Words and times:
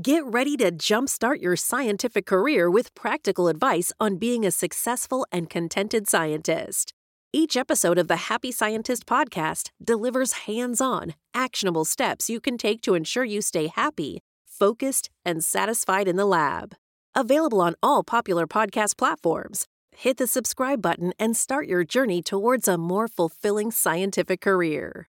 Get 0.00 0.24
ready 0.24 0.56
to 0.56 0.72
jumpstart 0.72 1.42
your 1.42 1.54
scientific 1.54 2.24
career 2.24 2.70
with 2.70 2.94
practical 2.94 3.46
advice 3.46 3.92
on 4.00 4.16
being 4.16 4.46
a 4.46 4.50
successful 4.50 5.26
and 5.30 5.50
contented 5.50 6.08
scientist. 6.08 6.94
Each 7.30 7.58
episode 7.58 7.98
of 7.98 8.08
the 8.08 8.16
Happy 8.16 8.50
Scientist 8.50 9.04
podcast 9.04 9.68
delivers 9.84 10.46
hands 10.46 10.80
on, 10.80 11.12
actionable 11.34 11.84
steps 11.84 12.30
you 12.30 12.40
can 12.40 12.56
take 12.56 12.80
to 12.82 12.94
ensure 12.94 13.22
you 13.22 13.42
stay 13.42 13.66
happy, 13.66 14.20
focused, 14.46 15.10
and 15.26 15.44
satisfied 15.44 16.08
in 16.08 16.16
the 16.16 16.24
lab. 16.24 16.74
Available 17.14 17.60
on 17.60 17.74
all 17.82 18.02
popular 18.02 18.46
podcast 18.46 18.96
platforms. 18.96 19.66
Hit 19.94 20.16
the 20.16 20.26
subscribe 20.26 20.80
button 20.80 21.12
and 21.18 21.36
start 21.36 21.66
your 21.68 21.84
journey 21.84 22.22
towards 22.22 22.66
a 22.66 22.78
more 22.78 23.08
fulfilling 23.08 23.70
scientific 23.70 24.40
career. 24.40 25.06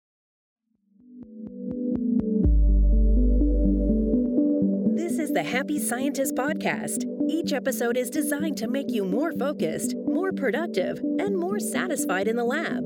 The 5.34 5.44
Happy 5.44 5.80
Scientist 5.80 6.36
Podcast. 6.36 7.06
Each 7.30 7.54
episode 7.54 7.96
is 7.96 8.10
designed 8.10 8.58
to 8.58 8.68
make 8.68 8.90
you 8.90 9.06
more 9.06 9.32
focused, 9.32 9.96
more 10.06 10.34
productive, 10.34 11.00
and 11.20 11.38
more 11.38 11.58
satisfied 11.58 12.28
in 12.28 12.36
the 12.36 12.44
lab. 12.44 12.84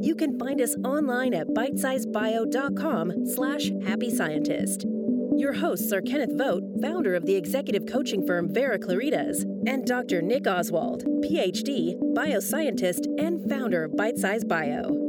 You 0.00 0.16
can 0.16 0.36
find 0.36 0.60
us 0.60 0.74
online 0.84 1.34
at 1.34 1.46
bitesizebio.com 1.48 3.26
slash 3.26 3.70
happy 3.86 4.10
scientist. 4.10 4.84
Your 5.36 5.52
hosts 5.52 5.92
are 5.92 6.02
Kenneth 6.02 6.36
Vogt, 6.36 6.64
founder 6.82 7.14
of 7.14 7.26
the 7.26 7.36
executive 7.36 7.86
coaching 7.86 8.26
firm 8.26 8.52
Vera 8.52 8.78
Claritas, 8.78 9.44
and 9.68 9.86
Dr. 9.86 10.20
Nick 10.20 10.48
Oswald, 10.48 11.04
PhD, 11.22 11.94
bioscientist, 12.16 13.06
and 13.18 13.48
founder 13.48 13.84
of 13.84 13.96
Bite 13.96 14.18
Size 14.18 14.42
Bio. 14.42 15.03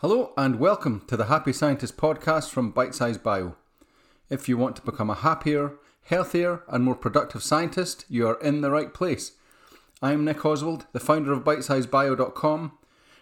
Hello 0.00 0.34
and 0.36 0.58
welcome 0.60 1.00
to 1.06 1.16
the 1.16 1.24
Happy 1.24 1.54
Scientist 1.54 1.96
podcast 1.96 2.50
from 2.50 2.70
Bite 2.70 2.94
Size 2.94 3.16
Bio. 3.16 3.56
If 4.28 4.46
you 4.46 4.58
want 4.58 4.76
to 4.76 4.82
become 4.82 5.08
a 5.08 5.14
happier, 5.14 5.72
healthier, 6.02 6.64
and 6.68 6.84
more 6.84 6.94
productive 6.94 7.42
scientist, 7.42 8.04
you 8.10 8.28
are 8.28 8.38
in 8.42 8.60
the 8.60 8.70
right 8.70 8.92
place. 8.92 9.32
I'm 10.02 10.22
Nick 10.22 10.44
Oswald, 10.44 10.84
the 10.92 11.00
founder 11.00 11.32
of 11.32 11.44
BiteSizeBio.com. 11.44 12.72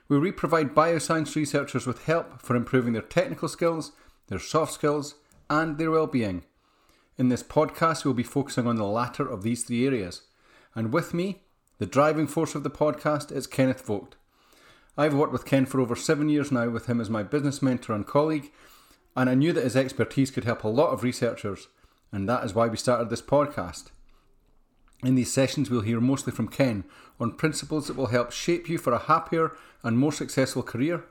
where 0.08 0.19
we 0.19 0.33
provide 0.33 0.75
bioscience 0.75 1.36
researchers 1.36 1.86
with 1.86 2.06
help 2.06 2.42
for 2.42 2.56
improving 2.56 2.92
their 2.92 3.03
technical 3.03 3.47
skills, 3.48 3.92
their 4.27 4.41
soft 4.41 4.72
skills, 4.72 5.14
and 5.48 5.78
their 5.78 5.92
well-being. 5.92 6.42
In 7.16 7.28
this 7.28 7.44
podcast, 7.44 8.05
we'll 8.05 8.14
be 8.14 8.25
focusing 8.25 8.66
on 8.66 8.75
the 8.75 8.84
latter 8.84 9.28
of 9.28 9.44
these 9.44 9.62
three 9.62 9.86
areas. 9.86 10.22
And 10.75 10.92
with 10.92 11.14
me, 11.14 11.42
the 11.78 11.86
driving 11.86 12.27
force 12.27 12.56
of 12.56 12.64
the 12.64 12.69
podcast 12.69 13.31
is 13.31 13.47
Kenneth 13.47 13.86
Vogt. 13.86 14.16
I've 14.97 15.14
worked 15.14 15.33
with 15.33 15.45
Ken 15.45 15.67
for 15.67 15.81
over 15.81 15.97
seven 15.97 16.28
years 16.28 16.53
now, 16.53 16.69
with 16.69 16.87
him 16.87 17.00
as 17.00 17.11
my 17.11 17.23
business 17.23 17.61
mentor 17.61 17.95
and 17.95 18.06
colleague, 18.06 18.53
and 19.17 19.28
I 19.28 19.34
knew 19.34 19.53
that 19.53 19.64
his 19.64 19.77
expertise 19.77 20.31
could 20.31 20.45
help 20.45 20.64
a 20.64 20.69
lot 20.69 20.91
of 20.91 21.03
researchers, 21.03 21.69
and 22.12 22.28
that 22.28 22.45
is 22.45 22.55
why 22.55 22.69
we 22.69 22.77
started 22.77 23.11
this 23.11 23.22
podcast. 23.22 23.91
In 25.03 25.17
these 25.17 25.33
sessions, 25.33 25.69
we'll 25.69 25.81
hear 25.81 26.00
mostly 26.00 26.33
from 26.33 26.48
Ken 26.48 26.84
on 27.19 27.33
principles 27.33 27.89
that 27.89 27.97
will 27.97 28.06
help 28.06 28.31
shape 28.33 28.69
you 28.69 28.78
for 28.78 28.92
a 28.92 28.98
happier 28.98 29.53
and 29.83 29.98
more 29.98 30.12
successful 30.12 30.62
career. 30.62 31.05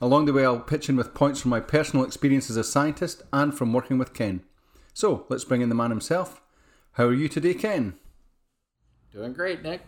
Along 0.00 0.24
the 0.24 0.32
way, 0.32 0.44
I'll 0.44 0.60
pitch 0.60 0.88
in 0.88 0.96
with 0.96 1.14
points 1.14 1.40
from 1.40 1.50
my 1.50 1.60
personal 1.60 2.04
experience 2.04 2.50
as 2.50 2.56
a 2.56 2.64
scientist 2.64 3.22
and 3.32 3.56
from 3.56 3.72
working 3.72 3.98
with 3.98 4.14
Ken. 4.14 4.42
So, 4.94 5.26
let's 5.28 5.44
bring 5.44 5.60
in 5.60 5.68
the 5.68 5.74
man 5.74 5.90
himself. 5.90 6.40
How 6.92 7.04
are 7.04 7.14
you 7.14 7.28
today, 7.28 7.54
Ken? 7.54 7.94
Doing 9.12 9.32
great, 9.32 9.62
Nick. 9.62 9.82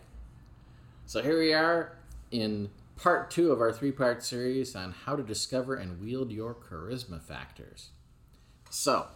So 1.05 1.21
here 1.21 1.37
we 1.37 1.53
are 1.53 1.97
in 2.31 2.69
part 3.01 3.31
two 3.31 3.51
of 3.51 3.59
our 3.59 3.73
three 3.73 3.91
part 3.91 4.23
series 4.23 4.75
on 4.75 4.91
how 4.91 5.15
to 5.15 5.23
discover 5.23 5.75
and 5.75 5.99
wield 5.99 6.31
your 6.31 6.53
charisma 6.53 7.19
factors. 7.19 7.89
So, 8.69 9.07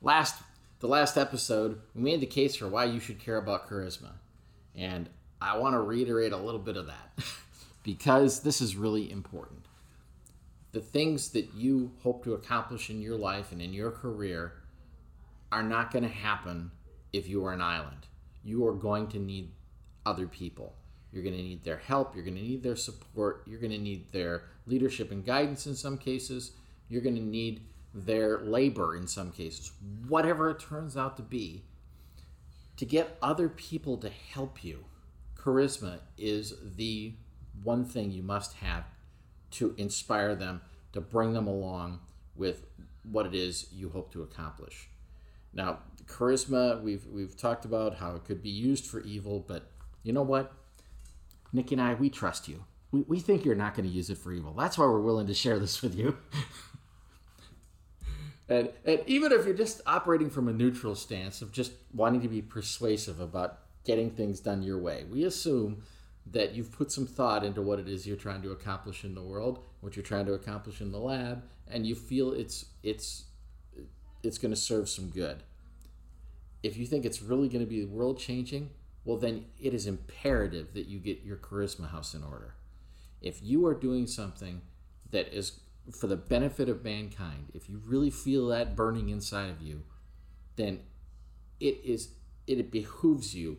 last 0.00 0.42
the 0.80 0.88
last 0.88 1.18
episode, 1.18 1.80
we 1.94 2.02
made 2.02 2.20
the 2.20 2.26
case 2.26 2.56
for 2.56 2.66
why 2.66 2.84
you 2.84 3.00
should 3.00 3.18
care 3.18 3.36
about 3.36 3.68
charisma. 3.68 4.12
And 4.74 5.08
I 5.40 5.58
want 5.58 5.74
to 5.74 5.80
reiterate 5.80 6.32
a 6.32 6.36
little 6.36 6.60
bit 6.60 6.76
of 6.76 6.86
that 6.86 7.24
because 7.82 8.40
this 8.40 8.60
is 8.60 8.74
really 8.74 9.10
important. 9.10 9.66
The 10.72 10.80
things 10.80 11.30
that 11.30 11.54
you 11.54 11.92
hope 12.02 12.24
to 12.24 12.34
accomplish 12.34 12.90
in 12.90 13.00
your 13.00 13.16
life 13.16 13.52
and 13.52 13.62
in 13.62 13.72
your 13.72 13.90
career 13.90 14.54
are 15.52 15.62
not 15.62 15.92
going 15.92 16.02
to 16.02 16.08
happen 16.08 16.70
if 17.12 17.28
you 17.28 17.44
are 17.44 17.52
an 17.52 17.60
island. 17.60 18.06
You 18.42 18.66
are 18.66 18.74
going 18.74 19.08
to 19.08 19.18
need 19.18 19.52
other 20.04 20.26
people. 20.26 20.74
You're 21.14 21.22
going 21.22 21.36
to 21.36 21.42
need 21.42 21.62
their 21.62 21.76
help. 21.76 22.16
You're 22.16 22.24
going 22.24 22.36
to 22.36 22.42
need 22.42 22.64
their 22.64 22.74
support. 22.74 23.44
You're 23.46 23.60
going 23.60 23.70
to 23.70 23.78
need 23.78 24.10
their 24.10 24.42
leadership 24.66 25.12
and 25.12 25.24
guidance 25.24 25.64
in 25.64 25.76
some 25.76 25.96
cases. 25.96 26.52
You're 26.88 27.02
going 27.02 27.14
to 27.14 27.22
need 27.22 27.62
their 27.94 28.40
labor 28.40 28.96
in 28.96 29.06
some 29.06 29.30
cases. 29.30 29.70
Whatever 30.08 30.50
it 30.50 30.58
turns 30.58 30.96
out 30.96 31.16
to 31.18 31.22
be, 31.22 31.62
to 32.78 32.84
get 32.84 33.16
other 33.22 33.48
people 33.48 33.96
to 33.98 34.08
help 34.08 34.64
you, 34.64 34.86
charisma 35.36 36.00
is 36.18 36.54
the 36.76 37.14
one 37.62 37.84
thing 37.84 38.10
you 38.10 38.24
must 38.24 38.54
have 38.54 38.84
to 39.52 39.72
inspire 39.78 40.34
them, 40.34 40.62
to 40.92 41.00
bring 41.00 41.32
them 41.32 41.46
along 41.46 42.00
with 42.34 42.66
what 43.04 43.24
it 43.24 43.34
is 43.36 43.68
you 43.72 43.90
hope 43.90 44.12
to 44.12 44.22
accomplish. 44.22 44.88
Now, 45.52 45.78
charisma, 46.06 46.82
we've 46.82 47.06
we've 47.06 47.36
talked 47.36 47.64
about 47.64 47.98
how 47.98 48.16
it 48.16 48.24
could 48.24 48.42
be 48.42 48.50
used 48.50 48.86
for 48.86 49.00
evil, 49.02 49.44
but 49.46 49.70
you 50.02 50.12
know 50.12 50.22
what? 50.22 50.52
Nikki 51.54 51.76
and 51.76 51.82
I, 51.82 51.94
we 51.94 52.10
trust 52.10 52.48
you. 52.48 52.64
We, 52.90 53.02
we 53.02 53.20
think 53.20 53.44
you're 53.44 53.54
not 53.54 53.74
going 53.74 53.88
to 53.88 53.94
use 53.94 54.10
it 54.10 54.18
for 54.18 54.32
evil. 54.32 54.52
That's 54.52 54.76
why 54.76 54.84
we're 54.86 55.00
willing 55.00 55.28
to 55.28 55.34
share 55.34 55.58
this 55.58 55.80
with 55.80 55.94
you. 55.96 56.18
and, 58.48 58.70
and 58.84 59.00
even 59.06 59.32
if 59.32 59.46
you're 59.46 59.54
just 59.54 59.80
operating 59.86 60.30
from 60.30 60.48
a 60.48 60.52
neutral 60.52 60.96
stance 60.96 61.40
of 61.40 61.52
just 61.52 61.72
wanting 61.94 62.20
to 62.22 62.28
be 62.28 62.42
persuasive 62.42 63.20
about 63.20 63.60
getting 63.84 64.10
things 64.10 64.40
done 64.40 64.62
your 64.62 64.78
way, 64.78 65.04
we 65.08 65.24
assume 65.24 65.84
that 66.26 66.54
you've 66.54 66.72
put 66.72 66.90
some 66.90 67.06
thought 67.06 67.44
into 67.44 67.62
what 67.62 67.78
it 67.78 67.88
is 67.88 68.06
you're 68.06 68.16
trying 68.16 68.42
to 68.42 68.50
accomplish 68.50 69.04
in 69.04 69.14
the 69.14 69.22
world, 69.22 69.60
what 69.80 69.94
you're 69.94 70.02
trying 70.02 70.26
to 70.26 70.32
accomplish 70.32 70.80
in 70.80 70.90
the 70.90 70.98
lab, 70.98 71.44
and 71.68 71.86
you 71.86 71.94
feel 71.94 72.32
it's 72.32 72.66
it's 72.82 73.24
it's 74.22 74.38
going 74.38 74.50
to 74.50 74.60
serve 74.60 74.88
some 74.88 75.10
good. 75.10 75.42
If 76.62 76.78
you 76.78 76.86
think 76.86 77.04
it's 77.04 77.20
really 77.20 77.48
going 77.48 77.64
to 77.64 77.68
be 77.68 77.84
world 77.84 78.18
changing, 78.18 78.70
well, 79.04 79.16
then 79.16 79.46
it 79.60 79.74
is 79.74 79.86
imperative 79.86 80.72
that 80.74 80.86
you 80.86 80.98
get 80.98 81.22
your 81.22 81.36
charisma 81.36 81.90
house 81.90 82.14
in 82.14 82.22
order. 82.22 82.54
If 83.20 83.42
you 83.42 83.66
are 83.66 83.74
doing 83.74 84.06
something 84.06 84.62
that 85.10 85.28
is 85.36 85.60
for 85.92 86.06
the 86.06 86.16
benefit 86.16 86.68
of 86.68 86.84
mankind, 86.84 87.50
if 87.52 87.68
you 87.68 87.80
really 87.84 88.10
feel 88.10 88.48
that 88.48 88.74
burning 88.74 89.10
inside 89.10 89.50
of 89.50 89.60
you, 89.60 89.82
then 90.56 90.80
it 91.60 91.80
is 91.84 92.10
it 92.46 92.70
behooves 92.70 93.34
you 93.34 93.58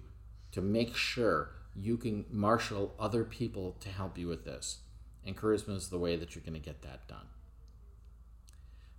to 0.52 0.62
make 0.62 0.96
sure 0.96 1.52
you 1.76 1.98
can 1.98 2.26
marshal 2.30 2.96
other 3.00 3.24
people 3.24 3.76
to 3.82 3.90
help 3.90 4.18
you 4.18 4.28
with 4.28 4.46
this. 4.46 4.80
And 5.26 5.36
charisma 5.36 5.76
is 5.76 5.90
the 5.90 5.98
way 5.98 6.16
that 6.16 6.36
you're 6.36 6.44
going 6.44 6.54
to 6.54 6.60
get 6.60 6.82
that 6.84 7.08
done. 7.08 7.28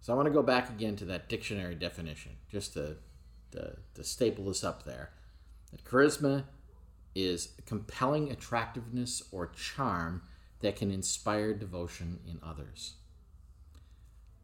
So 0.01 0.13
I 0.13 0.17
want 0.17 0.27
to 0.27 0.33
go 0.33 0.43
back 0.43 0.69
again 0.69 0.97
to 0.97 1.05
that 1.07 1.29
dictionary 1.29 1.75
definition, 1.75 2.33
just 2.51 2.75
to, 2.75 2.97
to, 3.53 3.77
to 3.95 4.05
staple 4.05 4.45
this 4.45 4.63
up 4.63 4.85
there. 4.85 5.11
That 5.77 5.85
charisma 5.85 6.45
is 7.15 7.51
compelling 7.67 8.31
attractiveness 8.31 9.23
or 9.31 9.49
charm 9.49 10.23
that 10.61 10.77
can 10.77 10.91
inspire 10.91 11.53
devotion 11.53 12.21
in 12.27 12.39
others. 12.43 12.95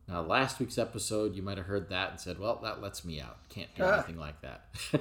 Now, 0.08 0.22
last 0.22 0.58
week's 0.58 0.78
episode, 0.78 1.34
you 1.34 1.42
might 1.42 1.56
have 1.56 1.66
heard 1.66 1.88
that 1.88 2.10
and 2.10 2.20
said, 2.20 2.38
well, 2.38 2.60
that 2.62 2.82
lets 2.82 3.04
me 3.04 3.20
out. 3.20 3.48
Can't 3.48 3.74
do 3.74 3.84
ah. 3.84 3.94
anything 3.94 4.18
like 4.18 4.40
that. 4.42 4.66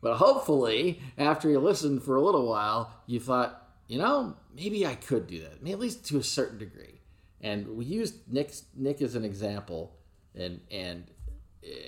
but 0.00 0.16
hopefully, 0.16 1.00
after 1.18 1.48
you 1.50 1.58
listened 1.58 2.02
for 2.02 2.16
a 2.16 2.22
little 2.22 2.46
while, 2.46 2.92
you 3.06 3.18
thought, 3.18 3.68
you 3.88 3.98
know, 3.98 4.36
maybe 4.54 4.86
I 4.86 4.94
could 4.94 5.26
do 5.26 5.40
that, 5.40 5.62
maybe 5.62 5.72
at 5.72 5.78
least 5.80 6.06
to 6.06 6.18
a 6.18 6.22
certain 6.22 6.58
degree. 6.58 7.00
And 7.40 7.76
we 7.76 7.84
used 7.84 8.14
Nick, 8.30 8.52
Nick 8.76 9.02
as 9.02 9.14
an 9.14 9.24
example 9.24 9.96
and, 10.34 10.60
and, 10.70 11.10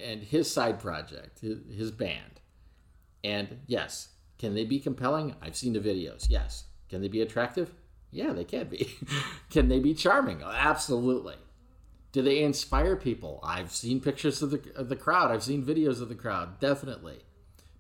and 0.03 0.23
his 0.23 0.51
side 0.51 0.81
project, 0.81 1.41
his, 1.41 1.59
his 1.77 1.91
band. 1.91 2.41
And 3.25 3.61
yes, 3.67 4.09
can 4.39 4.55
they 4.55 4.65
be 4.65 4.79
compelling? 4.79 5.35
I've 5.43 5.57
seen 5.57 5.73
the 5.73 5.81
videos. 5.81 6.27
Yes. 6.29 6.65
Can 6.89 7.03
they 7.03 7.09
be 7.09 7.21
attractive? 7.21 7.73
Yeah, 8.11 8.33
they 8.33 8.45
can 8.45 8.69
be. 8.69 8.97
can 9.51 9.69
they 9.69 9.81
be 9.81 9.95
charming? 9.95 10.43
Absolutely. 10.43 11.35
Do 12.13 12.23
they 12.23 12.43
inspire 12.43 12.97
people? 12.97 13.41
I've 13.43 13.71
seen 13.71 14.01
pictures 14.01 14.43
of 14.43 14.51
the, 14.51 14.63
of 14.75 14.89
the 14.89 14.97
crowd. 14.97 15.31
I've 15.31 15.43
seen 15.43 15.65
videos 15.65 16.01
of 16.01 16.09
the 16.09 16.15
crowd. 16.15 16.59
Definitely. 16.59 17.19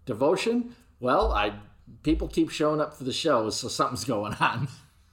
Devotion? 0.05 0.75
Well, 1.01 1.33
I 1.33 1.55
people 2.03 2.29
keep 2.29 2.51
showing 2.51 2.81
up 2.81 2.95
for 2.95 3.05
the 3.05 3.13
shows, 3.13 3.57
so 3.57 3.69
something's 3.69 4.05
going 4.05 4.35
on. 4.35 4.69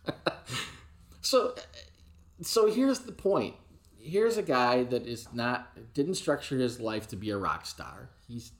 so 1.22 1.56
so 2.42 2.72
here's 2.72 3.00
the 3.00 3.12
point. 3.12 3.56
Here's 3.98 4.38
a 4.38 4.44
guy 4.44 4.84
that 4.84 5.08
is 5.08 5.28
not 5.34 5.94
didn't 5.94 6.16
structure 6.16 6.58
his 6.58 6.80
life 6.80 7.08
to 7.10 7.16
be 7.16 7.30
a 7.30 7.38
rock 7.38 7.66
star. 7.66 8.10
He's 8.28 8.52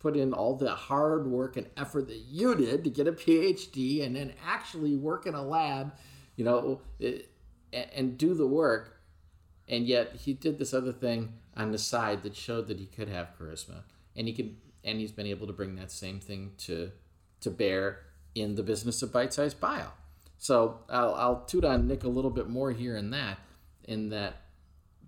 put 0.00 0.16
in 0.16 0.32
all 0.32 0.56
the 0.56 0.74
hard 0.74 1.26
work 1.26 1.56
and 1.56 1.68
effort 1.76 2.08
that 2.08 2.24
you 2.28 2.54
did 2.56 2.82
to 2.82 2.90
get 2.90 3.06
a 3.06 3.12
PhD 3.12 4.04
and 4.04 4.16
then 4.16 4.32
actually 4.44 4.96
work 4.96 5.26
in 5.26 5.34
a 5.34 5.42
lab, 5.42 5.92
you 6.36 6.44
know, 6.44 6.80
and, 7.72 8.18
do 8.18 8.34
the 8.34 8.46
work. 8.46 9.00
And 9.68 9.86
yet 9.86 10.16
he 10.16 10.32
did 10.32 10.58
this 10.58 10.74
other 10.74 10.92
thing 10.92 11.34
on 11.56 11.70
the 11.70 11.78
side 11.78 12.22
that 12.24 12.34
showed 12.34 12.66
that 12.68 12.80
he 12.80 12.86
could 12.86 13.08
have 13.08 13.28
charisma, 13.38 13.82
and 14.16 14.26
he 14.26 14.32
could, 14.32 14.56
and 14.82 14.98
he's 14.98 15.12
been 15.12 15.26
able 15.26 15.46
to 15.46 15.52
bring 15.52 15.76
that 15.76 15.92
same 15.92 16.18
thing 16.18 16.52
to 16.58 16.90
to 17.40 17.50
bear 17.50 18.00
in 18.34 18.54
the 18.54 18.62
business 18.62 19.02
of 19.02 19.12
bite 19.12 19.32
sized 19.32 19.60
bio. 19.60 19.88
So 20.38 20.80
I'll, 20.88 21.14
I'll 21.14 21.44
toot 21.44 21.64
on 21.64 21.86
Nick 21.86 22.04
a 22.04 22.08
little 22.08 22.30
bit 22.30 22.48
more 22.48 22.72
here 22.72 22.96
in 22.96 23.10
that, 23.10 23.38
in 23.84 24.08
that 24.08 24.42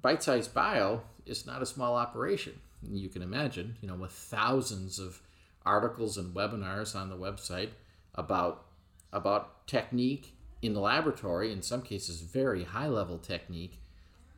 bite 0.01 0.23
sized 0.23 0.55
bio 0.55 1.03
is 1.27 1.47
not 1.47 1.63
a 1.63 1.67
small 1.67 1.97
operation. 1.97 2.61
You 2.91 3.09
can 3.09 3.23
imagine, 3.23 3.77
you 3.81 3.89
know, 3.89 3.95
with 3.95 4.13
thousands 4.13 4.99
of 4.99 5.21
articles 5.65 6.17
and 6.17 6.35
webinars 6.35 6.97
on 6.97 7.09
the 7.09 7.17
website 7.17 7.71
about 8.15 8.65
about 9.13 9.67
technique 9.67 10.35
in 10.63 10.75
the 10.75 10.81
laboratory, 10.81 11.53
in 11.53 11.63
some 11.63 11.83
cases 11.83 12.21
very 12.21 12.65
high 12.65 12.89
level 12.89 13.19
technique. 13.19 13.81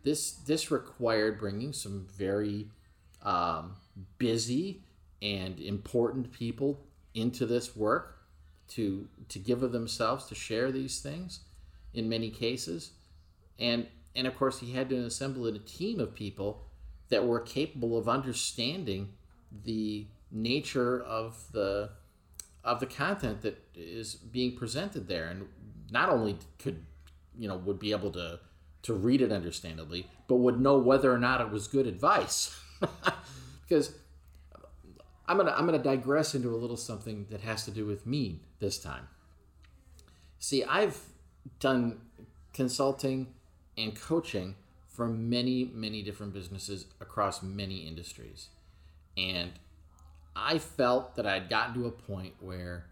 This 0.02 0.32
this 0.32 0.70
required 0.70 1.38
bringing 1.38 1.72
some 1.72 2.06
very 2.16 2.68
um, 3.22 3.76
busy 4.18 4.82
and 5.22 5.58
important 5.60 6.32
people 6.32 6.80
into 7.14 7.46
this 7.46 7.74
work 7.74 8.18
to 8.68 9.08
to 9.28 9.38
give 9.38 9.62
of 9.62 9.72
themselves 9.72 10.26
to 10.26 10.34
share 10.34 10.70
these 10.70 11.00
things 11.00 11.40
in 11.92 12.08
many 12.08 12.30
cases 12.30 12.92
and 13.58 13.86
and 14.16 14.26
of 14.26 14.36
course 14.36 14.60
he 14.60 14.72
had 14.72 14.88
to 14.88 14.96
assemble 14.96 15.46
a 15.46 15.58
team 15.58 16.00
of 16.00 16.14
people 16.14 16.62
that 17.08 17.26
were 17.26 17.40
capable 17.40 17.96
of 17.98 18.08
understanding 18.08 19.10
the 19.64 20.06
nature 20.30 21.00
of 21.02 21.44
the 21.52 21.90
of 22.64 22.80
the 22.80 22.86
content 22.86 23.42
that 23.42 23.62
is 23.74 24.14
being 24.14 24.56
presented 24.56 25.06
there 25.06 25.26
and 25.26 25.46
not 25.90 26.08
only 26.08 26.36
could 26.58 26.84
you 27.38 27.46
know 27.46 27.56
would 27.56 27.78
be 27.78 27.92
able 27.92 28.10
to 28.10 28.40
to 28.82 28.94
read 28.94 29.22
it 29.22 29.30
understandably 29.30 30.06
but 30.26 30.36
would 30.36 30.60
know 30.60 30.78
whether 30.78 31.12
or 31.12 31.18
not 31.18 31.40
it 31.40 31.50
was 31.50 31.68
good 31.68 31.86
advice 31.86 32.58
because 33.68 33.94
I'm 35.26 35.36
gonna 35.36 35.52
I'm 35.56 35.66
gonna 35.66 35.78
digress 35.78 36.34
into 36.34 36.50
a 36.50 36.56
little 36.56 36.76
something 36.76 37.26
that 37.30 37.40
has 37.40 37.64
to 37.64 37.70
do 37.70 37.86
with 37.86 38.06
me 38.06 38.40
this 38.58 38.78
time. 38.78 39.08
See, 40.38 40.64
I've 40.64 41.00
done 41.60 42.00
consulting 42.52 43.28
and 43.76 43.98
coaching 43.98 44.56
for 44.94 45.08
many 45.08 45.70
many 45.74 46.02
different 46.02 46.32
businesses 46.32 46.86
across 47.00 47.42
many 47.42 47.86
industries, 47.86 48.48
and 49.16 49.50
I 50.36 50.58
felt 50.58 51.16
that 51.16 51.26
I'd 51.26 51.50
gotten 51.50 51.74
to 51.74 51.86
a 51.86 51.90
point 51.90 52.34
where 52.40 52.86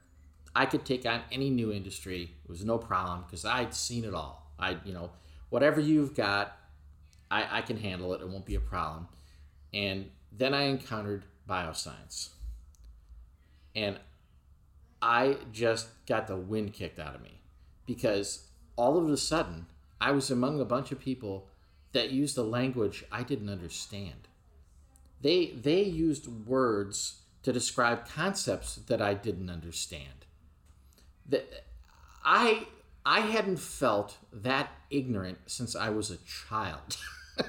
I 0.55 0.67
could 0.67 0.85
take 0.85 1.07
on 1.07 1.23
any 1.31 1.49
new 1.49 1.73
industry. 1.73 2.35
It 2.45 2.51
was 2.51 2.65
no 2.65 2.77
problem 2.77 3.23
because 3.23 3.45
I'd 3.45 3.73
seen 3.75 4.05
it 4.05 4.15
all. 4.15 4.53
I 4.59 4.77
you 4.85 4.93
know 4.93 5.11
whatever 5.49 5.81
you've 5.81 6.15
got, 6.15 6.57
I, 7.31 7.59
I 7.59 7.63
can 7.63 7.77
handle 7.77 8.13
it. 8.15 8.21
It 8.21 8.29
won't 8.29 8.47
be 8.47 8.55
a 8.55 8.61
problem. 8.61 9.09
And 9.73 10.11
then 10.31 10.55
I 10.55 10.63
encountered 10.63 11.25
bioscience. 11.49 12.31
And 13.75 13.99
I 15.01 15.37
just 15.53 15.89
got 16.07 16.27
the 16.27 16.37
wind 16.37 16.73
kicked 16.73 16.99
out 16.99 17.15
of 17.15 17.23
me 17.23 17.41
because 17.87 18.47
all 18.77 18.97
of 18.97 19.09
a 19.09 19.17
sudden 19.17 19.67
I 20.01 20.13
was 20.13 20.31
among 20.31 20.61
a 20.61 20.65
bunch 20.65 20.93
of 20.93 20.99
people 21.01 21.49
that 21.93 22.11
used 22.11 22.39
a 22.39 22.43
language 22.43 23.05
I 23.13 23.23
didn't 23.23 23.49
understand. 23.49 24.29
They 25.21 25.47
they 25.47 25.83
used 25.83 26.27
words 26.47 27.21
to 27.43 27.53
describe 27.53 28.09
concepts 28.09 28.77
that 28.77 29.03
I 29.03 29.15
didn't 29.15 29.51
understand. 29.51 30.27
That 31.29 31.65
I 32.25 32.67
I 33.05 33.21
hadn't 33.21 33.59
felt 33.59 34.17
that 34.33 34.71
ignorant 34.91 35.39
since 35.47 35.75
I 35.75 35.91
was 35.91 36.11
a 36.11 36.19
child. 36.19 36.97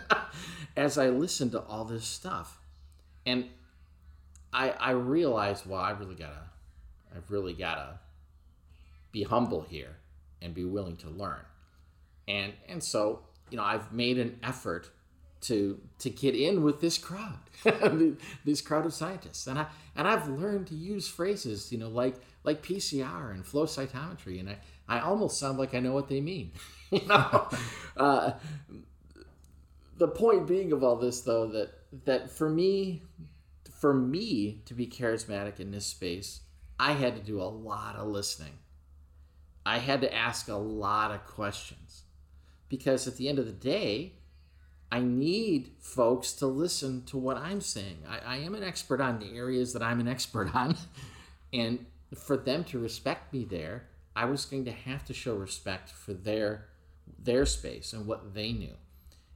As 0.77 0.97
I 0.97 1.09
listened 1.09 1.51
to 1.51 1.61
all 1.61 1.85
this 1.85 2.05
stuff. 2.05 2.59
And 3.25 3.49
I 4.53 4.69
I 4.71 4.91
realized, 4.91 5.65
well, 5.65 5.81
I 5.81 5.91
really 5.91 6.15
gotta, 6.15 6.49
I've 7.15 7.29
really 7.31 7.53
gotta 7.53 7.99
be 9.11 9.23
humble 9.23 9.61
here 9.61 9.97
and 10.41 10.53
be 10.53 10.63
willing 10.63 10.97
to 10.97 11.09
learn, 11.09 11.41
and 12.27 12.53
and 12.67 12.83
so 12.83 13.21
you 13.53 13.57
know 13.57 13.63
I've 13.63 13.93
made 13.93 14.17
an 14.17 14.39
effort 14.41 14.89
to 15.41 15.79
to 15.99 16.09
get 16.09 16.33
in 16.33 16.63
with 16.63 16.81
this 16.81 16.97
crowd, 16.97 17.37
this 18.45 18.61
crowd 18.61 18.87
of 18.87 18.93
scientists, 18.95 19.45
and 19.45 19.59
I 19.59 19.67
and 19.95 20.07
I've 20.07 20.27
learned 20.27 20.67
to 20.67 20.75
use 20.75 21.07
phrases, 21.07 21.71
you 21.71 21.77
know, 21.77 21.87
like 21.87 22.15
like 22.43 22.63
PCR 22.63 23.31
and 23.31 23.45
flow 23.45 23.65
cytometry, 23.65 24.39
and 24.39 24.49
I 24.49 24.57
I 24.87 25.01
almost 25.01 25.39
sound 25.39 25.59
like 25.59 25.75
I 25.75 25.79
know 25.79 25.93
what 25.93 26.07
they 26.09 26.19
mean, 26.19 26.51
you 26.89 27.05
know. 27.05 27.47
uh, 27.97 28.31
the 29.99 30.07
point 30.07 30.47
being 30.47 30.71
of 30.71 30.83
all 30.83 30.95
this, 30.95 31.21
though, 31.21 31.45
that 31.49 31.73
that 32.05 32.31
for 32.31 32.49
me, 32.49 33.03
for 33.79 33.93
me 33.93 34.63
to 34.65 34.73
be 34.73 34.87
charismatic 34.87 35.59
in 35.59 35.69
this 35.69 35.85
space, 35.85 36.41
I 36.79 36.93
had 36.93 37.15
to 37.17 37.21
do 37.21 37.39
a 37.39 37.45
lot 37.45 37.97
of 37.97 38.07
listening. 38.07 38.57
I 39.63 39.77
had 39.77 40.01
to 40.01 40.13
ask 40.13 40.47
a 40.47 40.55
lot 40.55 41.11
of 41.11 41.23
questions 41.27 42.03
because 42.69 43.07
at 43.07 43.17
the 43.17 43.29
end 43.29 43.39
of 43.39 43.45
the 43.45 43.51
day, 43.51 44.13
I 44.91 44.99
need 44.99 45.71
folks 45.79 46.33
to 46.33 46.45
listen 46.45 47.03
to 47.05 47.17
what 47.17 47.37
I'm 47.37 47.61
saying. 47.61 48.03
I, 48.07 48.35
I 48.35 48.37
am 48.37 48.53
an 48.53 48.63
expert 48.63 49.01
on 49.01 49.19
the 49.19 49.35
areas 49.35 49.73
that 49.73 49.81
I'm 49.81 49.99
an 49.99 50.07
expert 50.07 50.53
on. 50.53 50.77
and 51.53 51.85
for 52.15 52.37
them 52.37 52.63
to 52.65 52.79
respect 52.79 53.33
me 53.33 53.43
there, 53.43 53.87
I 54.15 54.25
was 54.25 54.45
going 54.45 54.65
to 54.65 54.71
have 54.71 55.03
to 55.05 55.13
show 55.13 55.35
respect 55.35 55.89
for 55.89 56.13
their 56.13 56.67
their 57.19 57.45
space 57.45 57.91
and 57.91 58.05
what 58.05 58.33
they 58.33 58.51
knew. 58.53 58.75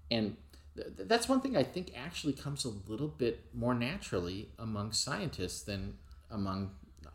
And 0.09 0.37
that's 0.75 1.27
one 1.27 1.41
thing 1.41 1.57
I 1.57 1.63
think 1.63 1.91
actually 1.95 2.33
comes 2.33 2.63
a 2.63 2.69
little 2.69 3.07
bit 3.07 3.45
more 3.53 3.73
naturally 3.73 4.49
among 4.59 4.91
scientists 4.91 5.63
than 5.63 5.95
among 6.29 6.71
uh, 7.05 7.09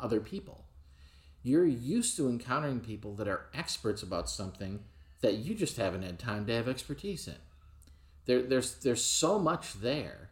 other 0.00 0.20
people. 0.20 0.64
You're 1.42 1.66
used 1.66 2.16
to 2.16 2.28
encountering 2.28 2.80
people 2.80 3.14
that 3.14 3.28
are 3.28 3.46
experts 3.54 4.02
about 4.02 4.28
something 4.28 4.80
that 5.20 5.34
you 5.34 5.54
just 5.54 5.76
haven't 5.76 6.02
had 6.02 6.18
time 6.18 6.46
to 6.46 6.52
have 6.52 6.68
expertise 6.68 7.26
in. 7.26 7.34
There, 8.26 8.42
there's 8.42 8.74
there's 8.76 9.04
so 9.04 9.38
much 9.38 9.74
there 9.74 10.30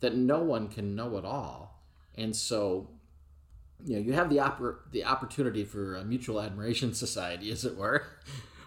that 0.00 0.14
no 0.14 0.40
one 0.40 0.68
can 0.68 0.94
know 0.94 1.16
it 1.16 1.24
all, 1.24 1.82
and 2.14 2.34
so 2.34 2.88
you 3.84 3.96
know 3.96 4.02
you 4.02 4.12
have 4.14 4.30
the 4.30 4.38
oppor- 4.38 4.90
the 4.90 5.04
opportunity 5.04 5.64
for 5.64 5.96
a 5.96 6.04
mutual 6.04 6.40
admiration 6.40 6.94
society, 7.04 7.50
as 7.50 7.64
it 7.64 7.76
were, 7.76 8.06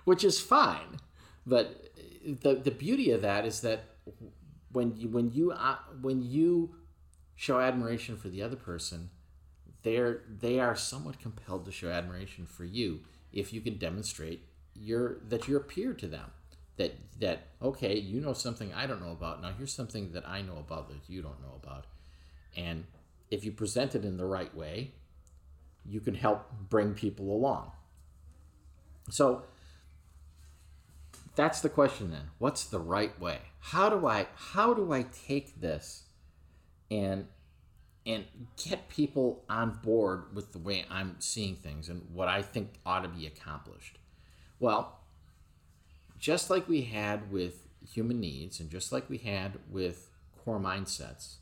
which 0.05 0.23
is 0.23 0.39
fine. 0.39 0.99
But 1.45 1.91
the 2.23 2.55
the 2.55 2.71
beauty 2.71 3.11
of 3.11 3.21
that 3.21 3.45
is 3.45 3.61
that 3.61 3.85
when 4.71 4.95
you 4.95 5.09
when 5.09 5.31
you 5.31 5.51
uh, 5.51 5.77
when 6.01 6.21
you 6.21 6.75
show 7.35 7.59
admiration 7.59 8.17
for 8.17 8.29
the 8.29 8.41
other 8.41 8.55
person, 8.55 9.09
they're 9.83 10.21
they 10.29 10.59
are 10.59 10.75
somewhat 10.75 11.19
compelled 11.19 11.65
to 11.65 11.71
show 11.71 11.89
admiration 11.89 12.45
for 12.45 12.65
you 12.65 13.01
if 13.31 13.53
you 13.53 13.61
can 13.61 13.77
demonstrate 13.77 14.46
your 14.79 15.19
that 15.27 15.47
you're 15.47 15.61
a 15.61 15.63
peer 15.63 15.93
to 15.93 16.07
them. 16.07 16.31
That 16.77 16.95
that 17.19 17.47
okay, 17.61 17.97
you 17.97 18.21
know 18.21 18.33
something 18.33 18.73
I 18.73 18.87
don't 18.87 19.01
know 19.01 19.11
about. 19.11 19.41
Now 19.41 19.51
here's 19.57 19.73
something 19.73 20.11
that 20.13 20.27
I 20.27 20.41
know 20.41 20.57
about 20.57 20.89
that 20.89 21.07
you 21.07 21.21
don't 21.21 21.41
know 21.41 21.59
about, 21.61 21.85
and 22.55 22.85
if 23.29 23.43
you 23.43 23.51
present 23.51 23.95
it 23.95 24.05
in 24.05 24.17
the 24.17 24.25
right 24.25 24.53
way, 24.55 24.93
you 25.85 25.99
can 25.99 26.15
help 26.15 26.51
bring 26.69 26.93
people 26.93 27.31
along. 27.31 27.71
So 29.09 29.43
that's 31.35 31.61
the 31.61 31.69
question 31.69 32.11
then. 32.11 32.31
What's 32.39 32.65
the 32.65 32.79
right 32.79 33.17
way? 33.19 33.39
How 33.59 33.89
do 33.89 34.07
I 34.07 34.27
how 34.35 34.73
do 34.73 34.91
I 34.91 35.05
take 35.27 35.61
this 35.61 36.03
and 36.89 37.27
and 38.05 38.25
get 38.63 38.89
people 38.89 39.43
on 39.49 39.79
board 39.83 40.33
with 40.33 40.53
the 40.53 40.59
way 40.59 40.85
I'm 40.89 41.17
seeing 41.19 41.55
things 41.55 41.89
and 41.89 42.03
what 42.13 42.27
I 42.27 42.41
think 42.41 42.75
ought 42.85 43.01
to 43.01 43.09
be 43.09 43.27
accomplished? 43.27 43.99
Well, 44.59 44.99
just 46.19 46.49
like 46.49 46.67
we 46.67 46.83
had 46.83 47.31
with 47.31 47.67
human 47.93 48.19
needs 48.19 48.59
and 48.59 48.69
just 48.69 48.91
like 48.91 49.09
we 49.09 49.17
had 49.17 49.53
with 49.69 50.09
core 50.43 50.59
mindsets, 50.59 51.35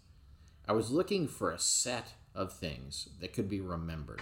I 0.68 0.74
was 0.74 0.92
looking 0.92 1.28
for 1.28 1.52
a 1.52 1.60
set 1.60 2.14
of 2.34 2.52
things 2.52 3.10
that 3.22 3.34
could 3.34 3.50
be 3.50 3.62
remembered 3.62 4.22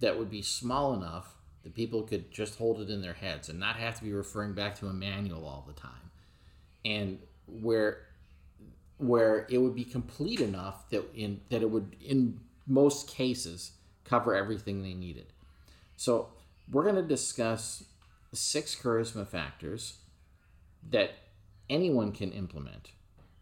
that 0.00 0.18
would 0.18 0.30
be 0.30 0.42
small 0.42 0.94
enough 0.94 1.34
that 1.62 1.74
people 1.74 2.02
could 2.02 2.30
just 2.30 2.56
hold 2.58 2.80
it 2.80 2.90
in 2.90 3.02
their 3.02 3.14
heads 3.14 3.48
and 3.48 3.58
not 3.58 3.76
have 3.76 3.96
to 3.98 4.04
be 4.04 4.12
referring 4.12 4.54
back 4.54 4.78
to 4.78 4.86
a 4.86 4.92
manual 4.92 5.44
all 5.44 5.64
the 5.66 5.72
time. 5.72 6.10
And 6.84 7.18
where 7.46 8.04
where 8.98 9.46
it 9.48 9.58
would 9.58 9.76
be 9.76 9.84
complete 9.84 10.40
enough 10.40 10.88
that 10.90 11.04
in 11.14 11.40
that 11.50 11.62
it 11.62 11.70
would 11.70 11.96
in 12.04 12.40
most 12.66 13.08
cases 13.08 13.72
cover 14.04 14.34
everything 14.34 14.82
they 14.82 14.94
needed. 14.94 15.26
So 15.96 16.28
we're 16.70 16.84
going 16.84 16.96
to 16.96 17.02
discuss 17.02 17.84
six 18.36 18.76
charisma 18.76 19.26
factors 19.26 19.98
that 20.88 21.10
anyone 21.68 22.12
can 22.12 22.30
implement 22.32 22.90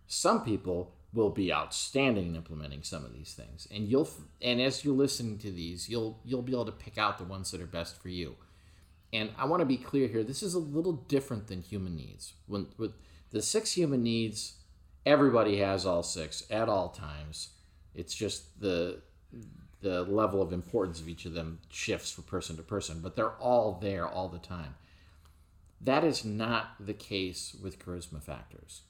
some 0.07 0.45
people 0.45 0.93
will 1.13 1.31
be 1.31 1.53
outstanding 1.53 2.29
in 2.29 2.37
implementing 2.37 2.83
some 2.83 3.05
of 3.05 3.13
these 3.13 3.35
things 3.35 3.67
and 3.71 3.89
you'll 3.89 4.09
and 4.43 4.61
as 4.61 4.85
you're 4.85 4.95
listening 4.95 5.39
to 5.39 5.51
these 5.51 5.89
you'll 5.89 6.21
you'll 6.25 6.43
be 6.43 6.53
able 6.53 6.65
to 6.65 6.73
pick 6.73 6.99
out 6.99 7.19
the 7.19 7.25
ones 7.25 7.51
that 7.51 7.61
are 7.61 7.67
best 7.67 8.01
for 8.01 8.09
you 8.09 8.37
and 9.13 9.31
I 9.39 9.47
want 9.47 9.61
to 9.61 9.67
be 9.67 9.77
clear 9.77 10.09
here. 10.09 10.23
This 10.23 10.43
is 10.43 10.55
a 10.55 10.59
little 10.59 10.93
different 10.93 11.47
than 11.47 11.63
human 11.63 11.97
needs. 11.97 12.35
When 12.47 12.69
with 12.77 12.93
the 13.31 13.43
six 13.43 13.73
human 13.73 14.03
needs, 14.03 14.57
everybody 15.05 15.59
has 15.59 15.87
all 15.87 16.03
six 16.03 16.45
at 16.51 16.69
all 16.69 16.89
times. 16.89 17.51
It's 17.95 18.15
just 18.15 18.61
the 18.61 19.01
the 19.81 20.03
level 20.03 20.41
of 20.41 20.53
importance 20.53 21.01
of 21.01 21.09
each 21.09 21.27
of 21.27 21.35
them 21.35 21.61
shifts 21.71 22.11
from 22.11 22.25
person 22.25 22.57
to 22.57 22.63
person, 22.63 23.01
but 23.03 23.17
they're 23.17 23.37
all 23.37 23.79
there 23.81 24.07
all 24.07 24.29
the 24.29 24.39
time. 24.39 24.75
That 25.81 26.05
is 26.05 26.25
not 26.25 26.75
the 26.81 26.95
case 26.95 27.55
with 27.63 27.79
charisma 27.79 28.23
factors. 28.23 28.83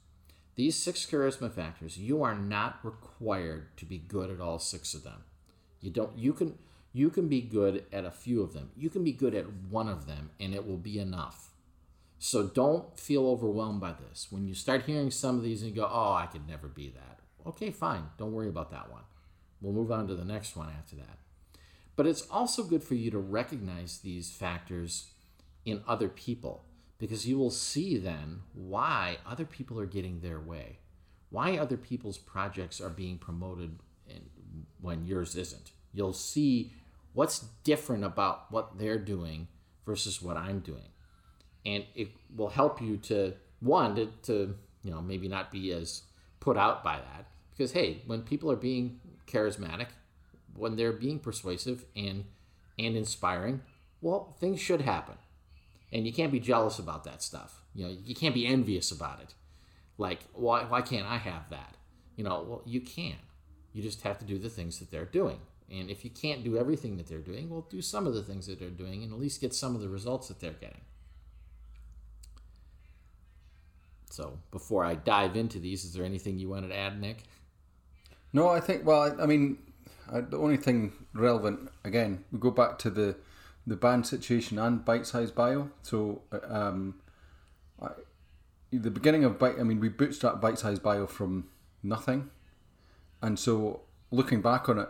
These 0.55 0.75
six 0.75 1.05
charisma 1.05 1.51
factors, 1.51 1.97
you 1.97 2.23
are 2.23 2.35
not 2.35 2.79
required 2.83 3.77
to 3.77 3.85
be 3.85 3.99
good 3.99 4.31
at 4.31 4.41
all 4.41 4.57
six 4.57 4.93
of 4.93 5.03
them. 5.03 5.23
You 5.81 5.91
don't 5.91 6.17
you 6.17 6.33
can 6.33 6.57
you 6.93 7.09
can 7.09 7.27
be 7.27 7.41
good 7.41 7.85
at 7.93 8.05
a 8.05 8.11
few 8.11 8.41
of 8.41 8.53
them. 8.53 8.71
You 8.75 8.89
can 8.89 9.03
be 9.03 9.11
good 9.11 9.35
at 9.35 9.45
one 9.69 9.87
of 9.87 10.07
them 10.07 10.31
and 10.39 10.55
it 10.55 10.65
will 10.65 10.77
be 10.77 10.97
enough. 10.97 11.51
So 12.17 12.47
don't 12.47 12.97
feel 12.99 13.27
overwhelmed 13.27 13.79
by 13.79 13.93
this. 13.93 14.27
When 14.31 14.47
you 14.47 14.55
start 14.55 14.85
hearing 14.85 15.11
some 15.11 15.37
of 15.37 15.43
these 15.43 15.61
and 15.61 15.69
you 15.69 15.75
go, 15.75 15.87
"Oh, 15.87 16.13
I 16.13 16.25
could 16.25 16.47
never 16.47 16.67
be 16.67 16.89
that." 16.89 17.19
Okay, 17.45 17.69
fine. 17.69 18.09
Don't 18.17 18.33
worry 18.33 18.49
about 18.49 18.71
that 18.71 18.91
one. 18.91 19.03
We'll 19.61 19.73
move 19.73 19.91
on 19.91 20.07
to 20.07 20.15
the 20.15 20.25
next 20.25 20.55
one 20.55 20.69
after 20.77 20.95
that. 20.97 21.17
But 21.95 22.05
it's 22.05 22.27
also 22.29 22.63
good 22.63 22.83
for 22.83 22.95
you 22.95 23.09
to 23.11 23.17
recognize 23.17 23.99
these 23.99 24.31
factors 24.31 25.11
in 25.65 25.81
other 25.87 26.09
people 26.09 26.63
because 26.99 27.27
you 27.27 27.37
will 27.37 27.51
see 27.51 27.97
then 27.97 28.41
why 28.53 29.17
other 29.25 29.45
people 29.45 29.79
are 29.79 29.85
getting 29.85 30.19
their 30.19 30.39
way, 30.39 30.79
why 31.29 31.57
other 31.57 31.77
people's 31.77 32.17
projects 32.17 32.79
are 32.79 32.89
being 32.89 33.17
promoted 33.17 33.79
when 34.81 35.05
yours 35.05 35.35
isn't. 35.35 35.71
You'll 35.93 36.13
see 36.13 36.71
what's 37.13 37.39
different 37.63 38.03
about 38.03 38.51
what 38.51 38.77
they're 38.77 38.99
doing 38.99 39.47
versus 39.85 40.21
what 40.21 40.37
I'm 40.37 40.59
doing. 40.59 40.89
And 41.65 41.83
it 41.95 42.09
will 42.35 42.49
help 42.49 42.81
you 42.81 42.97
to, 42.97 43.33
one, 43.59 43.95
to, 43.95 44.05
to 44.23 44.55
you 44.83 44.91
know, 44.91 45.01
maybe 45.01 45.27
not 45.27 45.51
be 45.51 45.71
as 45.71 46.03
put 46.39 46.57
out 46.57 46.83
by 46.83 46.97
that. 46.97 47.27
Because, 47.51 47.71
hey, 47.71 48.03
when 48.05 48.21
people 48.21 48.51
are 48.51 48.55
being 48.57 48.99
charismatic, 49.27 49.87
when 50.55 50.75
they're 50.75 50.93
being 50.93 51.19
persuasive 51.19 51.85
and 51.95 52.25
and 52.79 52.95
inspiring, 52.95 53.61
well, 54.01 54.35
things 54.39 54.59
should 54.61 54.81
happen 54.81 55.15
and 55.91 56.05
you 56.05 56.13
can't 56.13 56.31
be 56.31 56.39
jealous 56.39 56.79
about 56.79 57.03
that 57.05 57.21
stuff. 57.21 57.61
You 57.73 57.85
know, 57.85 57.95
you 58.03 58.15
can't 58.15 58.33
be 58.33 58.45
envious 58.45 58.91
about 58.91 59.21
it. 59.21 59.33
Like, 59.97 60.19
why 60.33 60.63
why 60.63 60.81
can't 60.81 61.07
I 61.07 61.17
have 61.17 61.49
that? 61.49 61.75
You 62.15 62.23
know, 62.23 62.45
well, 62.47 62.61
you 62.65 62.81
can. 62.81 63.15
You 63.73 63.81
just 63.81 64.01
have 64.01 64.17
to 64.19 64.25
do 64.25 64.37
the 64.37 64.49
things 64.49 64.79
that 64.79 64.91
they're 64.91 65.05
doing. 65.05 65.39
And 65.69 65.89
if 65.89 66.03
you 66.03 66.09
can't 66.09 66.43
do 66.43 66.57
everything 66.57 66.97
that 66.97 67.07
they're 67.07 67.19
doing, 67.19 67.49
well, 67.49 67.67
do 67.69 67.81
some 67.81 68.07
of 68.07 68.13
the 68.13 68.23
things 68.23 68.47
that 68.47 68.59
they're 68.59 68.69
doing 68.69 69.03
and 69.03 69.11
at 69.11 69.19
least 69.19 69.41
get 69.41 69.53
some 69.53 69.75
of 69.75 69.81
the 69.81 69.89
results 69.89 70.29
that 70.29 70.39
they're 70.39 70.51
getting. 70.51 70.81
So, 74.09 74.39
before 74.51 74.85
I 74.85 74.95
dive 74.95 75.35
into 75.35 75.59
these, 75.59 75.83
is 75.83 75.93
there 75.93 76.05
anything 76.05 76.39
you 76.39 76.49
wanted 76.49 76.69
to 76.69 76.77
add, 76.77 76.99
Nick? 76.99 77.23
No, 78.37 78.49
I 78.49 78.59
think, 78.59 78.85
well, 78.85 79.01
I, 79.01 79.23
I 79.23 79.25
mean, 79.25 79.57
I, 80.13 80.21
the 80.21 80.37
only 80.37 80.57
thing 80.57 80.93
relevant, 81.15 81.71
again, 81.83 82.23
we 82.31 82.37
go 82.37 82.51
back 82.51 82.77
to 82.79 82.91
the 82.91 83.15
the 83.65 83.75
band 83.75 84.07
situation 84.07 84.59
and 84.59 84.85
bite 84.85 85.05
size 85.07 85.29
bio. 85.29 85.69
So 85.81 86.21
um, 86.47 86.95
I, 87.81 87.89
the 88.71 88.91
beginning 88.91 89.25
of 89.25 89.39
bite, 89.39 89.59
I 89.59 89.63
mean, 89.63 89.79
we 89.79 89.89
bootstrapped 89.89 90.39
bite 90.39 90.59
size 90.59 90.77
bio 90.77 91.07
from 91.07 91.47
nothing, 91.81 92.29
and 93.23 93.39
so 93.39 93.81
looking 94.11 94.41
back 94.43 94.69
on 94.69 94.77
it, 94.79 94.89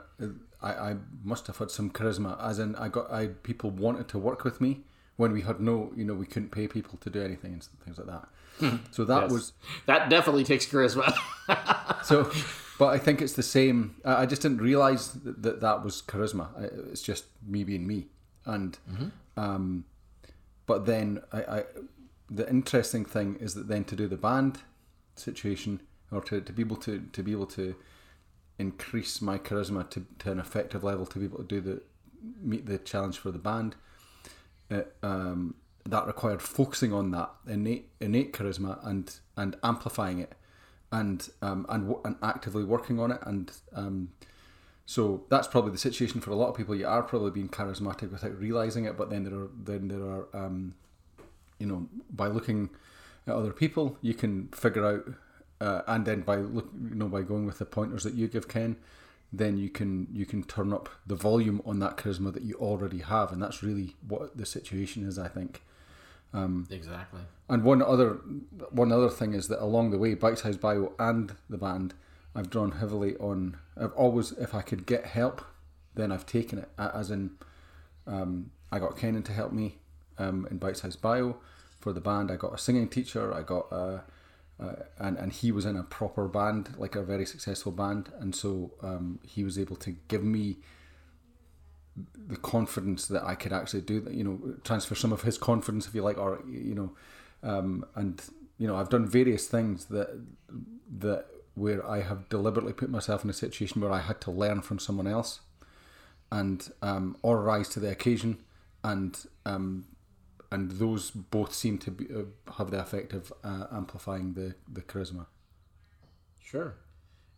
I, 0.62 0.72
I 0.90 0.96
must 1.24 1.48
have 1.48 1.58
had 1.58 1.72
some 1.72 1.90
charisma. 1.90 2.38
As 2.44 2.60
in, 2.60 2.76
I 2.76 2.90
got 2.90 3.10
I 3.10 3.28
people 3.28 3.72
wanted 3.72 4.10
to 4.10 4.20
work 4.20 4.44
with 4.44 4.60
me 4.60 4.82
when 5.16 5.32
we 5.32 5.42
had 5.42 5.62
no, 5.62 5.94
you 5.96 6.04
know, 6.04 6.14
we 6.14 6.26
couldn't 6.26 6.52
pay 6.52 6.68
people 6.68 7.00
to 7.00 7.10
do 7.10 7.22
anything 7.22 7.54
and 7.54 7.64
things 7.86 7.98
like 7.98 8.08
that. 8.08 8.28
Hmm. 8.60 8.78
So 8.92 9.06
that 9.06 9.24
yes. 9.24 9.32
was 9.32 9.54
that 9.86 10.10
definitely 10.10 10.44
takes 10.44 10.66
charisma. 10.66 11.14
so, 12.04 12.30
but 12.78 12.88
I 12.88 12.98
think 12.98 13.22
it's 13.22 13.34
the 13.34 13.44
same. 13.44 13.96
I 14.06 14.26
just 14.26 14.42
didn't 14.42 14.62
realize 14.62 15.12
that 15.14 15.42
that, 15.44 15.62
that 15.62 15.84
was 15.84 16.02
charisma. 16.02 16.48
It's 16.92 17.02
just 17.02 17.26
me 17.46 17.64
being 17.64 17.88
me 17.88 18.08
and 18.48 18.78
mm-hmm. 18.90 19.10
um, 19.40 19.86
but 20.66 20.86
then 20.86 21.22
I, 21.32 21.42
I 21.42 21.64
the 22.30 22.50
interesting 22.50 23.06
thing 23.06 23.38
is 23.40 23.54
that 23.54 23.68
then 23.68 23.84
to 23.86 23.96
do 23.96 24.08
the 24.08 24.18
band 24.18 24.60
situation 25.16 25.82
or 26.12 26.22
to, 26.22 26.42
to 26.42 26.54
be 26.54 26.64
able 26.64 26.78
to 26.78 27.04
to 27.12 27.22
be 27.22 27.34
able 27.34 27.46
to 27.48 27.76
increase 28.58 29.22
my 29.22 29.38
charisma 29.38 29.88
to, 29.92 30.06
to 30.20 30.32
an 30.32 30.40
effective 30.40 30.84
level 30.84 31.06
to 31.06 31.20
be 31.20 31.26
able 31.26 31.38
to 31.38 31.44
do 31.44 31.62
the 31.62 31.82
meet 32.42 32.66
the 32.66 32.78
challenge 32.80 33.20
for 33.20 33.30
the 33.30 33.38
band 33.38 33.76
it, 34.72 34.96
um, 35.04 35.54
that 35.86 36.08
required 36.08 36.42
focusing 36.42 36.92
on 36.92 37.12
that 37.12 37.30
innate 37.48 37.90
innate 38.00 38.34
charisma 38.34 38.86
and 38.88 39.20
and 39.36 39.56
amplifying 39.62 40.20
it 40.20 40.34
and 40.92 41.30
um, 41.42 41.66
and 41.70 41.94
and 42.06 42.16
actively 42.24 42.64
working 42.64 43.00
on 43.00 43.12
it 43.12 43.20
and 43.26 43.52
um, 43.74 44.10
so 44.88 45.26
that's 45.28 45.50
probably 45.50 45.72
the 45.72 45.78
situation 45.78 46.22
for 46.22 46.32
a 46.32 46.36
lot 46.36 46.48
of 46.48 46.56
people. 46.56 46.74
You 46.74 46.88
are 46.88 47.04
probably 47.04 47.32
being 47.32 47.50
charismatic 47.50 48.10
without 48.10 48.40
realizing 48.40 48.86
it, 48.86 48.98
but 48.98 49.10
then 49.10 49.26
there 49.26 49.38
are 49.38 49.50
then 49.54 49.90
there 49.90 50.00
are 50.00 50.28
um, 50.34 50.76
you 51.60 51.68
know 51.68 51.90
by 52.10 52.28
looking 52.28 52.70
at 53.28 53.36
other 53.36 53.52
people, 53.52 53.98
you 54.02 54.14
can 54.14 54.48
figure 54.48 54.86
out, 54.86 55.14
uh, 55.60 55.82
and 55.88 56.06
then 56.06 56.22
by 56.22 56.38
look 56.38 56.70
you 56.90 56.96
know 56.96 57.10
by 57.10 57.22
going 57.22 57.46
with 57.46 57.60
the 57.60 57.66
pointers 57.66 58.06
that 58.06 58.14
you 58.14 58.30
give 58.30 58.48
Ken, 58.48 58.78
then 59.34 59.58
you 59.58 59.70
can 59.70 60.08
you 60.14 60.26
can 60.26 60.42
turn 60.42 60.72
up 60.72 60.88
the 61.06 61.16
volume 61.16 61.62
on 61.66 61.80
that 61.80 61.98
charisma 61.98 62.34
that 62.34 62.44
you 62.44 62.56
already 62.56 63.00
have, 63.00 63.34
and 63.34 63.44
that's 63.44 63.62
really 63.62 63.98
what 64.08 64.38
the 64.38 64.46
situation 64.46 65.06
is. 65.06 65.20
I 65.20 65.28
think. 65.28 65.64
Um, 66.34 66.68
exactly. 66.70 67.22
And 67.50 67.64
one 67.64 67.82
other 67.82 68.20
one 68.72 68.92
other 68.92 69.10
thing 69.10 69.34
is 69.34 69.48
that 69.48 69.64
along 69.64 69.92
the 69.92 69.98
way, 69.98 70.14
Bite 70.14 70.40
Size 70.40 70.58
Bio 70.58 70.94
and 71.00 71.36
the 71.50 71.58
band 71.58 71.94
I've 72.36 72.50
drawn 72.50 72.72
heavily 72.74 73.16
on. 73.18 73.58
I've 73.80 73.94
always, 73.94 74.32
if 74.34 74.54
I 74.54 74.62
could 74.62 74.86
get 74.86 75.06
help, 75.06 75.44
then 75.96 76.12
I've 76.12 76.26
taken 76.26 76.60
it. 76.60 76.70
As 76.78 77.10
in, 77.10 77.32
um, 78.06 78.52
I 78.72 78.78
got 78.78 78.98
Kenan 78.98 79.24
to 79.24 79.34
help 79.34 79.52
me 79.52 79.78
um, 80.20 80.48
in 80.52 80.58
Bite 80.58 80.78
Size 80.78 80.96
Bio 80.96 81.38
for 81.80 81.94
the 81.94 82.02
band. 82.02 82.30
I 82.30 82.36
got 82.36 82.54
a 82.54 82.58
singing 82.58 82.90
teacher. 82.90 83.34
I 83.34 83.42
got 83.42 83.72
a, 83.72 84.04
uh, 84.60 84.74
and 85.00 85.18
and 85.18 85.32
he 85.34 85.52
was 85.52 85.66
in 85.66 85.76
a 85.76 85.84
proper 85.84 86.28
band, 86.28 86.76
like 86.78 86.96
a 86.96 87.04
very 87.04 87.26
successful 87.26 87.72
band, 87.72 88.12
and 88.20 88.36
so 88.36 88.72
um, 88.84 89.20
he 89.24 89.44
was 89.44 89.58
able 89.58 89.76
to 89.78 89.92
give 90.08 90.24
me 90.24 90.58
the 92.16 92.38
confidence 92.38 93.08
that 93.08 93.24
I 93.24 93.36
could 93.36 93.54
actually 93.54 93.82
do 93.82 94.00
that. 94.02 94.14
You 94.14 94.24
know, 94.24 94.56
transfer 94.64 94.96
some 94.96 95.12
of 95.12 95.24
his 95.24 95.38
confidence, 95.38 95.88
if 95.88 95.96
you 95.96 96.02
like, 96.02 96.18
or 96.18 96.42
you 96.50 96.76
know, 96.76 96.92
um, 97.44 97.86
and 97.96 98.22
you 98.58 98.68
know, 98.68 98.76
I've 98.76 98.90
done 98.90 99.08
various 99.08 99.48
things 99.48 99.86
that 99.86 100.20
that 101.00 101.26
where 101.56 101.88
I 101.88 102.02
have 102.02 102.30
deliberately 102.30 102.74
put 102.74 102.90
myself 102.90 103.24
in 103.24 103.30
a 103.30 103.34
situation 103.34 103.82
where 103.82 103.92
I 103.92 104.00
had 104.00 104.22
to 104.22 104.32
learn 104.32 104.62
from 104.62 104.80
someone 104.80 105.08
else, 105.08 105.40
and 106.32 106.70
um, 106.82 107.18
or 107.22 107.42
rise 107.42 107.70
to 107.70 107.80
the 107.80 107.92
occasion, 107.92 108.40
and 108.84 109.18
um, 109.46 109.86
and 110.52 110.72
those 110.72 111.12
both 111.12 111.54
seem 111.54 111.78
to 111.80 111.92
be, 111.92 112.06
uh, 112.14 112.54
have 112.58 112.72
the 112.72 112.80
effect 112.80 113.14
of 113.14 113.34
uh, 113.44 113.66
amplifying 113.72 114.34
the 114.34 114.56
the 114.72 114.82
charisma. 114.82 115.26
Sure, 116.44 116.76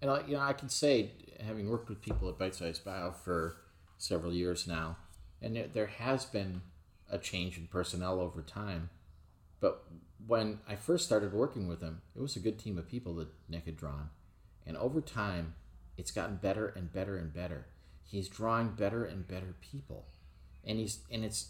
and 0.01 0.11
I, 0.11 0.25
you 0.27 0.33
know 0.33 0.41
I 0.41 0.53
can 0.53 0.69
say, 0.69 1.11
having 1.45 1.69
worked 1.69 1.89
with 1.89 2.01
people 2.01 2.29
at 2.29 2.37
Bite 2.37 2.55
Size 2.55 2.79
Bio 2.79 3.11
for 3.11 3.57
several 3.99 4.33
years 4.33 4.67
now, 4.67 4.97
and 5.41 5.55
there, 5.55 5.67
there 5.67 5.87
has 5.87 6.25
been 6.25 6.61
a 7.11 7.19
change 7.19 7.57
in 7.57 7.67
personnel 7.67 8.19
over 8.19 8.41
time, 8.41 8.89
but 9.59 9.85
when 10.25 10.59
I 10.67 10.75
first 10.75 11.05
started 11.05 11.33
working 11.33 11.67
with 11.67 11.81
him, 11.81 12.01
it 12.15 12.21
was 12.21 12.35
a 12.35 12.39
good 12.39 12.57
team 12.57 12.77
of 12.77 12.87
people 12.87 13.13
that 13.15 13.29
Nick 13.47 13.65
had 13.65 13.77
drawn. 13.77 14.09
And 14.65 14.75
over 14.77 15.01
time, 15.01 15.55
it's 15.97 16.11
gotten 16.11 16.37
better 16.37 16.67
and 16.67 16.91
better 16.91 17.17
and 17.17 17.33
better. 17.33 17.67
He's 18.03 18.27
drawing 18.27 18.69
better 18.69 19.03
and 19.05 19.27
better 19.27 19.55
people. 19.61 20.05
And 20.63 20.79
he's 20.79 20.99
and 21.11 21.23
it's 21.23 21.49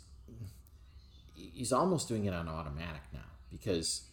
he's 1.36 1.72
almost 1.72 2.08
doing 2.08 2.26
it 2.26 2.34
on 2.34 2.48
automatic 2.48 3.02
now 3.14 3.20
because 3.50 4.10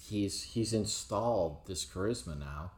he's 0.00 0.42
he's 0.42 0.72
installed 0.72 1.66
this 1.66 1.84
charisma 1.84 2.38
now 2.38 2.72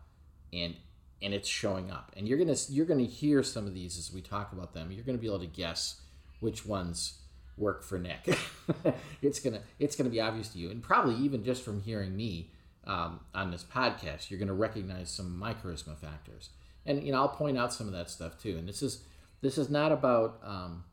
and 0.52 0.76
and 1.22 1.32
it's 1.32 1.48
showing 1.48 1.90
up. 1.90 2.12
And 2.16 2.28
you're 2.28 2.38
gonna 2.38 2.56
you're 2.68 2.86
gonna 2.86 3.04
hear 3.04 3.42
some 3.42 3.66
of 3.66 3.74
these 3.74 3.98
as 3.98 4.12
we 4.12 4.20
talk 4.20 4.52
about 4.52 4.74
them. 4.74 4.90
You're 4.90 5.04
gonna 5.04 5.18
be 5.18 5.26
able 5.26 5.40
to 5.40 5.46
guess 5.46 6.00
which 6.40 6.66
ones 6.66 7.20
work 7.56 7.82
for 7.82 7.98
Nick. 7.98 8.38
it's 9.22 9.40
gonna 9.40 9.60
it's 9.78 9.96
gonna 9.96 10.10
be 10.10 10.20
obvious 10.20 10.48
to 10.48 10.58
you, 10.58 10.70
and 10.70 10.82
probably 10.82 11.16
even 11.16 11.44
just 11.44 11.62
from 11.64 11.80
hearing 11.80 12.16
me 12.16 12.50
um, 12.86 13.20
on 13.34 13.50
this 13.50 13.64
podcast, 13.64 14.30
you're 14.30 14.38
gonna 14.38 14.54
recognize 14.54 15.10
some 15.10 15.26
of 15.26 15.32
my 15.32 15.54
charisma 15.54 15.96
factors. 15.96 16.50
And 16.84 17.02
you 17.02 17.12
know, 17.12 17.18
I'll 17.18 17.28
point 17.28 17.58
out 17.58 17.72
some 17.72 17.86
of 17.86 17.92
that 17.94 18.10
stuff 18.10 18.40
too. 18.40 18.56
And 18.58 18.68
this 18.68 18.82
is 18.82 19.02
this 19.40 19.58
is 19.58 19.70
not 19.70 19.92
about 19.92 20.38
um, 20.44 20.84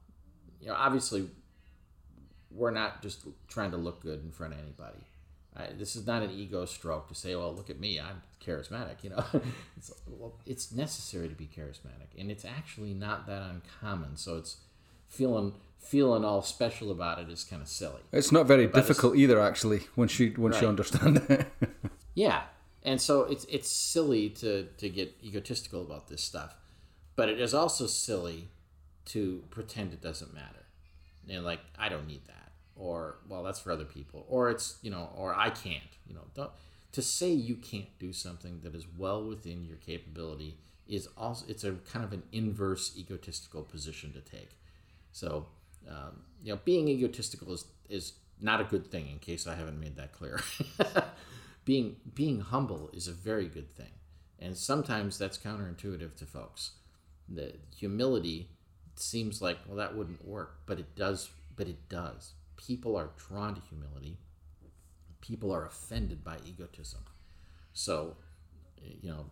you 0.61 0.67
know, 0.67 0.75
obviously, 0.75 1.29
we're 2.49 2.71
not 2.71 3.01
just 3.01 3.27
trying 3.47 3.71
to 3.71 3.77
look 3.77 4.01
good 4.01 4.23
in 4.23 4.31
front 4.31 4.53
of 4.53 4.59
anybody. 4.59 5.05
This 5.77 5.95
is 5.95 6.05
not 6.07 6.23
an 6.23 6.31
ego 6.31 6.65
stroke 6.65 7.07
to 7.09 7.15
say, 7.15 7.35
"Well, 7.35 7.53
look 7.53 7.69
at 7.69 7.79
me, 7.79 7.99
I'm 7.99 8.21
charismatic." 8.43 9.03
You 9.03 9.11
know, 9.11 9.23
it's 9.77 9.91
well, 10.07 10.33
it's 10.45 10.71
necessary 10.71 11.29
to 11.29 11.35
be 11.35 11.45
charismatic, 11.45 12.17
and 12.17 12.31
it's 12.31 12.45
actually 12.45 12.93
not 12.93 13.27
that 13.27 13.41
uncommon. 13.41 14.17
So 14.17 14.37
it's 14.37 14.57
feeling 15.07 15.53
feeling 15.79 16.23
all 16.23 16.41
special 16.41 16.91
about 16.91 17.19
it 17.19 17.29
is 17.29 17.43
kind 17.43 17.61
of 17.61 17.67
silly. 17.67 18.01
It's 18.11 18.31
not 18.31 18.47
very 18.47 18.67
difficult 18.67 19.15
either, 19.15 19.39
actually, 19.39 19.81
once 19.95 20.19
you 20.19 20.33
once 20.37 20.61
you 20.61 20.67
understand 20.67 21.17
it. 21.29 21.47
Yeah, 22.15 22.43
and 22.83 23.01
so 23.01 23.21
it's 23.23 23.45
it's 23.45 23.67
silly 23.69 24.29
to 24.29 24.67
to 24.77 24.89
get 24.89 25.15
egotistical 25.23 25.81
about 25.81 26.09
this 26.09 26.23
stuff, 26.23 26.55
but 27.15 27.27
it 27.27 27.39
is 27.41 27.53
also 27.53 27.87
silly 27.87 28.49
to 29.05 29.43
pretend 29.49 29.93
it 29.93 30.01
doesn't 30.01 30.33
matter. 30.33 30.65
You 31.25 31.37
know, 31.37 31.41
like 31.41 31.61
I 31.77 31.89
don't 31.89 32.07
need 32.07 32.21
that, 32.27 32.42
or 32.75 33.17
well, 33.27 33.43
that's 33.43 33.59
for 33.59 33.71
other 33.71 33.85
people, 33.85 34.25
or 34.27 34.49
it's 34.49 34.77
you 34.81 34.91
know, 34.91 35.09
or 35.15 35.33
I 35.35 35.49
can't. 35.49 35.83
You 36.07 36.15
know, 36.15 36.25
don't 36.33 36.51
to 36.93 37.01
say 37.01 37.31
you 37.31 37.55
can't 37.55 37.97
do 37.99 38.13
something 38.13 38.61
that 38.63 38.73
is 38.73 38.85
well 38.97 39.23
within 39.23 39.65
your 39.65 39.77
capability 39.77 40.57
is 40.87 41.07
also 41.17 41.45
it's 41.49 41.63
a 41.63 41.73
kind 41.91 42.05
of 42.05 42.13
an 42.13 42.23
inverse 42.31 42.93
egotistical 42.97 43.63
position 43.63 44.13
to 44.13 44.21
take. 44.21 44.59
So, 45.11 45.47
um, 45.89 46.21
you 46.43 46.53
know, 46.53 46.59
being 46.63 46.87
egotistical 46.87 47.51
is 47.53 47.65
is 47.89 48.13
not 48.39 48.61
a 48.61 48.63
good 48.63 48.89
thing. 48.91 49.09
In 49.09 49.19
case 49.19 49.47
I 49.47 49.55
haven't 49.55 49.79
made 49.79 49.95
that 49.95 50.13
clear, 50.13 50.39
being 51.65 51.97
being 52.13 52.41
humble 52.41 52.89
is 52.93 53.07
a 53.07 53.11
very 53.11 53.47
good 53.47 53.73
thing, 53.75 53.91
and 54.39 54.55
sometimes 54.55 55.17
that's 55.17 55.37
counterintuitive 55.37 56.15
to 56.17 56.25
folks. 56.25 56.71
The 57.27 57.53
humility 57.75 58.49
seems 58.95 59.41
like 59.41 59.57
well 59.67 59.77
that 59.77 59.95
wouldn't 59.95 60.27
work, 60.27 60.59
but 60.65 60.79
it 60.79 60.95
does. 60.95 61.29
But 61.55 61.67
it 61.67 61.87
does. 61.87 62.33
People 62.57 62.95
are 62.95 63.09
drawn 63.17 63.55
to 63.55 63.61
humility. 63.61 64.17
People 65.21 65.51
are 65.53 65.65
offended 65.65 66.23
by 66.23 66.37
egotism. 66.45 67.01
So, 67.73 68.17
you 68.81 69.09
know, 69.09 69.25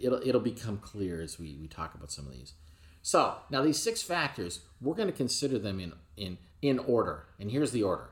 it'll 0.00 0.20
it'll 0.26 0.40
become 0.40 0.78
clear 0.78 1.20
as 1.20 1.38
we, 1.38 1.56
we 1.60 1.68
talk 1.68 1.94
about 1.94 2.10
some 2.10 2.26
of 2.26 2.32
these. 2.32 2.54
So 3.02 3.36
now 3.50 3.62
these 3.62 3.78
six 3.78 4.02
factors, 4.02 4.60
we're 4.80 4.94
going 4.94 5.08
to 5.08 5.12
consider 5.12 5.58
them 5.58 5.80
in 5.80 5.92
in 6.16 6.38
in 6.62 6.78
order. 6.78 7.26
And 7.38 7.50
here's 7.50 7.70
the 7.70 7.82
order: 7.82 8.10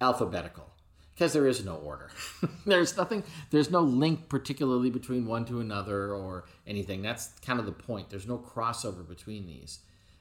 alphabetical, 0.00 0.70
because 1.14 1.32
there 1.32 1.46
is 1.46 1.64
no 1.64 1.76
order. 1.76 2.10
there's 2.66 2.96
nothing. 2.96 3.22
There's 3.50 3.70
no 3.70 3.80
link 3.80 4.28
particularly 4.28 4.90
between 4.90 5.26
one 5.26 5.44
to 5.46 5.60
another 5.60 6.14
or 6.14 6.44
anything. 6.66 7.02
That's 7.02 7.28
kind 7.44 7.60
of 7.60 7.66
the 7.66 7.72
point. 7.72 8.10
There's 8.10 8.26
no 8.26 8.38
crossover 8.38 9.06
between 9.06 9.46
these, 9.46 9.80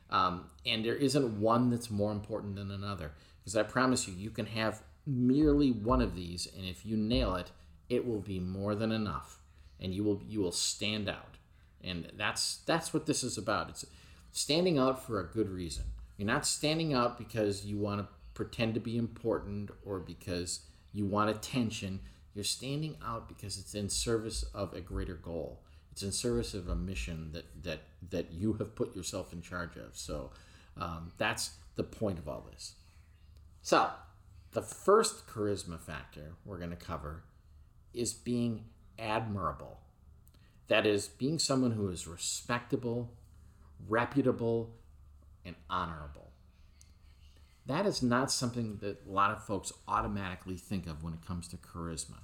um, 0.09 0.49
and 0.65 0.83
there 0.83 0.95
isn't 0.95 1.39
one 1.39 1.69
that's 1.69 1.89
more 1.89 2.11
important 2.11 2.55
than 2.55 2.71
another. 2.71 3.13
Because 3.49 3.65
I 3.65 3.71
promise 3.71 4.07
you, 4.07 4.13
you 4.13 4.29
can 4.29 4.45
have 4.45 4.83
merely 5.07 5.71
one 5.71 6.03
of 6.03 6.13
these, 6.13 6.47
and 6.55 6.67
if 6.67 6.85
you 6.85 6.95
nail 6.95 7.33
it, 7.33 7.49
it 7.89 8.07
will 8.07 8.19
be 8.19 8.39
more 8.39 8.75
than 8.75 8.91
enough, 8.91 9.39
and 9.79 9.91
you 9.91 10.03
will 10.03 10.21
you 10.29 10.39
will 10.39 10.51
stand 10.51 11.09
out. 11.09 11.37
And 11.83 12.11
that's 12.15 12.57
that's 12.67 12.93
what 12.93 13.07
this 13.07 13.23
is 13.23 13.39
about. 13.39 13.69
It's 13.69 13.87
standing 14.31 14.77
out 14.77 15.03
for 15.03 15.19
a 15.19 15.25
good 15.25 15.49
reason. 15.49 15.85
You're 16.15 16.27
not 16.27 16.45
standing 16.45 16.93
out 16.93 17.17
because 17.17 17.65
you 17.65 17.79
want 17.79 18.01
to 18.01 18.07
pretend 18.35 18.75
to 18.75 18.79
be 18.79 18.99
important 18.99 19.71
or 19.83 19.97
because 19.97 20.59
you 20.93 21.07
want 21.07 21.31
attention. 21.31 22.01
You're 22.35 22.43
standing 22.43 22.97
out 23.03 23.27
because 23.27 23.57
it's 23.57 23.73
in 23.73 23.89
service 23.89 24.43
of 24.53 24.75
a 24.75 24.79
greater 24.79 25.15
goal. 25.15 25.63
It's 25.91 26.03
in 26.03 26.11
service 26.11 26.53
of 26.53 26.69
a 26.69 26.75
mission 26.75 27.31
that 27.31 27.63
that 27.63 27.79
that 28.11 28.31
you 28.31 28.53
have 28.53 28.75
put 28.75 28.95
yourself 28.95 29.33
in 29.33 29.41
charge 29.41 29.75
of. 29.75 29.97
So 29.97 30.29
um, 30.77 31.13
that's 31.17 31.55
the 31.75 31.83
point 31.83 32.19
of 32.19 32.29
all 32.29 32.47
this. 32.51 32.75
So 33.61 33.89
the 34.51 34.61
first 34.61 35.27
charisma 35.27 35.79
factor 35.79 36.33
we're 36.45 36.57
going 36.57 36.69
to 36.71 36.75
cover 36.75 37.23
is 37.93 38.13
being 38.13 38.65
admirable. 38.97 39.79
That 40.67 40.85
is, 40.85 41.07
being 41.07 41.39
someone 41.39 41.71
who 41.71 41.89
is 41.89 42.07
respectable, 42.07 43.11
reputable, 43.87 44.75
and 45.43 45.55
honorable. 45.69 46.31
That 47.65 47.85
is 47.85 48.01
not 48.01 48.31
something 48.31 48.77
that 48.81 49.05
a 49.07 49.11
lot 49.11 49.31
of 49.31 49.43
folks 49.43 49.71
automatically 49.87 50.57
think 50.57 50.87
of 50.87 51.03
when 51.03 51.13
it 51.13 51.25
comes 51.25 51.47
to 51.49 51.57
charisma. 51.57 52.19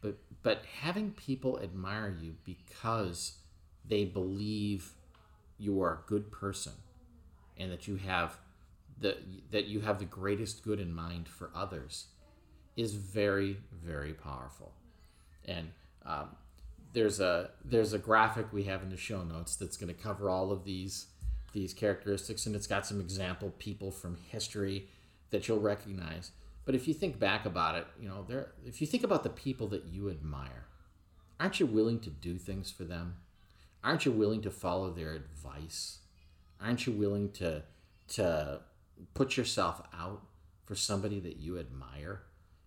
But, 0.00 0.18
but 0.42 0.64
having 0.80 1.12
people 1.12 1.60
admire 1.62 2.16
you 2.20 2.34
because 2.44 3.38
they 3.86 4.04
believe 4.04 4.92
you 5.58 5.80
are 5.82 5.92
a 6.04 6.08
good 6.08 6.30
person 6.30 6.72
and 7.56 7.70
that 7.70 7.86
you 7.86 7.96
have 7.96 8.36
the, 8.98 9.16
that 9.50 9.66
you 9.66 9.80
have 9.80 9.98
the 9.98 10.04
greatest 10.04 10.62
good 10.62 10.80
in 10.80 10.92
mind 10.92 11.28
for 11.28 11.50
others 11.54 12.06
is 12.76 12.94
very, 12.94 13.58
very 13.72 14.12
powerful. 14.12 14.72
And 15.44 15.70
um, 16.04 16.30
there's 16.92 17.20
a 17.20 17.50
there's 17.64 17.92
a 17.92 17.98
graphic 17.98 18.52
we 18.52 18.64
have 18.64 18.82
in 18.82 18.88
the 18.88 18.96
show 18.96 19.22
notes 19.22 19.56
that's 19.56 19.76
going 19.76 19.94
to 19.94 20.00
cover 20.00 20.30
all 20.30 20.50
of 20.50 20.64
these 20.64 21.06
these 21.52 21.74
characteristics, 21.74 22.46
and 22.46 22.56
it's 22.56 22.66
got 22.66 22.86
some 22.86 23.00
example 23.00 23.52
people 23.58 23.90
from 23.90 24.16
history 24.28 24.88
that 25.30 25.46
you'll 25.46 25.60
recognize. 25.60 26.30
But 26.64 26.74
if 26.74 26.88
you 26.88 26.94
think 26.94 27.18
back 27.18 27.44
about 27.44 27.74
it, 27.74 27.86
you 28.00 28.08
know, 28.08 28.24
there 28.26 28.52
if 28.64 28.80
you 28.80 28.86
think 28.86 29.04
about 29.04 29.22
the 29.22 29.30
people 29.30 29.66
that 29.68 29.84
you 29.84 30.08
admire, 30.08 30.66
aren't 31.38 31.60
you 31.60 31.66
willing 31.66 32.00
to 32.00 32.10
do 32.10 32.38
things 32.38 32.70
for 32.70 32.84
them? 32.84 33.16
Aren't 33.82 34.06
you 34.06 34.12
willing 34.12 34.40
to 34.42 34.50
follow 34.50 34.90
their 34.90 35.12
advice? 35.12 35.98
Aren't 36.60 36.86
you 36.86 36.92
willing 36.92 37.30
to 37.32 37.64
to 38.08 38.60
put 39.14 39.36
yourself 39.36 39.82
out 39.98 40.22
for 40.64 40.74
somebody 40.74 41.20
that 41.20 41.36
you 41.36 41.58
admire? 41.58 42.22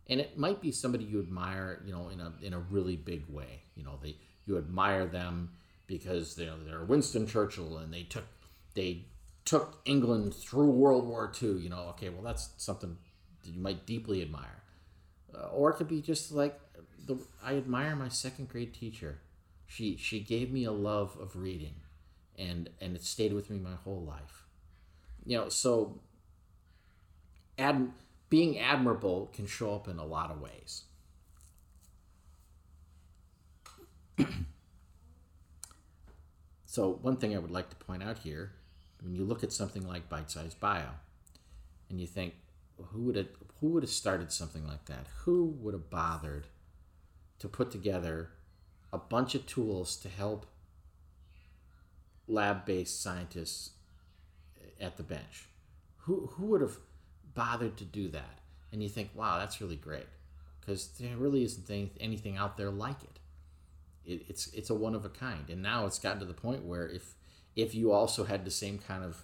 and 0.10 0.20
it 0.20 0.38
might 0.38 0.62
be 0.62 0.72
somebody 0.72 1.04
you 1.04 1.20
admire, 1.20 1.82
you 1.86 1.92
know, 1.92 2.10
in 2.10 2.20
a 2.20 2.32
in 2.42 2.54
a 2.54 2.60
really 2.60 2.96
big 2.96 3.28
way. 3.30 3.64
You 3.76 3.84
know, 3.84 4.00
they 4.02 4.16
you 4.46 4.58
admire 4.58 5.06
them 5.06 5.52
because 5.86 6.36
they're 6.36 6.54
they're 6.66 6.84
Winston 6.84 7.28
Churchill 7.28 7.78
and 7.78 7.94
they 7.94 8.04
took 8.04 8.26
they 8.74 9.06
took 9.46 9.82
England 9.86 10.34
through 10.34 10.72
World 10.72 11.06
War 11.06 11.32
II. 11.42 11.58
You 11.58 11.70
know, 11.70 11.88
okay, 11.90 12.10
well 12.10 12.24
that's 12.24 12.50
something 12.58 12.98
that 13.44 13.50
you 13.50 13.60
might 13.60 13.86
deeply 13.86 14.22
admire, 14.22 14.64
uh, 15.36 15.48
or 15.48 15.72
it 15.72 15.76
could 15.76 15.90
be 15.90 16.02
just 16.02 16.32
like 16.32 16.60
the 17.06 17.18
I 17.44 17.56
admire 17.56 17.96
my 17.96 18.10
second 18.10 18.50
grade 18.50 18.74
teacher. 18.74 19.20
She 19.66 19.98
she 19.98 20.22
gave 20.22 20.52
me 20.52 20.64
a 20.64 20.72
love 20.72 21.18
of 21.20 21.36
reading, 21.36 21.76
and 22.38 22.70
and 22.80 22.96
it 22.96 23.04
stayed 23.04 23.34
with 23.34 23.50
me 23.50 23.60
my 23.60 23.76
whole 23.84 24.04
life. 24.04 24.46
You 25.26 25.38
know, 25.38 25.50
so 25.50 26.00
being 28.30 28.60
admirable 28.60 29.30
can 29.34 29.48
show 29.48 29.74
up 29.74 29.88
in 29.88 29.98
a 29.98 30.06
lot 30.06 30.32
of 30.32 30.42
ways. 30.42 30.84
so, 36.66 37.00
one 37.02 37.18
thing 37.18 37.36
I 37.36 37.40
would 37.40 37.52
like 37.52 37.70
to 37.70 37.76
point 37.76 38.04
out 38.04 38.20
here 38.20 38.54
when 39.02 39.16
you 39.16 39.24
look 39.24 39.44
at 39.44 39.52
something 39.54 39.88
like 39.88 40.10
Bite 40.10 40.32
Size 40.32 40.54
Bio 40.54 40.90
and 41.90 42.02
you 42.02 42.08
think, 42.08 42.34
who 42.92 43.04
would 43.04 43.16
have 43.16 43.28
who 43.60 43.70
would 43.70 43.84
have 43.84 43.90
started 43.90 44.32
something 44.32 44.68
like 44.68 44.86
that? 44.86 45.08
Who 45.24 45.46
would 45.62 45.74
have 45.74 45.90
bothered 45.90 46.48
to 47.40 47.48
put 47.48 47.72
together 47.72 48.30
a 48.94 48.98
bunch 48.98 49.36
of 49.36 49.46
tools 49.46 49.98
to 49.98 50.10
help 50.10 50.46
lab-based 52.28 53.02
scientists 53.02 53.72
at 54.80 54.98
the 54.98 55.04
bench? 55.04 55.48
Who 56.00 56.28
who 56.34 56.46
would 56.48 56.62
have 56.62 56.78
bothered 57.38 57.78
to 57.78 57.86
do 57.86 58.10
that? 58.10 58.40
And 58.74 58.84
you 58.84 58.90
think, 58.90 59.12
wow, 59.16 59.38
that's 59.38 59.62
really 59.62 59.78
great, 59.78 60.08
because 60.60 60.90
there 61.00 61.16
really 61.16 61.44
isn't 61.44 61.70
anything 62.02 62.36
out 62.36 62.58
there 62.58 62.72
like 62.72 63.02
it. 63.04 63.20
it. 64.06 64.26
It's 64.28 64.48
it's 64.48 64.70
a 64.70 64.76
one 64.76 64.96
of 64.96 65.06
a 65.06 65.10
kind, 65.10 65.50
and 65.50 65.62
now 65.62 65.86
it's 65.86 66.00
gotten 66.00 66.20
to 66.20 66.26
the 66.26 66.34
point 66.34 66.66
where 66.66 66.86
if 66.88 67.14
if 67.56 67.74
you 67.74 67.92
also 67.94 68.26
had 68.26 68.44
the 68.44 68.52
same 68.52 68.78
kind 68.78 69.04
of 69.04 69.22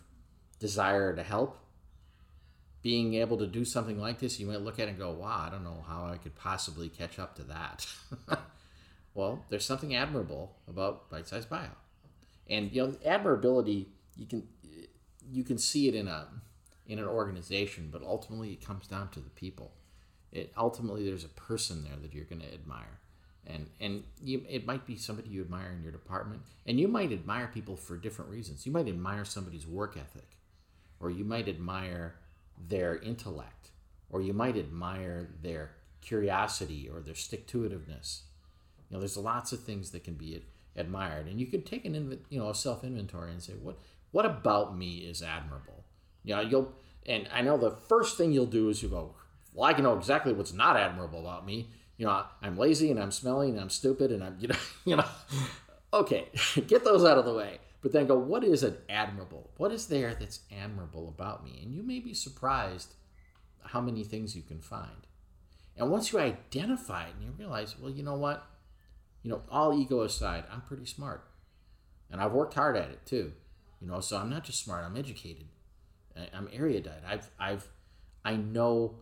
desire 0.60 1.14
to 1.14 1.24
help, 1.24 1.60
being 2.82 3.16
able 3.16 3.38
to 3.38 3.48
do 3.48 3.66
something 3.66 4.00
like 4.00 4.20
this, 4.20 4.40
you 4.40 4.46
might 4.46 4.62
look 4.62 4.80
at 4.80 4.88
it 4.88 4.92
and 4.92 4.98
go, 4.98 5.12
wow, 5.12 5.46
I 5.48 5.50
don't 5.50 5.64
know 5.64 5.84
how 5.88 6.06
I 6.06 6.18
could 6.18 6.36
possibly 6.36 6.90
catch 6.90 7.20
up 7.20 7.36
to 7.36 7.44
that. 7.44 7.88
well, 9.14 9.44
there's 9.50 9.66
something 9.66 9.96
admirable 9.96 10.56
about 10.68 11.10
bite 11.10 11.28
sized 11.28 11.50
bio. 11.50 11.68
And 12.50 12.72
you 12.72 12.88
know, 12.88 12.96
admirability 13.06 13.90
you 14.16 14.26
can 14.26 14.48
you 15.32 15.44
can 15.44 15.58
see 15.58 15.88
it 15.88 15.96
in 15.96 16.08
a 16.08 16.28
in 16.88 17.00
an 17.00 17.06
organization, 17.06 17.90
but 17.92 18.04
ultimately 18.04 18.52
it 18.52 18.66
comes 18.66 18.88
down 18.88 19.10
to 19.10 19.20
the 19.20 19.30
people. 19.30 19.72
It 20.32 20.52
ultimately 20.58 21.06
there's 21.06 21.24
a 21.24 21.30
person 21.30 21.84
there 21.84 21.98
that 22.02 22.14
you're 22.14 22.26
going 22.26 22.42
to 22.42 22.54
admire, 22.54 23.00
and 23.46 23.68
and 23.80 24.04
you, 24.22 24.44
it 24.50 24.66
might 24.66 24.86
be 24.86 24.98
somebody 24.98 25.30
you 25.30 25.42
admire 25.42 25.72
in 25.72 25.84
your 25.84 25.92
department, 25.92 26.42
and 26.66 26.80
you 26.80 26.88
might 26.88 27.12
admire 27.12 27.48
people 27.54 27.76
for 27.76 27.98
different 27.98 28.32
reasons. 28.32 28.66
You 28.66 28.72
might 28.72 28.88
admire 28.88 29.26
somebody's 29.26 29.68
work 29.68 29.96
ethic, 29.96 30.38
or 31.00 31.12
you 31.12 31.24
might 31.24 31.48
admire 31.48 32.16
their 32.58 32.98
intellect, 32.98 33.70
or 34.10 34.22
you 34.22 34.34
might 34.34 34.58
admire 34.58 35.30
their 35.42 35.72
curiosity 36.02 36.90
or 36.92 37.00
their 37.00 37.16
stick 37.16 37.48
to 37.48 37.60
itiveness. 37.60 38.22
You 38.90 38.96
know, 38.96 39.00
there's 39.00 39.18
lots 39.18 39.52
of 39.52 39.64
things 39.64 39.92
that 39.92 40.04
can 40.04 40.16
be 40.16 40.44
admired, 40.76 41.28
and 41.28 41.40
you 41.40 41.46
can 41.46 41.62
take 41.62 41.86
an 41.86 42.20
you 42.30 42.40
know 42.40 42.50
a 42.50 42.56
self 42.56 42.84
inventory 42.84 43.32
and 43.32 43.42
say 43.42 43.54
what 43.54 43.78
what 44.12 44.26
about 44.26 44.78
me 44.78 44.98
is 44.98 45.22
admirable. 45.22 45.84
You 46.24 46.36
know, 46.36 46.42
you'll 46.42 46.74
and 47.06 47.28
I 47.34 47.42
know 47.42 47.58
the 47.58 47.72
first 47.72 48.18
thing 48.18 48.32
you'll 48.32 48.46
do 48.46 48.70
is 48.70 48.82
you 48.82 48.90
go, 48.90 49.16
well, 49.54 49.70
I 49.70 49.74
can 49.74 49.84
know 49.84 49.98
exactly 49.98 50.34
what's 50.34 50.54
not 50.54 50.78
admirable 50.78 51.20
about 51.20 51.46
me. 51.46 51.70
You 51.98 52.06
know, 52.06 52.24
I'm 52.42 52.58
lazy 52.58 52.90
and 52.92 53.00
I'm 53.00 53.12
smelly 53.12 53.50
and 53.50 53.60
I'm 53.60 53.70
stupid 53.70 54.12
and 54.12 54.24
I'm 54.24 54.38
you 54.40 54.48
know 54.48 54.56
you 54.86 54.96
know. 54.96 55.06
Okay, 55.94 56.30
get 56.68 56.84
those 56.84 57.06
out 57.06 57.20
of 57.20 57.26
the 57.26 57.34
way. 57.34 57.60
but 57.82 57.92
then 57.92 58.08
go, 58.08 58.18
what 58.18 58.44
is 58.44 58.64
an 58.64 58.78
admirable? 58.90 59.52
What 59.58 59.72
is 59.72 59.88
there 59.88 60.16
that's 60.16 60.40
admirable 60.52 61.08
about 61.08 61.44
me? 61.44 61.60
And 61.62 61.74
you 61.74 61.84
may 61.84 62.00
be 62.00 62.14
surprised 62.16 62.96
how 63.66 63.80
many 63.80 64.04
things 64.04 64.36
you 64.36 64.42
can 64.42 64.60
find. 64.60 65.08
And 65.78 65.92
once 65.92 66.12
you 66.12 66.20
identify 66.20 67.06
it 67.06 67.14
and 67.16 67.24
you 67.24 67.34
realize, 67.38 67.76
well, 67.80 67.92
you 67.92 68.04
know 68.04 68.16
what? 68.16 68.46
You 69.22 69.32
know, 69.32 69.42
all 69.50 69.80
ego 69.80 70.02
aside, 70.02 70.46
I'm 70.52 70.62
pretty 70.62 70.86
smart. 70.86 71.28
And 72.12 72.22
I've 72.22 72.34
worked 72.34 72.54
hard 72.54 72.76
at 72.76 72.90
it 72.90 73.06
too. 73.06 73.34
You 73.82 73.88
know, 73.88 74.00
so 74.00 74.18
I'm 74.18 74.30
not 74.30 74.44
just 74.44 74.64
smart, 74.64 74.86
I'm 74.86 74.98
educated. 74.98 75.46
I'm 76.34 76.50
erudite. 76.54 77.04
I've 77.08 77.30
I've 77.40 77.68
I 78.24 78.36
know 78.36 78.96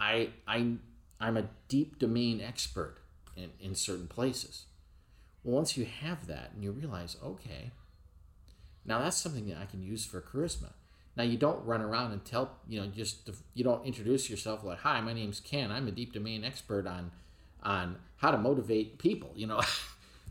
I 0.00 0.30
I 0.46 0.74
I'm 1.20 1.36
a 1.36 1.48
deep 1.68 1.98
domain 1.98 2.40
expert 2.40 2.98
in, 3.36 3.50
in 3.60 3.74
certain 3.74 4.06
places. 4.06 4.66
Well, 5.42 5.56
once 5.56 5.76
you 5.76 5.84
have 5.84 6.26
that 6.26 6.50
and 6.54 6.62
you 6.62 6.70
realize, 6.72 7.16
okay, 7.22 7.70
now 8.84 9.00
that's 9.00 9.16
something 9.16 9.48
that 9.48 9.58
I 9.58 9.66
can 9.66 9.82
use 9.82 10.04
for 10.04 10.20
charisma. 10.20 10.72
Now 11.16 11.24
you 11.24 11.36
don't 11.36 11.64
run 11.64 11.82
around 11.82 12.12
and 12.12 12.24
tell 12.24 12.58
you 12.68 12.80
know 12.80 12.86
just 12.86 13.28
you 13.54 13.64
don't 13.64 13.84
introduce 13.84 14.30
yourself 14.30 14.62
like, 14.62 14.78
"Hi, 14.78 15.00
my 15.00 15.12
name's 15.12 15.40
Ken. 15.40 15.70
I'm 15.72 15.88
a 15.88 15.90
deep 15.90 16.12
domain 16.12 16.44
expert 16.44 16.86
on 16.86 17.10
on 17.62 17.96
how 18.16 18.30
to 18.30 18.38
motivate 18.38 18.98
people." 18.98 19.32
You 19.34 19.48
know, 19.48 19.60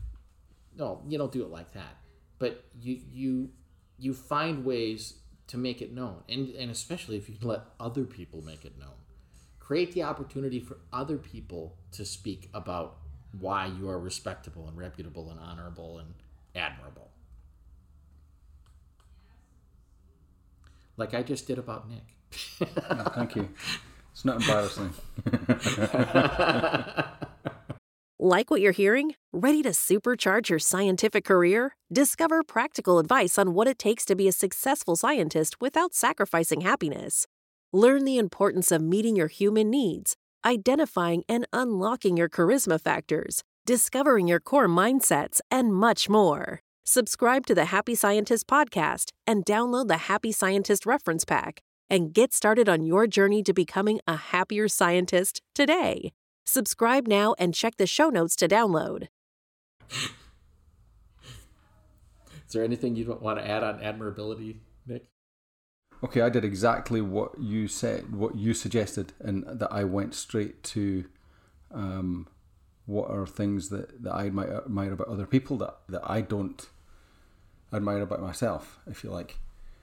no, 0.78 1.02
you 1.06 1.18
don't 1.18 1.32
do 1.32 1.42
it 1.42 1.50
like 1.50 1.72
that. 1.72 1.96
But 2.38 2.64
you 2.80 3.00
you 3.12 3.50
you 3.98 4.14
find 4.14 4.64
ways 4.64 5.14
to 5.48 5.58
make 5.58 5.82
it 5.82 5.92
known, 5.92 6.22
and 6.28 6.48
and 6.50 6.70
especially 6.70 7.16
if 7.16 7.28
you 7.28 7.36
can 7.36 7.48
let 7.48 7.62
other 7.80 8.04
people 8.04 8.42
make 8.42 8.64
it 8.64 8.78
known, 8.78 8.98
create 9.58 9.92
the 9.92 10.02
opportunity 10.02 10.60
for 10.60 10.78
other 10.92 11.18
people 11.18 11.76
to 11.92 12.04
speak 12.04 12.48
about 12.54 12.98
why 13.38 13.66
you 13.66 13.88
are 13.88 13.98
respectable 13.98 14.68
and 14.68 14.78
reputable 14.78 15.30
and 15.30 15.40
honorable 15.40 15.98
and 15.98 16.14
admirable. 16.54 17.10
like 20.98 21.14
I 21.14 21.22
just 21.22 21.46
did 21.46 21.58
about 21.58 21.88
Nick. 21.88 22.02
thank 23.14 23.36
you. 23.36 23.48
It's 24.12 24.24
not 24.24 24.42
embarrassing. 24.42 24.92
like 28.18 28.50
what 28.50 28.60
you're 28.60 28.72
hearing? 28.72 29.14
Ready 29.32 29.62
to 29.62 29.70
supercharge 29.70 30.48
your 30.48 30.58
scientific 30.58 31.24
career? 31.24 31.76
Discover 31.92 32.42
practical 32.42 32.98
advice 32.98 33.38
on 33.38 33.54
what 33.54 33.68
it 33.68 33.78
takes 33.78 34.04
to 34.06 34.16
be 34.16 34.28
a 34.28 34.32
successful 34.32 34.96
scientist 34.96 35.60
without 35.60 35.94
sacrificing 35.94 36.62
happiness. 36.62 37.26
Learn 37.72 38.04
the 38.04 38.18
importance 38.18 38.72
of 38.72 38.82
meeting 38.82 39.16
your 39.16 39.28
human 39.28 39.70
needs, 39.70 40.16
identifying 40.44 41.22
and 41.28 41.46
unlocking 41.52 42.16
your 42.16 42.28
charisma 42.28 42.80
factors, 42.80 43.42
discovering 43.66 44.26
your 44.26 44.40
core 44.40 44.68
mindsets, 44.68 45.40
and 45.50 45.72
much 45.72 46.08
more. 46.08 46.60
Subscribe 46.84 47.46
to 47.46 47.54
the 47.54 47.66
Happy 47.66 47.94
Scientist 47.94 48.46
podcast 48.46 49.10
and 49.26 49.44
download 49.44 49.88
the 49.88 50.08
Happy 50.08 50.32
Scientist 50.32 50.86
reference 50.86 51.24
pack 51.24 51.60
and 51.90 52.12
get 52.12 52.32
started 52.32 52.68
on 52.68 52.84
your 52.84 53.06
journey 53.06 53.42
to 53.42 53.52
becoming 53.52 54.00
a 54.06 54.16
happier 54.16 54.68
scientist 54.68 55.40
today. 55.54 56.12
Subscribe 56.48 57.06
now 57.06 57.34
and 57.38 57.52
check 57.52 57.76
the 57.76 57.86
show 57.86 58.08
notes 58.08 58.34
to 58.34 58.48
download. 58.48 59.08
Is 59.90 60.08
there 62.54 62.64
anything 62.64 62.96
you 62.96 63.18
want 63.20 63.38
to 63.38 63.46
add 63.46 63.62
on 63.62 63.82
admirability, 63.82 64.62
Nick? 64.86 65.04
Okay, 66.02 66.22
I 66.22 66.30
did 66.30 66.46
exactly 66.46 67.02
what 67.02 67.38
you 67.38 67.68
said, 67.68 68.14
what 68.14 68.36
you 68.36 68.54
suggested, 68.54 69.12
and 69.20 69.44
that 69.46 69.70
I 69.70 69.84
went 69.84 70.14
straight 70.14 70.62
to 70.62 71.04
um, 71.70 72.26
what 72.86 73.10
are 73.10 73.26
things 73.26 73.68
that, 73.68 74.02
that 74.02 74.14
I 74.14 74.30
might 74.30 74.48
admire 74.48 74.94
about 74.94 75.08
other 75.08 75.26
people 75.26 75.58
that, 75.58 75.76
that 75.90 76.00
I 76.02 76.22
don't 76.22 76.66
admire 77.74 78.00
about 78.00 78.22
myself, 78.22 78.78
if 78.90 79.04
you 79.04 79.10
like. 79.10 79.36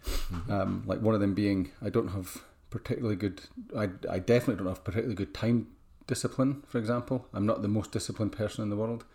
Mm-hmm. 0.04 0.52
Um, 0.52 0.84
like 0.88 1.00
one 1.00 1.14
of 1.14 1.22
them 1.22 1.36
being, 1.36 1.70
I 1.80 1.92
don't 1.92 2.08
have 2.08 2.42
particularly 2.72 3.16
good. 3.16 3.42
I 3.78 3.90
I 4.10 4.18
definitely 4.18 4.56
don't 4.56 4.74
have 4.74 4.84
particularly 4.84 5.16
good 5.16 5.36
time 5.36 5.68
discipline. 6.08 6.64
For 6.68 6.78
example, 6.78 7.28
I'm 7.34 7.46
not 7.46 7.62
the 7.62 7.68
most 7.68 7.92
disciplined 7.92 8.32
person 8.32 8.64
in 8.64 8.70
the 8.70 8.76
world, 8.76 9.06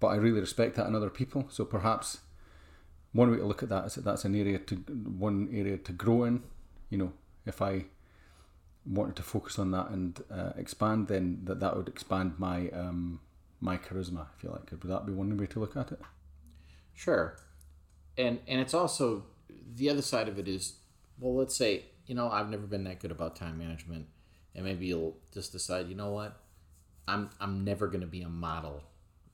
but 0.00 0.08
I 0.08 0.16
really 0.16 0.40
respect 0.40 0.76
that 0.76 0.86
in 0.86 0.94
other 0.94 1.10
people. 1.10 1.46
So 1.48 1.64
perhaps 1.64 2.20
one 3.12 3.30
way 3.30 3.38
to 3.38 3.44
look 3.44 3.62
at 3.62 3.68
that 3.68 3.86
is 3.86 3.94
that 3.94 4.04
that's 4.04 4.24
an 4.24 4.34
area 4.34 4.58
to 4.58 4.76
one 4.76 5.48
area 5.52 5.78
to 5.78 5.92
grow 5.92 6.24
in. 6.24 6.42
You 6.90 6.98
know, 6.98 7.12
if 7.46 7.62
I 7.62 7.86
wanted 8.84 9.16
to 9.16 9.22
focus 9.22 9.58
on 9.58 9.70
that 9.70 9.90
and 9.90 10.22
uh, 10.30 10.52
expand, 10.56 11.08
then 11.08 11.40
that 11.44 11.60
that 11.60 11.76
would 11.76 11.88
expand 11.88 12.34
my 12.38 12.68
um, 12.70 13.20
my 13.60 13.76
charisma. 13.76 14.26
If 14.36 14.44
you 14.44 14.50
like, 14.50 14.70
would 14.70 14.90
that 14.90 15.06
be 15.06 15.12
one 15.12 15.36
way 15.36 15.46
to 15.46 15.60
look 15.60 15.76
at 15.76 15.92
it? 15.92 16.00
Sure 16.94 17.36
and 18.16 18.40
and 18.46 18.60
it's 18.60 18.74
also 18.74 19.24
the 19.74 19.88
other 19.88 20.02
side 20.02 20.28
of 20.28 20.38
it 20.38 20.48
is 20.48 20.74
well 21.18 21.34
let's 21.34 21.56
say 21.56 21.84
you 22.06 22.14
know 22.14 22.30
i've 22.30 22.50
never 22.50 22.66
been 22.66 22.84
that 22.84 23.00
good 23.00 23.10
about 23.10 23.36
time 23.36 23.58
management 23.58 24.06
and 24.54 24.64
maybe 24.64 24.86
you'll 24.86 25.16
just 25.32 25.52
decide 25.52 25.88
you 25.88 25.94
know 25.94 26.10
what? 26.10 26.40
I'm 27.08 27.30
i'm 27.40 27.64
never 27.64 27.88
going 27.88 28.00
to 28.00 28.06
be 28.06 28.22
a 28.22 28.28
model 28.28 28.82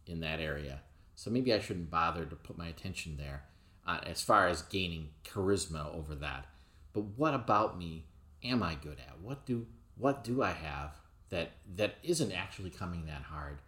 in 0.06 0.20
that 0.20 0.40
area. 0.40 0.80
So 1.14 1.30
maybe 1.30 1.52
i 1.52 1.58
shouldn't 1.58 1.90
bother 1.90 2.24
to 2.24 2.36
put 2.36 2.58
my 2.58 2.68
attention 2.68 3.16
there 3.16 3.44
uh, 3.86 4.00
as 4.06 4.22
far 4.22 4.48
as 4.48 4.62
gaining 4.62 5.10
charisma 5.24 5.94
over 5.94 6.14
that. 6.16 6.46
But 6.92 7.02
what 7.16 7.34
about 7.34 7.78
me 7.78 8.04
am 8.42 8.62
i 8.62 8.74
good 8.74 8.98
at? 8.98 9.20
What 9.20 9.46
do 9.46 9.66
what 9.96 10.24
do 10.24 10.42
i 10.42 10.52
have 10.52 11.00
that 11.30 11.50
that 11.76 11.96
isn't 12.02 12.32
actually 12.32 12.70
coming 12.70 13.06
that 13.06 13.22
hard 13.22 13.58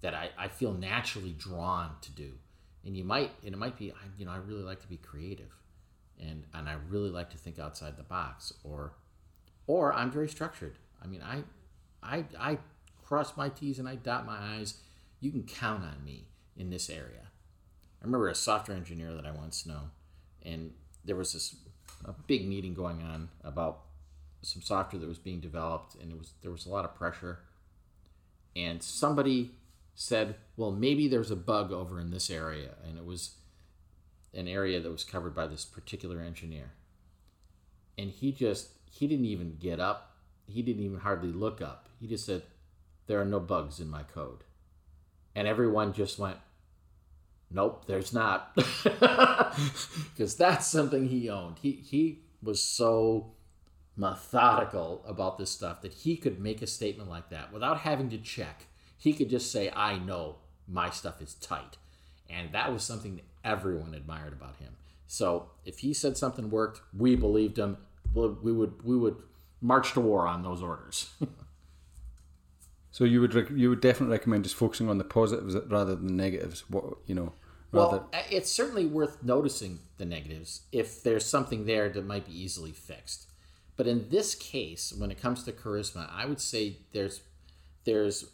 that 0.00 0.14
i, 0.14 0.30
I 0.36 0.48
feel 0.48 0.72
naturally 0.72 1.32
drawn 1.32 1.90
to 2.02 2.10
do? 2.10 2.32
And 2.84 2.96
you 2.96 3.04
might 3.04 3.30
and 3.44 3.54
it 3.54 3.58
might 3.58 3.78
be 3.78 3.92
you 4.18 4.26
know 4.26 4.32
i 4.32 4.36
really 4.36 4.62
like 4.62 4.80
to 4.80 4.88
be 4.88 4.96
creative 4.96 5.54
and 6.20 6.44
and 6.52 6.68
i 6.68 6.76
really 6.88 7.10
like 7.10 7.30
to 7.30 7.38
think 7.38 7.58
outside 7.58 7.96
the 7.96 8.02
box 8.02 8.52
or 8.62 8.92
or 9.66 9.92
i'm 9.92 10.10
very 10.10 10.28
structured 10.28 10.78
i 11.04 11.06
mean 11.06 11.22
i 11.22 11.42
i 12.02 12.24
i 12.38 12.58
cross 13.04 13.36
my 13.36 13.48
t's 13.48 13.78
and 13.78 13.88
i 13.88 13.94
dot 13.94 14.26
my 14.26 14.56
i's 14.56 14.78
you 15.20 15.30
can 15.30 15.42
count 15.44 15.82
on 15.82 16.04
me 16.04 16.26
in 16.56 16.70
this 16.70 16.88
area 16.88 17.28
i 18.00 18.04
remember 18.04 18.28
a 18.28 18.34
software 18.34 18.76
engineer 18.76 19.12
that 19.12 19.26
i 19.26 19.30
once 19.30 19.66
know 19.66 19.90
and 20.42 20.72
there 21.04 21.16
was 21.16 21.32
this 21.32 21.56
a 22.04 22.12
big 22.26 22.46
meeting 22.46 22.74
going 22.74 23.02
on 23.02 23.28
about 23.42 23.80
some 24.42 24.60
software 24.60 25.00
that 25.00 25.08
was 25.08 25.18
being 25.18 25.40
developed 25.40 25.94
and 25.94 26.10
it 26.10 26.18
was 26.18 26.32
there 26.42 26.50
was 26.50 26.66
a 26.66 26.70
lot 26.70 26.84
of 26.84 26.94
pressure 26.94 27.40
and 28.56 28.82
somebody 28.82 29.52
said, 29.94 30.36
well, 30.56 30.70
maybe 30.70 31.08
there's 31.08 31.30
a 31.30 31.36
bug 31.36 31.72
over 31.72 32.00
in 32.00 32.10
this 32.10 32.30
area. 32.30 32.70
And 32.86 32.98
it 32.98 33.04
was 33.04 33.34
an 34.32 34.48
area 34.48 34.80
that 34.80 34.90
was 34.90 35.04
covered 35.04 35.34
by 35.34 35.46
this 35.46 35.64
particular 35.64 36.20
engineer. 36.20 36.72
And 37.96 38.10
he 38.10 38.32
just, 38.32 38.70
he 38.90 39.06
didn't 39.06 39.26
even 39.26 39.56
get 39.60 39.80
up. 39.80 40.13
He 40.46 40.62
didn't 40.62 40.84
even 40.84 41.00
hardly 41.00 41.32
look 41.32 41.60
up. 41.60 41.88
He 42.00 42.06
just 42.06 42.26
said, 42.26 42.42
there 43.06 43.20
are 43.20 43.24
no 43.24 43.40
bugs 43.40 43.80
in 43.80 43.88
my 43.88 44.02
code. 44.02 44.44
And 45.34 45.48
everyone 45.48 45.92
just 45.92 46.18
went, 46.18 46.38
nope, 47.50 47.86
there's 47.86 48.12
not. 48.12 48.56
Because 50.12 50.34
that's 50.34 50.66
something 50.66 51.08
he 51.08 51.28
owned. 51.28 51.58
He, 51.62 51.72
he 51.72 52.20
was 52.42 52.60
so 52.60 53.32
methodical 53.96 55.04
about 55.06 55.38
this 55.38 55.50
stuff 55.50 55.80
that 55.82 55.92
he 55.92 56.16
could 56.16 56.40
make 56.40 56.60
a 56.62 56.66
statement 56.66 57.08
like 57.08 57.30
that 57.30 57.52
without 57.52 57.78
having 57.78 58.10
to 58.10 58.18
check 58.18 58.66
he 59.04 59.12
could 59.12 59.28
just 59.28 59.52
say, 59.52 59.70
I 59.70 59.98
know 59.98 60.36
my 60.66 60.88
stuff 60.88 61.20
is 61.20 61.34
tight. 61.34 61.76
And 62.30 62.52
that 62.52 62.72
was 62.72 62.82
something 62.82 63.16
that 63.16 63.24
everyone 63.44 63.94
admired 63.94 64.32
about 64.32 64.56
him. 64.56 64.76
So 65.06 65.50
if 65.66 65.80
he 65.80 65.92
said 65.92 66.16
something 66.16 66.48
worked, 66.48 66.80
we 66.96 67.14
believed 67.14 67.58
him. 67.58 67.76
We 68.14 68.52
would 68.52 68.82
we 68.82 68.96
would 68.96 69.16
march 69.64 69.94
to 69.94 70.00
war 70.00 70.28
on 70.28 70.42
those 70.42 70.62
orders. 70.62 71.10
so 72.90 73.04
you 73.04 73.20
would 73.20 73.34
rec- 73.34 73.50
you 73.50 73.70
would 73.70 73.80
definitely 73.80 74.12
recommend 74.12 74.44
just 74.44 74.54
focusing 74.54 74.90
on 74.90 74.98
the 74.98 75.04
positives 75.04 75.56
rather 75.68 75.96
than 75.96 76.06
the 76.06 76.12
negatives. 76.12 76.64
What 76.68 76.98
you 77.06 77.14
know. 77.14 77.32
Rather... 77.72 77.96
Well, 77.96 78.10
it's 78.30 78.52
certainly 78.52 78.86
worth 78.86 79.24
noticing 79.24 79.80
the 79.96 80.04
negatives 80.04 80.60
if 80.70 81.02
there's 81.02 81.26
something 81.26 81.64
there 81.64 81.88
that 81.88 82.04
might 82.06 82.26
be 82.26 82.40
easily 82.40 82.70
fixed. 82.70 83.26
But 83.76 83.88
in 83.88 84.08
this 84.10 84.36
case, 84.36 84.92
when 84.96 85.10
it 85.10 85.20
comes 85.20 85.42
to 85.44 85.52
charisma, 85.52 86.08
I 86.12 86.26
would 86.26 86.40
say 86.40 86.76
there's 86.92 87.22
there's 87.84 88.26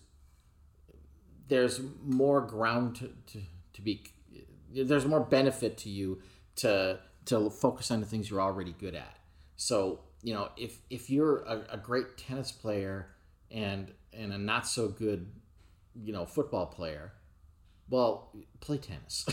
there's 1.48 1.80
more 2.04 2.40
ground 2.40 2.96
to, 2.96 3.10
to, 3.32 3.44
to 3.74 3.82
be 3.82 4.02
there's 4.74 5.06
more 5.06 5.20
benefit 5.20 5.78
to 5.78 5.88
you 5.88 6.20
to 6.56 6.98
to 7.26 7.48
focus 7.50 7.90
on 7.90 8.00
the 8.00 8.06
things 8.06 8.28
you're 8.28 8.42
already 8.42 8.74
good 8.78 8.96
at 8.96 9.19
so 9.60 10.00
you 10.22 10.32
know 10.32 10.48
if 10.56 10.78
if 10.88 11.10
you're 11.10 11.40
a, 11.40 11.62
a 11.72 11.76
great 11.76 12.16
tennis 12.16 12.50
player 12.50 13.08
and 13.50 13.92
and 14.12 14.32
a 14.32 14.38
not 14.38 14.66
so 14.66 14.88
good 14.88 15.26
you 15.94 16.14
know 16.14 16.24
football 16.24 16.66
player 16.66 17.12
well 17.90 18.30
play 18.60 18.78
tennis 18.78 19.26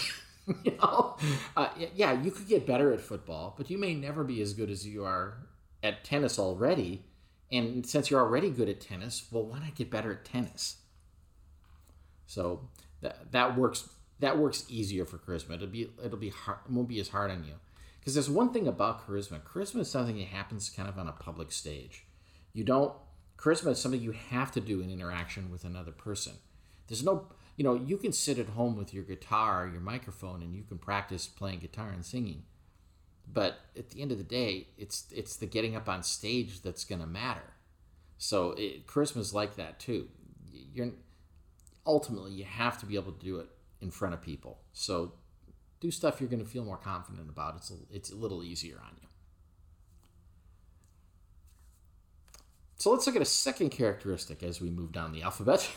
you 0.66 0.78
know 0.82 1.16
uh, 1.56 1.70
yeah 1.96 2.12
you 2.12 2.30
could 2.30 2.48
get 2.48 2.68
better 2.68 2.92
at 2.92 3.00
football 3.00 3.56
but 3.58 3.70
you 3.70 3.78
may 3.78 3.94
never 3.94 4.26
be 4.26 4.42
as 4.42 4.54
good 4.54 4.70
as 4.70 4.86
you 4.86 5.06
are 5.06 5.48
at 5.82 6.04
tennis 6.04 6.38
already 6.38 7.06
and 7.50 7.86
since 7.86 8.12
you're 8.12 8.20
already 8.20 8.50
good 8.50 8.68
at 8.68 8.82
tennis 8.82 9.28
well 9.32 9.46
why 9.46 9.60
not 9.60 9.76
get 9.76 9.90
better 9.90 10.12
at 10.12 10.26
tennis 10.26 10.78
so 12.26 12.68
that 13.00 13.32
that 13.32 13.58
works 13.58 13.88
that 14.20 14.38
works 14.38 14.66
easier 14.68 15.06
for 15.06 15.18
charisma. 15.20 15.56
It'll 15.56 15.68
be 15.68 15.90
it'll 16.04 16.18
be 16.18 16.30
hard. 16.30 16.60
It 16.66 16.72
won't 16.72 16.88
be 16.88 17.00
as 17.00 17.10
hard 17.10 17.32
on 17.32 17.44
you 17.46 17.54
because 18.08 18.16
there's 18.16 18.30
one 18.30 18.54
thing 18.54 18.70
about 18.70 19.06
charisma. 19.06 19.42
Charisma 19.42 19.82
is 19.82 19.92
something 19.92 20.18
that 20.18 20.28
happens 20.28 20.70
kind 20.70 20.88
of 20.88 20.98
on 20.98 21.10
a 21.10 21.12
public 21.12 21.52
stage. 21.52 22.06
You 22.54 22.64
don't 22.64 22.94
charisma 23.36 23.72
is 23.72 23.80
something 23.80 24.00
you 24.00 24.14
have 24.14 24.50
to 24.54 24.62
do 24.62 24.80
in 24.80 24.90
interaction 24.90 25.52
with 25.52 25.66
another 25.66 25.92
person. 25.92 26.32
There's 26.88 27.04
no 27.04 27.28
you 27.58 27.66
know 27.66 27.74
you 27.74 27.98
can 27.98 28.14
sit 28.14 28.40
at 28.40 28.48
home 28.48 28.78
with 28.78 28.94
your 28.94 29.04
guitar, 29.04 29.68
your 29.70 29.82
microphone, 29.82 30.42
and 30.42 30.56
you 30.56 30.64
can 30.64 30.78
practice 30.78 31.28
playing 31.28 31.60
guitar 31.60 31.90
and 31.90 32.06
singing. 32.06 32.44
But 33.28 33.60
at 33.78 33.90
the 33.90 34.02
end 34.02 34.14
of 34.14 34.20
the 34.20 34.24
day, 34.24 34.70
it's 34.78 35.08
it's 35.14 35.36
the 35.36 35.46
getting 35.46 35.76
up 35.76 35.90
on 35.90 36.02
stage 36.02 36.62
that's 36.62 36.86
going 36.86 37.02
to 37.02 37.08
matter. 37.08 37.56
So 38.18 38.52
it, 38.52 38.88
charisma 38.88 39.18
is 39.18 39.34
like 39.34 39.58
that 39.58 39.82
too. 39.82 40.08
You're 40.50 40.92
ultimately 41.86 42.32
you 42.32 42.46
have 42.46 42.80
to 42.80 42.86
be 42.86 42.96
able 42.96 43.12
to 43.12 43.26
do 43.26 43.40
it 43.40 43.50
in 43.82 43.92
front 43.92 44.14
of 44.14 44.22
people. 44.22 44.60
So 44.72 45.12
do 45.80 45.92
stuff 45.92 46.20
you're 46.20 46.30
going 46.30 46.44
to 46.44 46.50
feel 46.50 46.66
more 46.66 46.78
confident 46.78 47.30
about. 47.30 47.56
It's 47.58 47.72
a, 47.72 47.76
it's 47.92 48.12
a 48.12 48.16
little 48.16 48.44
easier 48.44 48.80
on 48.84 48.96
you. 49.02 49.08
So 52.78 52.92
let's 52.92 53.08
look 53.08 53.16
at 53.16 53.22
a 53.22 53.26
second 53.26 53.70
characteristic 53.70 54.44
as 54.44 54.62
we 54.62 54.70
move 54.70 54.92
down 54.92 55.12
the 55.12 55.24
alphabet. 55.24 55.70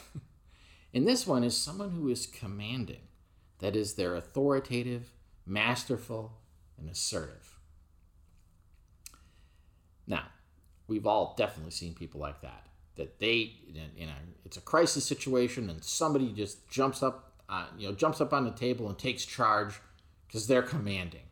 and 0.95 1.07
this 1.07 1.27
one 1.27 1.45
is 1.45 1.57
someone 1.57 1.91
who 1.91 2.09
is 2.09 2.27
commanding. 2.27 3.01
That 3.59 3.77
is, 3.77 3.95
they're 3.95 4.17
authoritative, 4.17 5.13
masterful, 5.47 6.33
and 6.79 6.89
assertive. 6.91 7.59
Now, 10.07 10.25
we've 10.89 11.07
all 11.07 11.35
definitely 11.37 11.73
seen 11.73 11.95
people 11.95 12.21
like 12.21 12.41
that. 12.43 12.67
That 12.97 13.19
they, 13.19 13.55
you 13.97 14.07
know, 14.07 14.13
it's 14.45 14.57
a 14.57 14.61
crisis 14.61 15.05
situation 15.05 15.71
and 15.71 15.83
somebody 15.83 16.33
just 16.33 16.69
jumps 16.69 17.03
up, 17.03 17.33
uh, 17.49 17.67
you 17.79 17.89
know, 17.89 17.95
jumps 17.95 18.21
up 18.21 18.33
on 18.33 18.45
the 18.45 18.51
table 18.51 18.89
and 18.89 18.99
takes 18.99 19.25
charge 19.25 19.81
because 20.31 20.47
they're 20.47 20.63
commanding. 20.63 21.23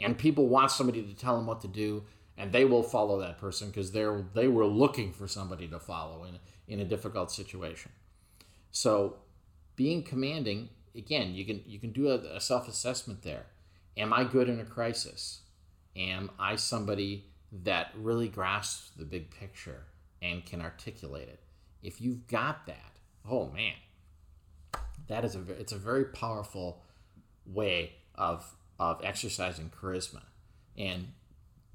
And 0.00 0.18
people 0.18 0.48
want 0.48 0.72
somebody 0.72 1.02
to 1.02 1.14
tell 1.14 1.36
them 1.36 1.46
what 1.46 1.60
to 1.60 1.68
do, 1.68 2.04
and 2.36 2.50
they 2.50 2.64
will 2.64 2.82
follow 2.82 3.20
that 3.20 3.38
person 3.38 3.68
because 3.68 3.92
they're 3.92 4.24
they 4.34 4.48
were 4.48 4.66
looking 4.66 5.12
for 5.12 5.28
somebody 5.28 5.68
to 5.68 5.78
follow 5.78 6.24
in 6.24 6.38
in 6.66 6.80
a 6.80 6.84
difficult 6.84 7.30
situation. 7.30 7.92
So, 8.70 9.16
being 9.76 10.02
commanding 10.02 10.70
again, 10.94 11.34
you 11.34 11.44
can 11.44 11.62
you 11.66 11.78
can 11.78 11.92
do 11.92 12.08
a, 12.10 12.36
a 12.36 12.40
self 12.40 12.68
assessment 12.68 13.22
there. 13.22 13.46
Am 13.96 14.12
I 14.12 14.24
good 14.24 14.48
in 14.48 14.60
a 14.60 14.64
crisis? 14.64 15.40
Am 15.96 16.30
I 16.38 16.56
somebody 16.56 17.24
that 17.64 17.90
really 17.96 18.28
grasps 18.28 18.90
the 18.96 19.04
big 19.04 19.30
picture 19.30 19.84
and 20.22 20.44
can 20.44 20.60
articulate 20.60 21.28
it? 21.28 21.40
If 21.82 22.00
you've 22.00 22.26
got 22.28 22.66
that, 22.66 22.98
oh 23.28 23.50
man, 23.50 23.74
that 25.08 25.24
is 25.24 25.34
a 25.34 25.40
it's 25.58 25.72
a 25.72 25.78
very 25.78 26.04
powerful 26.04 26.82
way 27.46 27.94
of 28.18 28.54
of 28.78 29.00
exercising 29.02 29.70
charisma. 29.70 30.22
And 30.76 31.08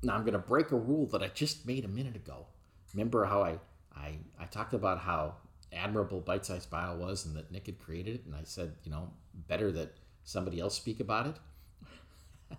now 0.04 0.16
I'm 0.16 0.22
going 0.22 0.34
to 0.34 0.40
break 0.40 0.72
a 0.72 0.78
rule 0.78 1.06
that 1.08 1.22
I 1.24 1.28
just 1.28 1.66
made 1.66 1.84
a 1.84 1.90
minute 1.90 2.16
ago. 2.16 2.46
Remember 2.94 3.26
how 3.26 3.42
I 3.42 3.58
I, 3.96 4.18
I 4.40 4.46
talked 4.46 4.74
about 4.74 5.00
how 5.00 5.36
admirable 5.72 6.20
bite 6.20 6.46
sized 6.46 6.70
bio 6.70 6.96
was 6.96 7.26
and 7.26 7.36
that 7.36 7.52
Nick 7.52 7.66
had 7.66 7.80
created 7.80 8.16
it, 8.16 8.26
and 8.26 8.36
I 8.36 8.42
said, 8.44 8.74
you 8.84 8.92
know, 8.92 9.10
better 9.48 9.72
that 9.72 9.96
somebody 10.24 10.60
else 10.60 10.76
speak 10.76 11.00
about 11.00 11.28
it 11.28 11.36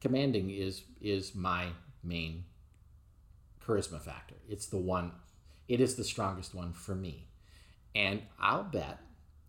commanding 0.00 0.50
is 0.50 0.82
is 1.00 1.34
my 1.34 1.68
main 2.02 2.44
charisma 3.64 4.00
factor. 4.00 4.36
It's 4.48 4.66
the 4.66 4.78
one 4.78 5.12
it 5.68 5.80
is 5.80 5.96
the 5.96 6.04
strongest 6.04 6.54
one 6.54 6.72
for 6.72 6.94
me. 6.94 7.28
And 7.94 8.22
I'll 8.38 8.64
bet 8.64 9.00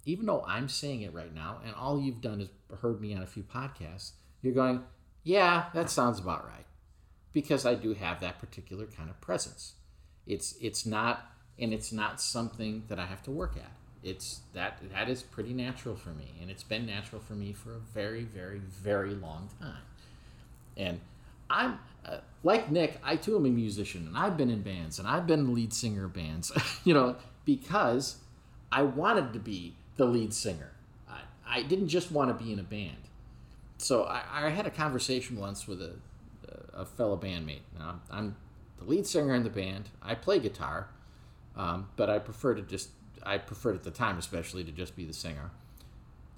even 0.08 0.26
though 0.26 0.43
I'm 0.48 0.70
saying 0.70 1.02
it 1.02 1.13
right 1.13 1.36
now 1.36 1.60
and 1.65 1.76
all 1.76 2.02
you've 2.02 2.22
done 2.22 2.39
is 2.39 2.50
heard 2.82 3.02
me 3.02 3.13
on 3.13 3.22
a 3.22 3.28
few 3.28 3.43
podcasts, 3.43 4.12
you're 4.41 4.54
going, 4.54 4.84
"Yeah, 5.24 5.65
that 5.74 5.89
sounds 5.89 6.17
about 6.17 6.46
right." 6.46 6.65
Because 7.34 7.65
I 7.65 7.76
do 7.76 7.93
have 7.93 8.22
that 8.22 8.39
particular 8.39 8.88
kind 8.88 9.10
of 9.10 9.20
presence. 9.20 9.74
It's 10.26 10.56
it's 10.62 10.86
not 10.86 11.30
and 11.60 11.74
it's 11.74 11.91
not 11.91 12.22
something 12.22 12.84
that 12.88 13.00
I 13.00 13.06
have 13.06 13.22
to 13.24 13.32
work 13.32 13.58
at. 13.58 13.72
It's 14.02 14.41
that 14.54 14.82
that 14.93 15.10
is 15.10 15.24
pretty 15.24 15.54
natural 15.54 15.96
for 15.96 16.10
me 16.10 16.36
and 16.41 16.50
it's 16.50 16.63
been 16.63 16.86
natural 16.86 17.22
for 17.22 17.34
me 17.34 17.52
for 17.52 17.74
a 17.74 17.80
very 17.80 18.24
very 18.24 18.60
very 18.60 19.13
long 19.13 19.50
time. 19.60 19.84
And 20.78 21.02
I'm 21.50 21.80
uh, 22.06 22.20
like 22.43 22.72
Nick, 22.72 23.00
I 23.04 23.17
too 23.17 23.36
am 23.36 23.46
a 23.46 23.50
musician, 23.50 24.08
and 24.08 24.17
I've 24.17 24.38
been 24.38 24.50
in 24.50 24.62
bands, 24.62 25.00
and 25.00 25.08
I've 25.08 25.28
been 25.28 25.46
the 25.46 25.52
lead 25.52 25.74
singer 25.74 26.06
of 26.06 26.13
bands, 26.13 26.52
you 26.86 26.93
know, 26.93 27.17
because 27.43 28.17
I 28.72 28.84
wanted 28.84 29.34
to 29.34 29.39
be 29.39 29.76
the 29.98 30.06
lead 30.06 30.34
singer. 30.34 30.72
I, 31.10 31.20
I 31.46 31.64
didn't 31.64 31.90
just 31.90 32.12
want 32.12 32.38
to 32.38 32.44
be 32.44 32.54
in 32.54 32.60
a 32.60 32.64
band. 32.64 32.98
So 33.78 34.04
I, 34.04 34.24
I 34.32 34.50
had 34.50 34.66
a 34.66 34.72
conversation 34.72 35.38
once 35.38 35.68
with 35.68 35.82
a, 35.82 35.94
a 36.74 36.86
fellow 36.86 37.18
bandmate. 37.18 37.62
Now, 37.78 38.00
I'm 38.10 38.36
the 38.78 38.86
lead 38.86 39.06
singer 39.06 39.36
in 39.36 39.44
the 39.44 39.50
band. 39.50 39.90
I 40.02 40.16
play 40.16 40.40
guitar, 40.40 40.90
um, 41.56 41.90
but 41.96 42.10
I 42.10 42.20
prefer 42.20 42.56
to 42.56 42.62
just, 42.62 42.90
I 43.24 43.38
preferred 43.38 43.76
at 43.76 43.84
the 43.84 43.92
time 43.92 44.18
especially 44.18 44.64
to 44.64 44.72
just 44.72 44.96
be 44.96 45.06
the 45.06 45.14
singer. 45.14 45.52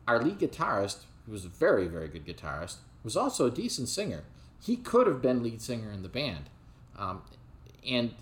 Our 0.07 0.21
lead 0.21 0.39
guitarist, 0.39 1.03
who 1.25 1.31
was 1.31 1.45
a 1.45 1.49
very, 1.49 1.87
very 1.87 2.07
good 2.07 2.25
guitarist, 2.25 2.77
was 3.03 3.15
also 3.15 3.45
a 3.45 3.51
decent 3.51 3.89
singer. 3.89 4.23
He 4.61 4.75
could 4.75 5.07
have 5.07 5.21
been 5.21 5.43
lead 5.43 5.61
singer 5.61 5.91
in 5.91 6.03
the 6.03 6.09
band, 6.09 6.49
um, 6.97 7.21
and 7.87 8.13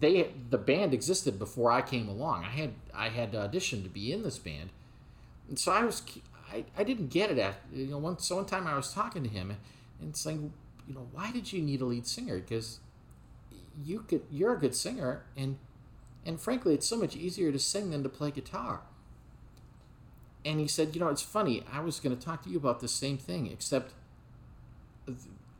they 0.00 0.30
the 0.50 0.58
band 0.58 0.94
existed 0.94 1.38
before 1.38 1.72
I 1.72 1.82
came 1.82 2.08
along. 2.08 2.44
I 2.44 2.50
had 2.50 2.72
I 2.94 3.08
had 3.08 3.32
auditioned 3.32 3.82
to 3.84 3.88
be 3.88 4.12
in 4.12 4.22
this 4.22 4.38
band, 4.38 4.70
and 5.48 5.58
so 5.58 5.72
I 5.72 5.84
was 5.84 6.02
I, 6.52 6.64
I 6.76 6.84
didn't 6.84 7.08
get 7.08 7.30
it 7.30 7.38
at 7.38 7.56
you 7.72 7.86
know 7.86 7.98
one 7.98 8.18
so 8.18 8.36
one 8.36 8.46
time 8.46 8.66
I 8.66 8.76
was 8.76 8.92
talking 8.92 9.22
to 9.22 9.28
him 9.28 9.56
and 10.00 10.16
saying 10.16 10.52
you 10.86 10.94
know 10.94 11.08
why 11.12 11.32
did 11.32 11.52
you 11.52 11.62
need 11.62 11.80
a 11.80 11.84
lead 11.84 12.06
singer 12.06 12.38
because 12.38 12.80
you 13.84 14.00
could 14.00 14.22
you're 14.30 14.52
a 14.52 14.58
good 14.58 14.74
singer 14.74 15.22
and 15.36 15.58
and 16.26 16.40
frankly 16.40 16.74
it's 16.74 16.86
so 16.86 16.96
much 16.96 17.16
easier 17.16 17.50
to 17.50 17.58
sing 17.58 17.90
than 17.90 18.02
to 18.02 18.08
play 18.08 18.30
guitar 18.30 18.82
and 20.44 20.60
he 20.60 20.68
said, 20.68 20.94
You 20.94 21.00
know, 21.00 21.08
it's 21.08 21.22
funny. 21.22 21.62
I 21.72 21.80
was 21.80 22.00
going 22.00 22.16
to 22.16 22.22
talk 22.22 22.42
to 22.44 22.50
you 22.50 22.56
about 22.56 22.80
the 22.80 22.88
same 22.88 23.18
thing, 23.18 23.46
except 23.46 23.92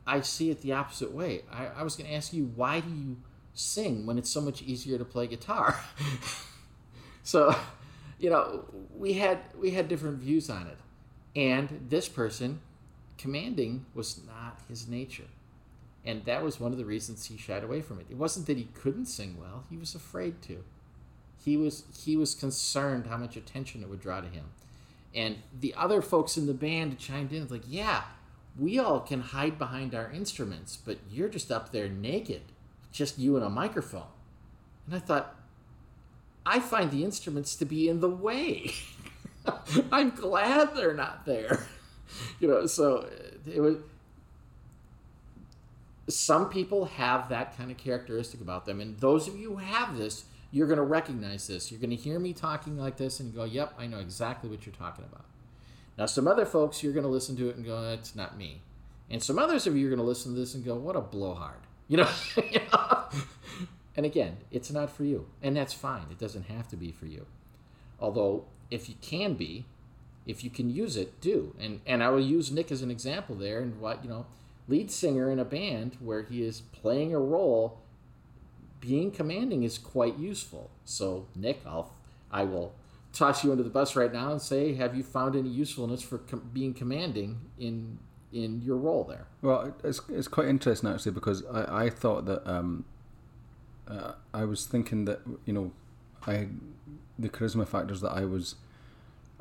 I 0.05 0.21
see 0.21 0.49
it 0.49 0.61
the 0.61 0.73
opposite 0.73 1.11
way. 1.11 1.43
I, 1.51 1.67
I 1.67 1.83
was 1.83 1.95
going 1.95 2.09
to 2.09 2.15
ask 2.15 2.33
you, 2.33 2.51
why 2.55 2.79
do 2.81 2.89
you 2.89 3.17
sing 3.53 4.05
when 4.05 4.17
it's 4.17 4.29
so 4.29 4.41
much 4.41 4.61
easier 4.61 4.97
to 4.97 5.05
play 5.05 5.27
guitar? 5.27 5.79
so, 7.23 7.55
you 8.19 8.29
know, 8.29 8.65
we 8.95 9.13
had 9.13 9.39
we 9.57 9.71
had 9.71 9.87
different 9.87 10.17
views 10.17 10.49
on 10.49 10.67
it, 10.67 10.77
and 11.35 11.87
this 11.89 12.07
person, 12.07 12.61
commanding, 13.17 13.85
was 13.93 14.21
not 14.25 14.59
his 14.67 14.87
nature, 14.87 15.29
and 16.05 16.25
that 16.25 16.43
was 16.43 16.59
one 16.59 16.71
of 16.71 16.77
the 16.77 16.85
reasons 16.85 17.25
he 17.25 17.37
shied 17.37 17.63
away 17.63 17.81
from 17.81 17.99
it. 17.99 18.07
It 18.09 18.17
wasn't 18.17 18.47
that 18.47 18.57
he 18.57 18.69
couldn't 18.73 19.05
sing 19.05 19.37
well; 19.39 19.63
he 19.69 19.77
was 19.77 19.95
afraid 19.95 20.41
to. 20.43 20.63
He 21.43 21.57
was 21.57 21.83
he 22.03 22.15
was 22.15 22.35
concerned 22.35 23.07
how 23.07 23.17
much 23.17 23.35
attention 23.35 23.81
it 23.81 23.89
would 23.89 24.01
draw 24.01 24.21
to 24.21 24.27
him 24.27 24.45
and 25.15 25.37
the 25.59 25.73
other 25.75 26.01
folks 26.01 26.37
in 26.37 26.47
the 26.47 26.53
band 26.53 26.97
chimed 26.97 27.31
in, 27.31 27.47
like, 27.47 27.63
yeah, 27.67 28.03
we 28.57 28.79
all 28.79 28.99
can 28.99 29.21
hide 29.21 29.57
behind 29.59 29.93
our 29.93 30.11
instruments, 30.11 30.77
but 30.77 30.97
you're 31.09 31.29
just 31.29 31.51
up 31.51 31.71
there 31.71 31.87
naked, 31.87 32.41
just 32.93 33.19
you 33.19 33.35
and 33.35 33.43
a 33.43 33.49
microphone. 33.49 34.07
And 34.85 34.95
I 34.95 34.99
thought, 34.99 35.35
I 36.45 36.59
find 36.59 36.91
the 36.91 37.03
instruments 37.03 37.55
to 37.57 37.65
be 37.65 37.89
in 37.89 37.99
the 37.99 38.09
way. 38.09 38.71
I'm 39.91 40.11
glad 40.11 40.75
they're 40.75 40.93
not 40.93 41.25
there. 41.25 41.65
you 42.39 42.47
know, 42.47 42.65
so 42.67 42.99
uh, 42.99 43.51
it 43.51 43.59
was. 43.59 43.77
Some 46.09 46.49
people 46.49 46.85
have 46.85 47.29
that 47.29 47.57
kind 47.57 47.71
of 47.71 47.77
characteristic 47.77 48.41
about 48.41 48.65
them, 48.65 48.81
and 48.81 48.99
those 48.99 49.27
of 49.27 49.37
you 49.37 49.51
who 49.51 49.55
have 49.57 49.97
this, 49.97 50.25
you're 50.51 50.67
going 50.67 50.77
to 50.77 50.83
recognize 50.83 51.47
this. 51.47 51.71
You're 51.71 51.79
going 51.79 51.91
to 51.91 51.95
hear 51.95 52.19
me 52.19 52.33
talking 52.33 52.77
like 52.77 52.97
this 52.97 53.21
and 53.21 53.33
go, 53.33 53.45
yep, 53.45 53.73
I 53.79 53.87
know 53.87 53.99
exactly 53.99 54.49
what 54.49 54.65
you're 54.65 54.75
talking 54.75 55.05
about. 55.05 55.23
Now, 55.97 56.05
some 56.05 56.27
other 56.27 56.45
folks, 56.45 56.83
you're 56.83 56.91
going 56.91 57.05
to 57.05 57.09
listen 57.09 57.37
to 57.37 57.49
it 57.49 57.55
and 57.55 57.65
go, 57.65 57.81
that's 57.81 58.15
not 58.15 58.37
me. 58.37 58.61
And 59.09 59.23
some 59.23 59.39
others 59.39 59.65
of 59.65 59.77
you 59.77 59.87
are 59.87 59.89
going 59.89 59.99
to 59.99 60.05
listen 60.05 60.33
to 60.33 60.39
this 60.39 60.55
and 60.55 60.65
go, 60.65 60.75
what 60.75 60.97
a 60.97 61.01
blowhard. 61.01 61.61
You 61.87 61.97
know? 61.97 62.09
and 63.95 64.05
again, 64.05 64.37
it's 64.51 64.71
not 64.71 64.89
for 64.89 65.03
you. 65.03 65.27
And 65.41 65.55
that's 65.55 65.73
fine. 65.73 66.05
It 66.11 66.19
doesn't 66.19 66.47
have 66.47 66.67
to 66.69 66.77
be 66.77 66.91
for 66.91 67.05
you. 67.05 67.25
Although, 67.99 68.45
if 68.71 68.89
you 68.89 68.95
can 69.01 69.33
be, 69.35 69.65
if 70.25 70.43
you 70.43 70.49
can 70.49 70.69
use 70.69 70.97
it, 70.97 71.21
do. 71.21 71.55
And 71.59 71.81
and 71.85 72.03
I 72.03 72.09
will 72.09 72.19
use 72.19 72.51
Nick 72.51 72.71
as 72.71 72.81
an 72.81 72.91
example 72.91 73.35
there 73.35 73.61
and 73.61 73.79
what, 73.79 74.03
you 74.03 74.09
know, 74.09 74.25
lead 74.67 74.91
singer 74.91 75.29
in 75.29 75.39
a 75.39 75.45
band 75.45 75.97
where 75.99 76.23
he 76.23 76.43
is 76.43 76.61
playing 76.61 77.13
a 77.13 77.19
role 77.19 77.79
being 78.79 79.11
commanding 79.11 79.63
is 79.63 79.77
quite 79.77 80.17
useful. 80.17 80.69
So, 80.83 81.27
Nick, 81.35 81.61
I'll 81.65 81.93
I 82.29 82.43
will 82.43 82.73
toss 83.13 83.43
you 83.43 83.51
under 83.51 83.63
the 83.63 83.69
bus 83.69 83.95
right 83.95 84.11
now 84.11 84.31
and 84.31 84.41
say, 84.41 84.73
have 84.73 84.95
you 84.95 85.03
found 85.03 85.35
any 85.35 85.49
usefulness 85.49 86.01
for 86.01 86.17
com- 86.17 86.49
being 86.51 86.73
commanding 86.73 87.39
in 87.59 87.99
in 88.33 88.61
your 88.61 88.77
role 88.77 89.03
there? 89.03 89.27
Well, 89.41 89.73
it's 89.83 90.01
it's 90.09 90.27
quite 90.27 90.47
interesting 90.47 90.89
actually 90.89 91.11
because 91.11 91.45
I 91.45 91.85
I 91.85 91.89
thought 91.89 92.25
that 92.25 92.45
um, 92.49 92.85
uh, 93.87 94.13
I 94.33 94.45
was 94.45 94.65
thinking 94.65 95.05
that 95.05 95.21
you 95.45 95.53
know 95.53 95.71
I 96.25 96.47
the 97.17 97.29
charisma 97.29 97.67
factors 97.67 98.01
that 98.01 98.11
I 98.11 98.25
was 98.25 98.55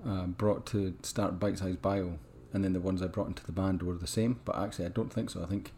uh, 0.06 0.26
brought 0.26 0.66
to 0.66 0.94
start 1.02 1.40
Bite 1.40 1.58
Size 1.58 1.76
Bio, 1.76 2.18
and 2.52 2.64
then 2.64 2.72
the 2.72 2.80
ones 2.80 3.02
I 3.02 3.06
brought 3.06 3.28
into 3.28 3.44
the 3.44 3.52
band 3.52 3.82
were 3.82 3.94
the 3.94 4.06
same. 4.06 4.40
But 4.44 4.58
actually, 4.58 4.86
I 4.86 4.90
don't 4.90 5.12
think 5.12 5.30
so. 5.30 5.42
I 5.42 5.46
think 5.46 5.72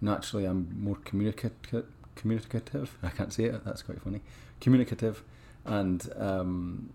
naturally 0.00 0.44
I'm 0.44 0.74
more 0.78 0.96
communicative. 1.04 1.86
Communicative. 2.16 2.96
I 3.02 3.10
can't 3.10 3.32
say 3.32 3.44
it. 3.44 3.64
That's 3.64 3.82
quite 3.82 4.00
funny. 4.00 4.20
Communicative, 4.60 5.22
and 5.64 6.08
um, 6.16 6.90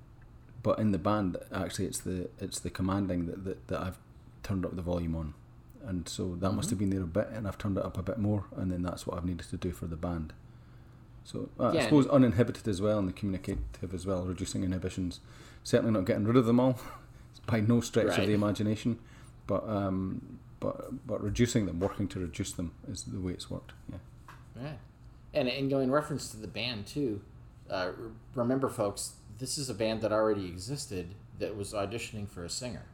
but 0.64 0.80
in 0.80 0.92
the 0.92 0.98
band, 0.98 1.38
actually, 1.54 1.86
it's 1.86 2.00
the 2.00 2.30
it's 2.40 2.60
the 2.60 2.70
commanding 2.70 3.28
that 3.28 3.44
that, 3.46 3.68
that 3.68 3.80
I've 3.82 3.98
turned 4.44 4.66
up 4.66 4.76
the 4.76 4.82
volume 4.82 5.16
on, 5.16 5.34
and 5.90 6.08
so 6.08 6.36
that 6.36 6.48
mm-hmm. 6.48 6.56
must 6.56 6.70
have 6.70 6.78
been 6.78 6.92
there 6.92 7.02
a 7.02 7.08
bit, 7.08 7.30
and 7.34 7.48
I've 7.48 7.58
turned 7.58 7.78
it 7.78 7.84
up 7.84 7.98
a 7.98 8.04
bit 8.04 8.20
more, 8.20 8.46
and 8.56 8.72
then 8.72 8.84
that's 8.84 9.08
what 9.08 9.18
I've 9.18 9.26
needed 9.26 9.48
to 9.50 9.58
do 9.58 9.72
for 9.72 9.88
the 9.88 9.96
band. 9.96 10.34
So 11.24 11.50
uh, 11.60 11.72
yeah. 11.74 11.82
I 11.82 11.84
suppose 11.86 12.06
uninhibited 12.08 12.68
as 12.68 12.80
well, 12.80 13.00
and 13.00 13.08
the 13.08 13.14
communicative 13.14 13.94
as 13.94 14.06
well, 14.06 14.24
reducing 14.24 14.64
inhibitions. 14.64 15.20
Certainly 15.64 15.94
not 15.94 16.06
getting 16.06 16.26
rid 16.26 16.38
of 16.38 16.46
them 16.46 16.60
all, 16.60 16.80
by 17.48 17.60
no 17.62 17.82
stretch 17.82 18.10
right. 18.10 18.20
of 18.20 18.28
the 18.28 18.34
imagination, 18.34 19.00
but 19.48 19.68
um, 19.68 20.40
but 20.60 21.08
but 21.08 21.24
reducing 21.24 21.66
them, 21.66 21.80
working 21.80 22.08
to 22.10 22.20
reduce 22.20 22.52
them, 22.52 22.72
is 22.88 23.04
the 23.04 23.20
way 23.20 23.34
it's 23.34 23.50
worked. 23.50 23.72
Yeah. 23.92 23.98
Right, 24.56 24.80
and 25.34 25.48
and 25.48 25.72
going 25.72 25.90
reference 25.90 26.30
to 26.30 26.38
the 26.38 26.48
band 26.48 26.86
too. 26.86 27.22
Uh, 27.68 27.92
remember, 28.36 28.70
folks, 28.70 29.14
this 29.40 29.58
is 29.58 29.72
a 29.72 29.74
band 29.74 30.02
that 30.02 30.12
already 30.12 30.46
existed 30.46 31.16
that 31.40 31.58
was 31.58 31.74
auditioning 31.74 32.30
for 32.30 32.46
a 32.46 32.50
singer, 32.50 32.86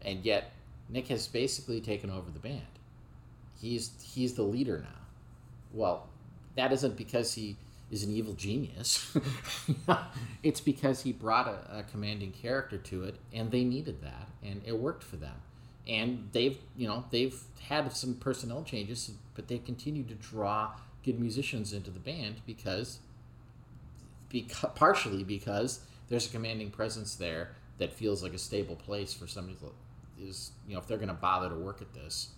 and 0.00 0.24
yet 0.24 0.52
Nick 0.88 1.08
has 1.08 1.26
basically 1.26 1.80
taken 1.80 2.10
over 2.10 2.30
the 2.30 2.38
band. 2.38 2.62
He's 3.60 3.90
he's 4.02 4.34
the 4.34 4.42
leader 4.42 4.78
now. 4.78 5.00
Well, 5.72 6.08
that 6.56 6.72
isn't 6.72 6.96
because 6.96 7.34
he 7.34 7.56
is 7.90 8.04
an 8.04 8.12
evil 8.12 8.34
genius. 8.34 9.16
it's 10.42 10.60
because 10.60 11.02
he 11.02 11.12
brought 11.12 11.48
a, 11.48 11.78
a, 11.78 11.82
commanding 11.84 12.32
character 12.32 12.76
to 12.76 13.04
it, 13.04 13.16
and 13.32 13.50
they 13.50 13.64
needed 13.64 14.02
that, 14.02 14.28
and 14.42 14.60
it 14.64 14.78
worked 14.78 15.02
for 15.02 15.16
them. 15.16 15.34
And 15.86 16.28
they've, 16.32 16.58
you 16.76 16.86
know, 16.86 17.04
they've 17.10 17.38
had 17.62 17.90
some 17.92 18.14
personnel 18.14 18.62
changes, 18.62 19.10
but 19.34 19.48
they 19.48 19.58
continue 19.58 20.04
to 20.04 20.14
draw 20.14 20.72
good 21.02 21.18
musicians 21.18 21.72
into 21.72 21.90
the 21.90 21.98
band 21.98 22.36
because, 22.44 22.98
because 24.28 24.70
partially 24.74 25.24
because 25.24 25.80
there's 26.08 26.26
a 26.26 26.30
commanding 26.30 26.70
presence 26.70 27.14
there 27.14 27.52
that 27.78 27.92
feels 27.92 28.22
like 28.22 28.34
a 28.34 28.38
stable 28.38 28.76
place 28.76 29.14
for 29.14 29.26
somebody 29.26 29.56
is, 30.20 30.52
you 30.66 30.74
know, 30.74 30.80
if 30.80 30.86
they're 30.86 30.98
going 30.98 31.08
to 31.08 31.14
bother 31.14 31.48
to 31.48 31.54
work 31.54 31.80
at 31.82 31.92
this, 31.94 32.28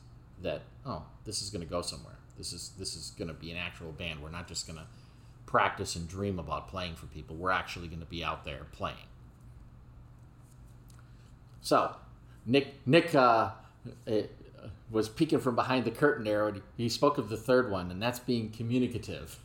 that 0.42 0.62
oh, 0.86 1.02
this 1.24 1.42
is 1.42 1.50
going 1.50 1.62
to 1.62 1.70
go 1.70 1.82
somewhere. 1.82 2.16
This 2.38 2.52
is 2.52 2.72
this 2.78 2.96
is 2.96 3.12
going 3.18 3.28
to 3.28 3.34
be 3.34 3.50
an 3.50 3.56
actual 3.56 3.92
band. 3.92 4.22
We're 4.22 4.30
not 4.30 4.48
just 4.48 4.66
going 4.66 4.78
to 4.78 4.86
practice 5.46 5.96
and 5.96 6.08
dream 6.08 6.38
about 6.38 6.68
playing 6.68 6.94
for 6.94 7.06
people. 7.06 7.36
We're 7.36 7.50
actually 7.50 7.88
going 7.88 8.00
to 8.00 8.06
be 8.06 8.24
out 8.24 8.44
there 8.44 8.66
playing. 8.72 8.96
So, 11.60 11.96
Nick 12.46 12.86
Nick 12.86 13.14
uh, 13.14 13.50
was 14.90 15.08
peeking 15.08 15.40
from 15.40 15.54
behind 15.54 15.84
the 15.84 15.90
curtain 15.90 16.24
there, 16.24 16.48
and 16.48 16.62
he 16.76 16.88
spoke 16.88 17.18
of 17.18 17.28
the 17.28 17.36
third 17.36 17.70
one, 17.70 17.90
and 17.90 18.00
that's 18.02 18.18
being 18.18 18.50
communicative. 18.50 19.38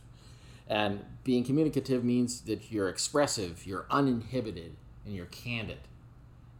And 0.68 1.04
being 1.22 1.44
communicative 1.44 2.02
means 2.02 2.40
that 2.42 2.72
you're 2.72 2.88
expressive, 2.88 3.66
you're 3.66 3.86
uninhibited, 3.90 4.76
and 5.04 5.14
you're 5.14 5.26
candid. 5.26 5.78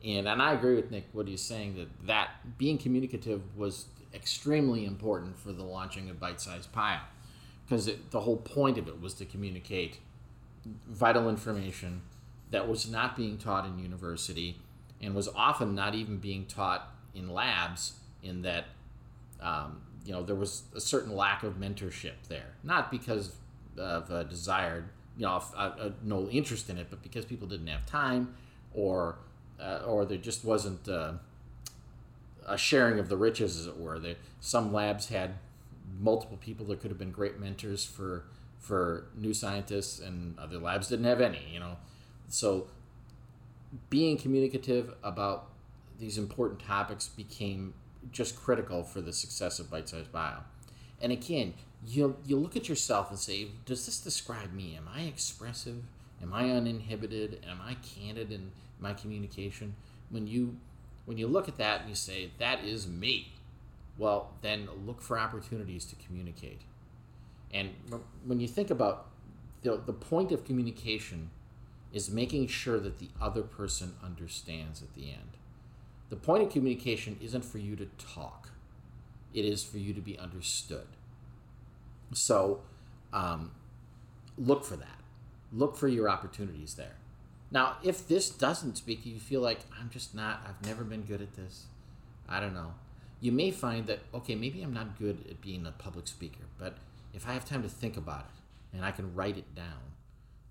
And 0.07 0.29
and 0.29 0.41
I 0.41 0.53
agree 0.53 0.77
with 0.77 0.91
Nick 0.91 1.09
what 1.13 1.27
he's 1.27 1.43
saying 1.43 1.77
that 1.77 2.07
that 2.07 2.57
being 2.57 2.79
communicative 2.79 3.43
was 3.57 3.87
extremely 4.15 4.87
important 4.87 5.37
for 5.37 5.53
the 5.53 5.65
launching 5.65 6.09
of 6.09 6.21
Bite 6.21 6.41
Size 6.41 6.67
Bio 6.67 7.01
because 7.67 7.91
the 8.11 8.21
whole 8.21 8.37
point 8.37 8.79
of 8.79 8.87
it 8.87 9.01
was 9.01 9.15
to 9.15 9.25
communicate 9.25 9.99
vital 10.89 11.29
information 11.29 12.03
that 12.51 12.69
was 12.69 12.89
not 12.89 13.17
being 13.17 13.37
taught 13.37 13.67
in 13.67 13.79
university 13.79 14.61
and 15.03 15.15
was 15.15 15.29
often 15.35 15.75
not 15.75 15.95
even 15.95 16.19
being 16.19 16.47
taught 16.47 16.95
in 17.15 17.29
labs 17.29 17.95
in 18.23 18.43
that 18.43 18.67
um, 19.41 19.83
you 20.05 20.13
know 20.13 20.23
there 20.23 20.37
was 20.37 20.63
a 20.75 20.81
certain 20.81 21.15
lack 21.15 21.43
of 21.43 21.55
mentorship 21.55 22.15
there. 22.29 22.55
Not 22.63 22.93
because 22.93 23.33
of 23.77 24.11
a 24.11 24.23
desired 24.23 24.89
you 25.17 25.27
know 25.27 25.43
a, 25.57 25.65
a, 25.65 25.93
no 26.05 26.29
interest 26.29 26.71
in 26.71 26.79
it 26.79 26.87
but 26.91 27.03
because 27.03 27.25
people 27.25 27.49
didn't 27.49 27.67
have 27.67 27.85
time 27.87 28.35
or 28.73 29.17
uh, 29.61 29.81
or 29.87 30.05
there 30.05 30.19
just 30.19 30.45
wasn't 30.45 30.89
uh, 30.89 31.13
a 32.47 32.59
sharing 32.59 32.99
of 32.99 33.09
the 33.09 33.17
riches 33.17 33.59
as 33.59 33.67
it 33.67 33.79
were 33.79 33.99
there 33.99 34.17
some 34.41 34.73
labs 34.73 35.09
had 35.09 35.35
multiple 36.01 36.37
people 36.37 36.67
that 36.67 36.81
could 36.81 36.91
have 36.91 36.99
been 36.99 37.11
great 37.11 37.39
mentors 37.39 37.85
for 37.85 38.25
for 38.59 39.07
new 39.17 39.33
scientists, 39.33 40.01
and 40.01 40.37
other 40.39 40.59
labs 40.59 40.89
didn't 40.89 41.05
have 41.05 41.21
any. 41.21 41.49
You 41.53 41.61
know, 41.61 41.77
so 42.29 42.67
being 43.91 44.17
communicative 44.17 44.95
about 45.03 45.49
these 45.99 46.19
important 46.19 46.61
topics 46.61 47.09
became 47.09 47.75
just 48.13 48.37
critical 48.37 48.83
for 48.83 49.01
the 49.01 49.13
success 49.13 49.59
of 49.59 49.71
Bite 49.71 49.89
Size 49.89 50.07
Bio. 50.07 50.39
And 51.01 51.13
again, 51.13 51.55
you 51.87 52.17
you 52.25 52.37
look 52.37 52.57
at 52.57 52.69
yourself 52.69 53.11
and 53.11 53.19
say, 53.19 53.49
does 53.65 53.87
this 53.87 54.01
describe 54.01 54.53
me? 54.53 54.77
Am 54.77 54.89
I 54.93 55.03
expressive? 55.03 55.83
Am 56.23 56.33
I 56.33 56.51
uninhibited? 56.51 57.45
Am 57.49 57.61
I 57.61 57.75
candid 57.75 58.33
in 58.33 58.51
my 58.79 58.93
communication? 58.93 59.75
When 60.11 60.27
you 60.27 60.57
when 61.05 61.19
you 61.19 61.29
look 61.29 61.49
at 61.49 61.57
that 61.57 61.83
and 61.83 61.89
you 61.89 61.95
say, 61.95 62.31
that 62.39 62.65
is 62.65 62.89
me, 62.89 63.33
well, 63.97 64.33
then 64.43 64.69
look 64.85 65.01
for 65.01 65.19
opportunities 65.19 65.85
to 65.87 65.97
communicate. 65.97 66.63
And 67.55 67.71
when 68.25 68.41
you 68.41 68.49
think 68.49 68.71
about 68.71 69.07
the, 69.63 69.81
the 69.85 69.93
point 69.93 70.33
of 70.33 70.45
communication 70.45 71.31
is 71.93 72.11
making 72.11 72.49
sure 72.49 72.81
that 72.81 72.99
the 72.99 73.09
other 73.21 73.43
person 73.43 73.95
understands 74.05 74.83
at 74.83 74.95
the 74.95 75.11
end. 75.11 75.37
The 76.09 76.17
point 76.17 76.43
of 76.43 76.51
communication 76.51 77.17
isn't 77.23 77.45
for 77.45 77.59
you 77.59 77.77
to 77.77 77.87
talk, 77.99 78.51
it 79.33 79.45
is 79.45 79.63
for 79.63 79.79
you 79.79 79.95
to 79.95 80.01
be 80.01 80.19
understood. 80.19 80.87
So 82.13 82.61
um, 83.13 83.53
look 84.37 84.65
for 84.65 84.77
that. 84.77 85.01
Look 85.53 85.77
for 85.77 85.89
your 85.89 86.09
opportunities 86.09 86.75
there. 86.75 86.97
Now, 87.51 87.77
if 87.83 88.09
this 88.09 88.29
doesn't 88.31 88.77
speak 88.77 89.05
to 89.05 89.09
you, 89.09 89.21
feel 89.21 89.41
like 89.41 89.61
I'm 89.81 89.91
just 89.91 90.15
not, 90.15 90.41
I've 90.47 90.67
never 90.67 90.83
been 90.83 91.03
good 91.03 91.23
at 91.23 91.35
this. 91.37 91.67
I 92.29 92.41
don't 92.41 92.55
know. 92.55 92.75
You 93.21 93.33
may 93.33 93.51
find 93.51 93.87
that 93.87 94.01
okay 94.13 94.35
maybe 94.35 94.63
i'm 94.63 94.75
not 94.75 94.99
good 94.99 95.25
at 95.31 95.41
being 95.41 95.67
a 95.67 95.73
public 95.73 96.07
speaker 96.07 96.45
but 96.59 96.77
if 97.15 97.27
i 97.27 97.33
have 97.33 97.47
time 97.47 97.63
to 97.63 97.69
think 97.69 97.97
about 97.97 98.21
it 98.21 98.77
and 98.77 98.85
i 98.85 98.91
can 98.91 99.15
write 99.15 99.39
it 99.39 99.55
down 99.55 99.97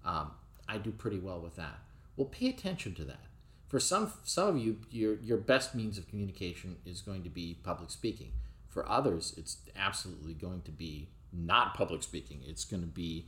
um, 0.03 0.31
i 0.67 0.77
do 0.77 0.91
pretty 0.91 1.19
well 1.19 1.39
with 1.39 1.55
that. 1.55 1.79
Well 2.17 2.27
pay 2.27 2.47
attention 2.47 2.95
to 2.95 3.05
that. 3.05 3.25
For 3.67 3.79
some 3.79 4.11
some 4.23 4.47
of 4.49 4.57
you 4.57 4.77
your 4.89 5.15
your 5.15 5.37
best 5.37 5.75
means 5.75 5.97
of 5.97 6.07
communication 6.07 6.77
is 6.85 7.01
going 7.01 7.23
to 7.23 7.29
be 7.29 7.57
public 7.63 7.91
speaking. 7.91 8.31
For 8.69 8.87
others 8.89 9.33
it's 9.37 9.57
absolutely 9.75 10.33
going 10.33 10.61
to 10.63 10.71
be 10.71 11.09
not 11.31 11.73
public 11.75 12.03
speaking. 12.03 12.41
It's 12.45 12.65
going 12.65 12.81
to 12.81 12.87
be 12.87 13.25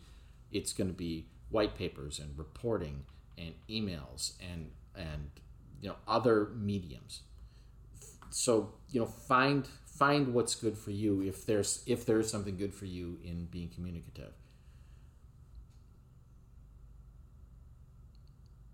it's 0.52 0.74
going 0.74 0.90
to 0.90 0.96
be 0.96 1.26
white 1.50 1.76
papers 1.76 2.20
and 2.20 2.38
reporting 2.38 3.04
and 3.38 3.54
emails 3.70 4.34
and 4.40 4.72
and 4.96 5.30
you 5.82 5.90
know 5.90 5.96
other 6.08 6.50
mediums 6.56 7.22
so 8.30 8.74
you 8.90 9.00
know 9.00 9.06
find 9.06 9.68
find 9.86 10.34
what's 10.34 10.56
good 10.56 10.78
for 10.78 10.92
you 10.92 11.22
if 11.22 11.46
there's 11.46 11.84
if 11.86 12.06
there's 12.06 12.30
something 12.30 12.58
good 12.58 12.74
for 12.74 12.86
you 12.86 13.18
in 13.24 13.46
being 13.46 13.70
communicative 13.70 14.34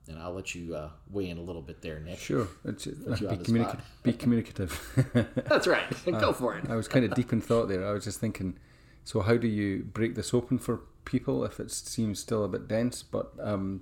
and 0.07 0.19
I'll 0.19 0.33
let 0.33 0.53
you 0.53 0.75
uh, 0.75 0.89
weigh 1.09 1.29
in 1.29 1.37
a 1.37 1.41
little 1.41 1.61
bit 1.61 1.81
there, 1.81 1.99
Nick. 1.99 2.19
Sure, 2.19 2.47
it's, 2.65 2.87
uh, 2.87 2.91
be, 2.91 3.37
communica- 3.37 3.79
be, 4.03 4.13
communicative. 4.13 5.29
That's 5.47 5.67
right. 5.67 5.85
Go 6.05 6.29
uh, 6.29 6.33
for 6.33 6.57
it. 6.57 6.69
I 6.69 6.75
was 6.75 6.87
kind 6.87 7.05
of 7.05 7.13
deep 7.13 7.31
in 7.31 7.41
thought 7.41 7.67
there. 7.67 7.87
I 7.87 7.91
was 7.91 8.03
just 8.03 8.19
thinking, 8.19 8.57
so 9.03 9.21
how 9.21 9.37
do 9.37 9.47
you 9.47 9.83
break 9.93 10.15
this 10.15 10.33
open 10.33 10.57
for 10.59 10.81
people 11.05 11.43
if 11.45 11.59
it 11.59 11.71
seems 11.71 12.19
still 12.19 12.43
a 12.43 12.49
bit 12.49 12.67
dense? 12.67 13.03
But 13.03 13.31
um, 13.41 13.81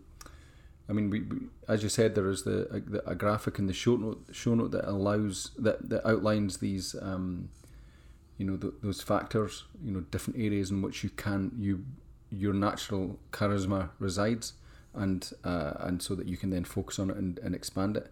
I 0.91 0.93
mean, 0.93 1.09
we, 1.09 1.21
we, 1.21 1.37
as 1.69 1.83
you 1.83 1.89
said, 1.89 2.15
there 2.15 2.29
is 2.29 2.43
the 2.43 2.83
a, 3.05 3.11
a, 3.11 3.15
graphic 3.15 3.57
in 3.57 3.67
the 3.67 3.73
show 3.73 3.95
note 3.95 4.25
show 4.33 4.53
note 4.53 4.71
that 4.71 4.89
allows 4.89 5.51
that 5.57 5.89
that 5.89 6.05
outlines 6.05 6.57
these, 6.57 6.97
um, 7.01 7.47
you 8.37 8.45
know, 8.45 8.57
those 8.83 9.01
factors, 9.01 9.63
you 9.81 9.93
know, 9.93 10.01
different 10.01 10.37
areas 10.37 10.69
in 10.69 10.81
which 10.81 11.01
you 11.01 11.09
can 11.09 11.53
you 11.57 11.85
your 12.29 12.53
natural 12.53 13.17
charisma 13.31 13.91
resides, 13.99 14.53
and 14.93 15.31
uh, 15.45 15.75
and 15.79 16.03
so 16.03 16.13
that 16.13 16.27
you 16.27 16.35
can 16.35 16.49
then 16.49 16.65
focus 16.65 16.99
on 16.99 17.09
it 17.09 17.15
and, 17.15 17.39
and 17.39 17.55
expand 17.55 17.95
it. 17.95 18.11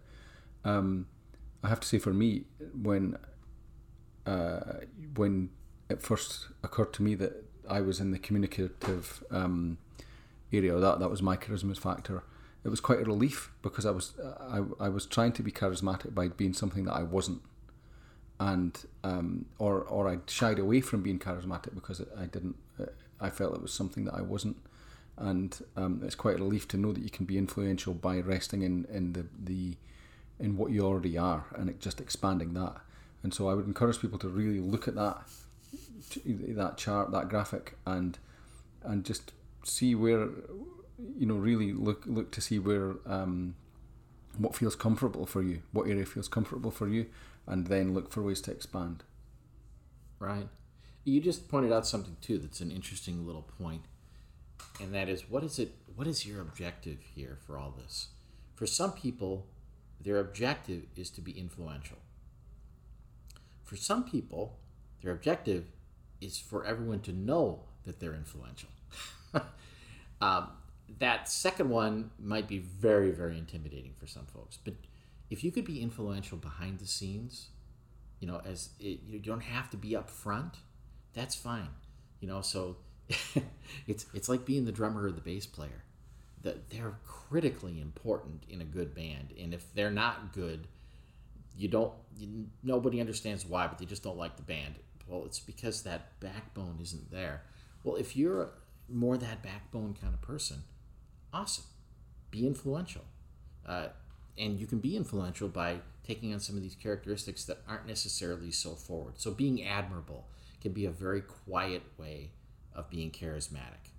Um, 0.64 1.06
I 1.62 1.68
have 1.68 1.80
to 1.80 1.86
say, 1.86 1.98
for 1.98 2.14
me, 2.14 2.44
when 2.82 3.18
uh, 4.24 4.60
when 5.16 5.50
it 5.90 6.00
first 6.00 6.48
occurred 6.64 6.94
to 6.94 7.02
me 7.02 7.14
that 7.16 7.44
I 7.68 7.82
was 7.82 8.00
in 8.00 8.10
the 8.10 8.18
communicative 8.18 9.22
um, 9.30 9.76
area, 10.50 10.74
that 10.78 10.98
that 10.98 11.10
was 11.10 11.20
my 11.20 11.36
charisma 11.36 11.76
factor 11.76 12.22
it 12.64 12.68
was 12.68 12.80
quite 12.80 13.00
a 13.00 13.04
relief 13.04 13.50
because 13.62 13.86
I 13.86 13.90
was 13.90 14.12
I, 14.40 14.62
I 14.78 14.88
was 14.88 15.06
trying 15.06 15.32
to 15.32 15.42
be 15.42 15.50
charismatic 15.50 16.14
by 16.14 16.28
being 16.28 16.52
something 16.52 16.84
that 16.84 16.94
I 16.94 17.02
wasn't, 17.02 17.42
and 18.38 18.78
um, 19.02 19.46
or 19.58 19.80
or 19.82 20.08
I 20.08 20.18
shied 20.26 20.58
away 20.58 20.80
from 20.80 21.02
being 21.02 21.18
charismatic 21.18 21.74
because 21.74 22.02
I 22.18 22.26
didn't 22.26 22.56
I 23.20 23.30
felt 23.30 23.54
it 23.54 23.62
was 23.62 23.72
something 23.72 24.04
that 24.04 24.14
I 24.14 24.22
wasn't, 24.22 24.56
and 25.16 25.58
um, 25.76 26.00
it's 26.04 26.14
quite 26.14 26.36
a 26.36 26.38
relief 26.38 26.66
to 26.68 26.76
know 26.76 26.92
that 26.92 27.02
you 27.02 27.10
can 27.10 27.26
be 27.26 27.36
influential 27.36 27.94
by 27.94 28.18
resting 28.20 28.62
in 28.62 28.86
in 28.90 29.12
the 29.12 29.26
the 29.38 29.76
in 30.38 30.56
what 30.56 30.72
you 30.72 30.80
already 30.80 31.18
are 31.18 31.44
and 31.54 31.78
just 31.80 32.00
expanding 32.00 32.54
that. 32.54 32.76
And 33.22 33.34
so 33.34 33.50
I 33.50 33.54
would 33.54 33.66
encourage 33.66 34.00
people 34.00 34.18
to 34.20 34.28
really 34.28 34.60
look 34.60 34.88
at 34.88 34.94
that 34.94 35.22
that 36.26 36.78
chart, 36.78 37.10
that 37.12 37.28
graphic, 37.28 37.76
and 37.86 38.18
and 38.82 39.04
just 39.04 39.32
see 39.62 39.94
where 39.94 40.28
you 41.18 41.26
know 41.26 41.34
really 41.34 41.72
look 41.72 42.04
look 42.06 42.30
to 42.32 42.40
see 42.40 42.58
where 42.58 42.96
um, 43.06 43.54
what 44.38 44.54
feels 44.56 44.76
comfortable 44.76 45.26
for 45.26 45.42
you, 45.42 45.62
what 45.72 45.88
area 45.88 46.06
feels 46.06 46.28
comfortable 46.28 46.70
for 46.70 46.88
you, 46.88 47.06
and 47.46 47.66
then 47.66 47.94
look 47.94 48.10
for 48.10 48.22
ways 48.22 48.40
to 48.42 48.50
expand. 48.50 49.04
Right. 50.18 50.48
You 51.04 51.20
just 51.20 51.48
pointed 51.48 51.72
out 51.72 51.86
something 51.86 52.16
too 52.20 52.38
that's 52.38 52.60
an 52.60 52.70
interesting 52.70 53.26
little 53.26 53.48
point, 53.58 53.82
and 54.80 54.94
that 54.94 55.08
is 55.08 55.28
what 55.28 55.44
is 55.44 55.58
it? 55.58 55.74
What 55.94 56.06
is 56.06 56.26
your 56.26 56.40
objective 56.40 56.98
here 57.14 57.38
for 57.46 57.58
all 57.58 57.74
this? 57.76 58.08
For 58.54 58.66
some 58.66 58.92
people, 58.92 59.46
their 60.00 60.18
objective 60.18 60.84
is 60.96 61.10
to 61.10 61.20
be 61.20 61.32
influential. 61.32 61.98
For 63.64 63.76
some 63.76 64.04
people, 64.04 64.58
their 65.02 65.12
objective 65.12 65.64
is 66.20 66.38
for 66.38 66.64
everyone 66.64 67.00
to 67.00 67.12
know 67.12 67.64
that 67.84 68.00
they're 68.00 68.14
influential. 68.14 68.68
um, 70.20 70.48
that 70.98 71.28
second 71.28 71.70
one 71.70 72.10
might 72.18 72.48
be 72.48 72.58
very, 72.58 73.10
very 73.10 73.38
intimidating 73.38 73.92
for 73.98 74.06
some 74.06 74.26
folks. 74.26 74.58
But 74.62 74.74
if 75.30 75.44
you 75.44 75.52
could 75.52 75.64
be 75.64 75.80
influential 75.80 76.36
behind 76.36 76.78
the 76.78 76.86
scenes, 76.86 77.48
you 78.18 78.26
know, 78.26 78.40
as 78.44 78.70
it, 78.80 79.00
you 79.06 79.18
don't 79.18 79.42
have 79.42 79.70
to 79.70 79.76
be 79.76 79.96
up 79.96 80.10
front, 80.10 80.56
that's 81.14 81.34
fine. 81.34 81.68
You 82.20 82.28
know, 82.28 82.40
so 82.42 82.76
it's 83.86 84.06
it's 84.12 84.28
like 84.28 84.44
being 84.44 84.64
the 84.64 84.72
drummer 84.72 85.04
or 85.04 85.12
the 85.12 85.20
bass 85.20 85.46
player. 85.46 85.84
That 86.42 86.70
they're 86.70 86.94
critically 87.04 87.80
important 87.80 88.44
in 88.48 88.62
a 88.62 88.64
good 88.64 88.94
band, 88.94 89.34
and 89.38 89.52
if 89.52 89.74
they're 89.74 89.90
not 89.90 90.32
good, 90.32 90.66
you 91.56 91.68
don't. 91.68 91.92
You, 92.16 92.46
nobody 92.62 93.00
understands 93.00 93.44
why, 93.44 93.66
but 93.66 93.78
they 93.78 93.84
just 93.84 94.02
don't 94.02 94.16
like 94.16 94.36
the 94.36 94.42
band. 94.42 94.76
Well, 95.06 95.24
it's 95.26 95.38
because 95.40 95.82
that 95.82 96.18
backbone 96.20 96.78
isn't 96.80 97.10
there. 97.10 97.42
Well, 97.84 97.96
if 97.96 98.16
you're 98.16 98.52
more 98.88 99.16
that 99.18 99.42
backbone 99.42 99.96
kind 100.00 100.14
of 100.14 100.22
person, 100.22 100.62
awesome. 101.32 101.64
Be 102.30 102.46
influential. 102.46 103.04
Uh, 103.66 103.88
and 104.38 104.58
you 104.58 104.66
can 104.66 104.78
be 104.78 104.96
influential 104.96 105.48
by 105.48 105.80
taking 106.06 106.32
on 106.32 106.40
some 106.40 106.56
of 106.56 106.62
these 106.62 106.74
characteristics 106.74 107.44
that 107.44 107.58
aren't 107.68 107.86
necessarily 107.86 108.50
so 108.50 108.70
forward. 108.70 109.14
So 109.18 109.30
being 109.30 109.64
admirable 109.64 110.26
can 110.60 110.72
be 110.72 110.86
a 110.86 110.90
very 110.90 111.20
quiet 111.20 111.82
way 111.98 112.30
of 112.74 112.90
being 112.90 113.10
charismatic. 113.10 113.92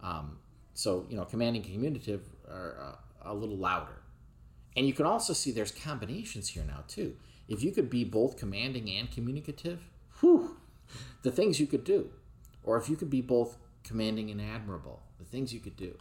Um, 0.00 0.38
so, 0.74 1.06
you 1.08 1.16
know, 1.16 1.24
commanding 1.24 1.62
communicative 1.62 2.22
are 2.48 2.76
uh, 2.80 3.30
a 3.30 3.34
little 3.34 3.56
louder. 3.56 4.02
And 4.76 4.86
you 4.86 4.94
can 4.94 5.06
also 5.06 5.32
see 5.32 5.50
there's 5.50 5.72
combinations 5.72 6.48
here 6.48 6.64
now, 6.66 6.84
too. 6.88 7.16
If 7.48 7.62
you 7.62 7.72
could 7.72 7.90
be 7.90 8.04
both 8.04 8.36
commanding 8.36 8.88
and 8.90 9.10
communicative, 9.10 9.82
whew, 10.20 10.56
the 11.22 11.30
things 11.30 11.60
you 11.60 11.66
could 11.66 11.84
do. 11.84 12.10
Or 12.62 12.78
if 12.78 12.88
you 12.88 12.96
could 12.96 13.10
be 13.10 13.20
both 13.20 13.58
commanding 13.84 14.30
and 14.30 14.40
admirable, 14.40 15.02
the 15.18 15.24
things 15.24 15.52
you 15.52 15.60
could 15.60 15.76
do 15.76 15.96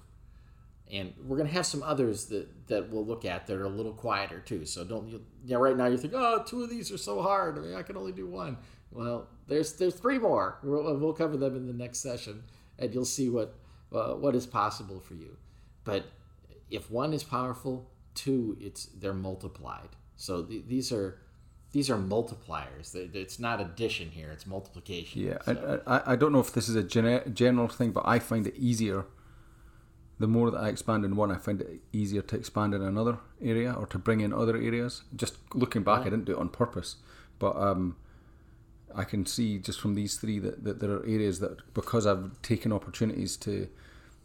and 0.92 1.14
we're 1.24 1.38
gonna 1.38 1.50
have 1.50 1.66
some 1.66 1.84
others 1.84 2.26
that 2.26 2.68
that 2.68 2.90
we'll 2.90 3.06
look 3.06 3.24
at 3.26 3.48
that 3.48 3.56
are 3.56 3.64
a 3.64 3.70
little 3.70 3.94
quieter 3.94 4.40
too. 4.40 4.66
So 4.66 4.84
don't 4.84 5.08
you? 5.08 5.22
Yeah, 5.46 5.58
right 5.58 5.76
now 5.78 5.88
you 5.88 5.98
think, 5.98 6.14
oh, 6.16 6.44
two 6.46 6.64
of 6.64 6.70
these 6.70 6.92
are 6.92 6.98
so 6.98 7.22
hard. 7.22 7.58
I 7.58 7.62
mean, 7.62 7.76
I 7.76 7.82
can 7.82 7.98
only 7.98 8.12
do 8.12 8.28
one. 8.28 8.58
Well, 8.92 9.28
there's 9.48 9.74
there's 9.74 9.96
three 9.96 10.20
more. 10.20 10.60
We'll, 10.64 10.98
we'll 10.98 11.14
cover 11.14 11.38
them 11.38 11.56
in 11.56 11.66
the 11.66 11.74
next 11.74 12.00
session, 12.00 12.44
and 12.78 12.94
you'll 12.94 13.06
see 13.06 13.30
what 13.30 13.56
uh, 13.94 14.14
what 14.14 14.36
is 14.36 14.46
possible 14.46 15.00
for 15.00 15.14
you. 15.14 15.38
But 15.86 16.06
if 16.70 16.92
one 16.92 17.14
is 17.14 17.24
powerful, 17.24 17.90
two 18.14 18.58
it's 18.60 18.86
they're 18.86 19.14
multiplied. 19.14 19.90
So 20.18 20.44
th- 20.44 20.66
these 20.68 20.92
are 20.92 21.20
these 21.72 21.90
are 21.90 21.98
multipliers. 21.98 22.94
It's 22.94 23.40
not 23.40 23.62
addition 23.62 24.10
here; 24.12 24.30
it's 24.32 24.46
multiplication. 24.46 25.22
Yeah, 25.22 25.38
so. 25.46 25.82
I, 25.88 25.96
I, 25.96 26.14
I 26.14 26.16
don't 26.18 26.34
know 26.34 26.42
if 26.42 26.52
this 26.52 26.68
is 26.68 26.76
a 26.76 26.84
general 26.84 27.68
thing, 27.70 27.92
but 27.92 28.04
I 28.06 28.20
find 28.20 28.46
it 28.46 28.56
easier 28.58 29.06
the 30.22 30.28
more 30.28 30.52
that 30.52 30.58
I 30.58 30.70
expand 30.70 31.06
in 31.06 31.16
one, 31.16 31.32
I 31.32 31.38
find 31.38 31.62
it 31.62 31.82
easier 31.92 32.22
to 32.22 32.36
expand 32.36 32.74
in 32.74 32.82
another 32.82 33.18
area 33.42 33.74
or 33.74 33.86
to 33.88 33.98
bring 33.98 34.22
in 34.22 34.34
other 34.34 34.56
areas. 34.56 35.04
Just 35.16 35.36
looking 35.54 35.84
back, 35.84 36.02
yeah. 36.02 36.08
I 36.08 36.10
didn't 36.12 36.26
do 36.26 36.34
it 36.34 36.38
on 36.38 36.50
purpose, 36.50 36.98
but 37.40 37.56
um, 37.56 37.96
I 38.96 39.04
can 39.04 39.26
see 39.26 39.58
just 39.58 39.80
from 39.80 39.96
these 39.96 40.16
three 40.16 40.40
that, 40.40 40.64
that 40.64 40.80
there 40.80 40.92
are 40.92 41.06
areas 41.06 41.40
that 41.40 41.74
because 41.74 42.06
I've 42.06 42.42
taken 42.42 42.72
opportunities 42.72 43.38
to 43.38 43.68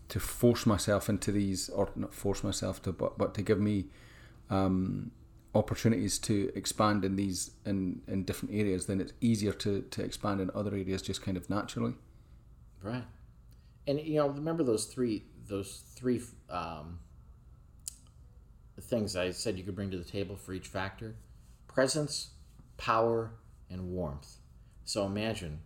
to 0.08 0.20
force 0.20 0.66
myself 0.66 1.08
into 1.08 1.32
these, 1.32 1.68
or 1.68 1.88
not 1.96 2.14
force 2.14 2.44
myself 2.44 2.82
to, 2.82 2.92
but 2.92 3.18
but 3.18 3.34
to 3.34 3.42
give 3.42 3.58
me 3.60 3.86
um, 4.50 5.10
opportunities 5.54 6.18
to 6.20 6.52
expand 6.54 7.04
in 7.04 7.16
these 7.16 7.52
in 7.64 8.02
in 8.06 8.24
different 8.24 8.54
areas, 8.54 8.86
then 8.86 9.00
it's 9.00 9.12
easier 9.20 9.52
to 9.52 9.82
to 9.82 10.02
expand 10.02 10.40
in 10.40 10.50
other 10.54 10.74
areas 10.74 11.02
just 11.02 11.22
kind 11.22 11.36
of 11.36 11.48
naturally. 11.50 11.94
Right, 12.82 13.04
and 13.86 14.00
you 14.00 14.16
know, 14.16 14.28
remember 14.28 14.62
those 14.62 14.84
three 14.84 15.24
those 15.46 15.82
three 15.94 16.20
um, 16.50 16.98
things 18.80 19.16
I 19.16 19.30
said 19.30 19.56
you 19.56 19.64
could 19.64 19.74
bring 19.74 19.90
to 19.90 19.98
the 19.98 20.04
table 20.04 20.36
for 20.36 20.52
each 20.52 20.68
factor 20.68 21.16
presence, 21.66 22.30
power, 22.78 23.32
and 23.68 23.90
warmth. 23.90 24.36
So 24.84 25.04
imagine 25.04 25.60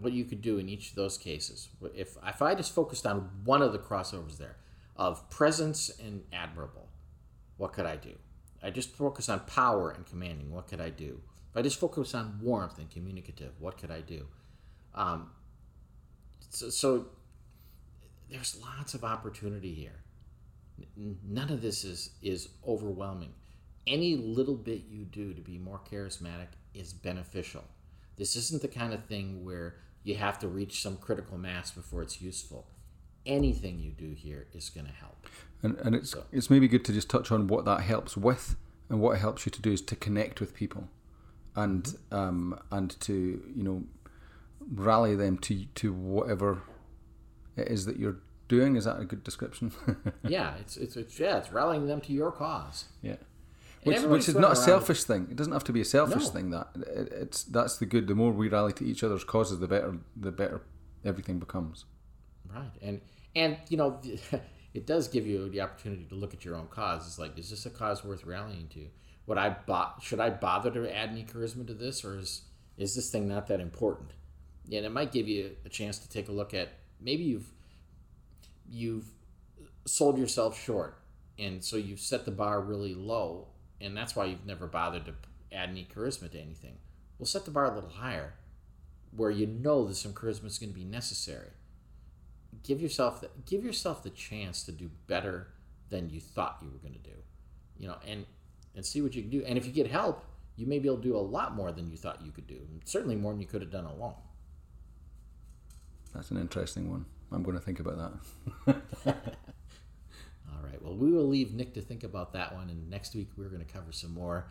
what 0.00 0.12
you 0.12 0.24
could 0.24 0.42
do 0.42 0.58
in 0.58 0.68
each 0.68 0.90
of 0.90 0.96
those 0.96 1.16
cases. 1.16 1.68
If, 1.94 2.16
if 2.26 2.42
I 2.42 2.54
just 2.54 2.74
focused 2.74 3.06
on 3.06 3.30
one 3.44 3.62
of 3.62 3.72
the 3.72 3.78
crossovers 3.78 4.38
there 4.38 4.56
of 4.96 5.28
presence 5.30 5.90
and 6.04 6.24
admirable, 6.32 6.88
what 7.56 7.72
could 7.72 7.86
I 7.86 7.96
do? 7.96 8.14
I 8.62 8.70
just 8.70 8.90
focus 8.90 9.28
on 9.28 9.40
power 9.40 9.90
and 9.90 10.04
commanding, 10.04 10.50
what 10.50 10.66
could 10.66 10.80
I 10.80 10.90
do? 10.90 11.20
If 11.50 11.56
I 11.56 11.62
just 11.62 11.78
focus 11.78 12.14
on 12.14 12.40
warmth 12.42 12.78
and 12.78 12.90
communicative, 12.90 13.52
what 13.60 13.78
could 13.78 13.90
I 13.90 14.00
do? 14.00 14.26
Um, 14.94 15.30
so, 16.50 16.70
so 16.70 17.06
there's 18.30 18.60
lots 18.60 18.94
of 18.94 19.04
opportunity 19.04 19.74
here. 19.74 20.04
None 20.96 21.50
of 21.50 21.60
this 21.60 21.84
is 21.84 22.10
is 22.22 22.48
overwhelming. 22.66 23.32
Any 23.86 24.16
little 24.16 24.54
bit 24.54 24.84
you 24.88 25.04
do 25.04 25.32
to 25.32 25.40
be 25.40 25.58
more 25.58 25.80
charismatic 25.90 26.48
is 26.74 26.92
beneficial. 26.92 27.64
This 28.16 28.36
isn't 28.36 28.62
the 28.62 28.68
kind 28.68 28.92
of 28.92 29.04
thing 29.04 29.44
where 29.44 29.76
you 30.04 30.14
have 30.16 30.38
to 30.40 30.48
reach 30.48 30.82
some 30.82 30.96
critical 30.96 31.38
mass 31.38 31.70
before 31.70 32.02
it's 32.02 32.20
useful. 32.20 32.66
Anything 33.26 33.78
you 33.78 33.90
do 33.90 34.14
here 34.14 34.46
is 34.52 34.70
going 34.70 34.86
to 34.86 34.92
help. 34.92 35.26
And, 35.62 35.76
and 35.78 35.94
it's 35.94 36.10
so. 36.10 36.24
it's 36.32 36.50
maybe 36.50 36.68
good 36.68 36.84
to 36.84 36.92
just 36.92 37.10
touch 37.10 37.32
on 37.32 37.46
what 37.46 37.64
that 37.64 37.80
helps 37.80 38.16
with, 38.16 38.56
and 38.88 39.00
what 39.00 39.16
it 39.16 39.18
helps 39.18 39.46
you 39.46 39.50
to 39.50 39.60
do 39.60 39.72
is 39.72 39.82
to 39.82 39.96
connect 39.96 40.40
with 40.40 40.54
people, 40.54 40.88
and 41.56 41.84
mm-hmm. 41.84 42.14
um, 42.14 42.60
and 42.70 42.98
to 43.00 43.42
you 43.54 43.62
know 43.62 43.82
rally 44.72 45.16
them 45.16 45.38
to 45.38 45.64
to 45.74 45.92
whatever 45.92 46.62
it 47.58 47.68
is 47.68 47.86
that 47.86 47.98
you're 47.98 48.18
doing. 48.48 48.76
Is 48.76 48.84
that 48.84 49.00
a 49.00 49.04
good 49.04 49.24
description? 49.24 49.72
yeah, 50.28 50.54
it's, 50.60 50.76
it's, 50.76 50.96
it's 50.96 51.18
yeah, 51.18 51.38
it's 51.38 51.52
rallying 51.52 51.86
them 51.86 52.00
to 52.02 52.12
your 52.12 52.32
cause. 52.32 52.86
Yeah. 53.02 53.16
Which, 53.84 54.02
which 54.02 54.28
is 54.28 54.34
not 54.34 54.52
a 54.52 54.56
selfish 54.56 55.04
thing. 55.04 55.28
It 55.30 55.36
doesn't 55.36 55.52
have 55.52 55.64
to 55.64 55.72
be 55.72 55.80
a 55.80 55.84
selfish 55.84 56.24
no. 56.24 56.30
thing. 56.30 56.50
That 56.50 56.68
it, 56.74 57.12
it's 57.12 57.44
that's 57.44 57.78
the 57.78 57.86
good. 57.86 58.08
The 58.08 58.14
more 58.14 58.32
we 58.32 58.48
rally 58.48 58.72
to 58.74 58.84
each 58.84 59.04
other's 59.04 59.24
causes, 59.24 59.60
the 59.60 59.68
better 59.68 59.98
the 60.16 60.32
better 60.32 60.62
everything 61.04 61.38
becomes. 61.38 61.84
Right, 62.52 62.72
and 62.82 63.00
and 63.36 63.56
you 63.68 63.76
know, 63.76 64.00
it 64.74 64.86
does 64.86 65.08
give 65.08 65.26
you 65.26 65.48
the 65.48 65.60
opportunity 65.60 66.04
to 66.06 66.14
look 66.14 66.34
at 66.34 66.44
your 66.44 66.56
own 66.56 66.66
cause. 66.68 67.06
It's 67.06 67.18
like, 67.18 67.38
is 67.38 67.50
this 67.50 67.66
a 67.66 67.70
cause 67.70 68.04
worth 68.04 68.24
rallying 68.24 68.68
to? 68.68 68.86
Would 69.26 69.38
I 69.38 69.50
bo- 69.50 69.92
should 70.02 70.20
I 70.20 70.30
bother 70.30 70.70
to 70.72 70.94
add 70.94 71.10
any 71.10 71.24
charisma 71.24 71.66
to 71.68 71.74
this, 71.74 72.04
or 72.04 72.18
is 72.18 72.42
is 72.76 72.94
this 72.94 73.10
thing 73.10 73.28
not 73.28 73.46
that 73.46 73.60
important? 73.60 74.10
And 74.72 74.84
it 74.84 74.92
might 74.92 75.12
give 75.12 75.28
you 75.28 75.52
a 75.64 75.68
chance 75.68 75.98
to 75.98 76.08
take 76.08 76.28
a 76.28 76.32
look 76.32 76.52
at 76.52 76.70
maybe 77.00 77.24
you've 77.24 77.50
you've 78.70 79.06
sold 79.86 80.18
yourself 80.18 80.60
short 80.62 80.98
and 81.38 81.64
so 81.64 81.76
you've 81.76 82.00
set 82.00 82.24
the 82.24 82.30
bar 82.30 82.60
really 82.60 82.94
low 82.94 83.48
and 83.80 83.96
that's 83.96 84.14
why 84.16 84.24
you've 84.26 84.46
never 84.46 84.66
bothered 84.66 85.06
to 85.06 85.14
add 85.52 85.70
any 85.70 85.86
charisma 85.94 86.30
to 86.30 86.38
anything. 86.38 86.76
We'll 87.18 87.26
set 87.26 87.44
the 87.44 87.50
bar 87.50 87.64
a 87.66 87.74
little 87.74 87.90
higher 87.90 88.34
where 89.16 89.30
you 89.30 89.46
know 89.46 89.86
that 89.86 89.94
some 89.94 90.12
charisma 90.12 90.46
is 90.46 90.58
going 90.58 90.72
to 90.72 90.78
be 90.78 90.84
necessary. 90.84 91.48
Give 92.62 92.82
yourself 92.82 93.20
the, 93.20 93.30
give 93.46 93.64
yourself 93.64 94.02
the 94.02 94.10
chance 94.10 94.62
to 94.64 94.72
do 94.72 94.90
better 95.06 95.48
than 95.88 96.10
you 96.10 96.20
thought 96.20 96.58
you 96.60 96.68
were 96.68 96.78
going 96.78 96.92
to 96.92 96.98
do 96.98 97.16
you 97.78 97.88
know 97.88 97.96
and 98.06 98.26
and 98.74 98.84
see 98.84 99.00
what 99.00 99.14
you 99.14 99.22
can 99.22 99.30
do. 99.30 99.42
And 99.44 99.56
if 99.56 99.66
you 99.66 99.72
get 99.72 99.86
help 99.86 100.24
you 100.56 100.66
may 100.66 100.80
be 100.80 100.88
able 100.88 100.98
to 100.98 101.02
do 101.02 101.16
a 101.16 101.18
lot 101.18 101.54
more 101.54 101.70
than 101.70 101.88
you 101.88 101.96
thought 101.96 102.20
you 102.24 102.32
could 102.32 102.46
do 102.46 102.60
certainly 102.84 103.16
more 103.16 103.32
than 103.32 103.40
you 103.40 103.46
could 103.46 103.62
have 103.62 103.70
done 103.70 103.84
alone 103.84 104.14
that's 106.14 106.30
an 106.30 106.38
interesting 106.38 106.90
one 106.90 107.06
I'm 107.32 107.42
going 107.42 107.56
to 107.56 107.62
think 107.62 107.80
about 107.80 107.98
that. 108.66 108.76
All 109.06 110.62
right. 110.64 110.82
Well, 110.82 110.96
we 110.96 111.12
will 111.12 111.26
leave 111.26 111.52
Nick 111.52 111.74
to 111.74 111.80
think 111.80 112.04
about 112.04 112.32
that 112.32 112.54
one, 112.54 112.70
and 112.70 112.88
next 112.88 113.14
week 113.14 113.28
we're 113.36 113.48
going 113.48 113.64
to 113.64 113.72
cover 113.72 113.92
some 113.92 114.14
more 114.14 114.48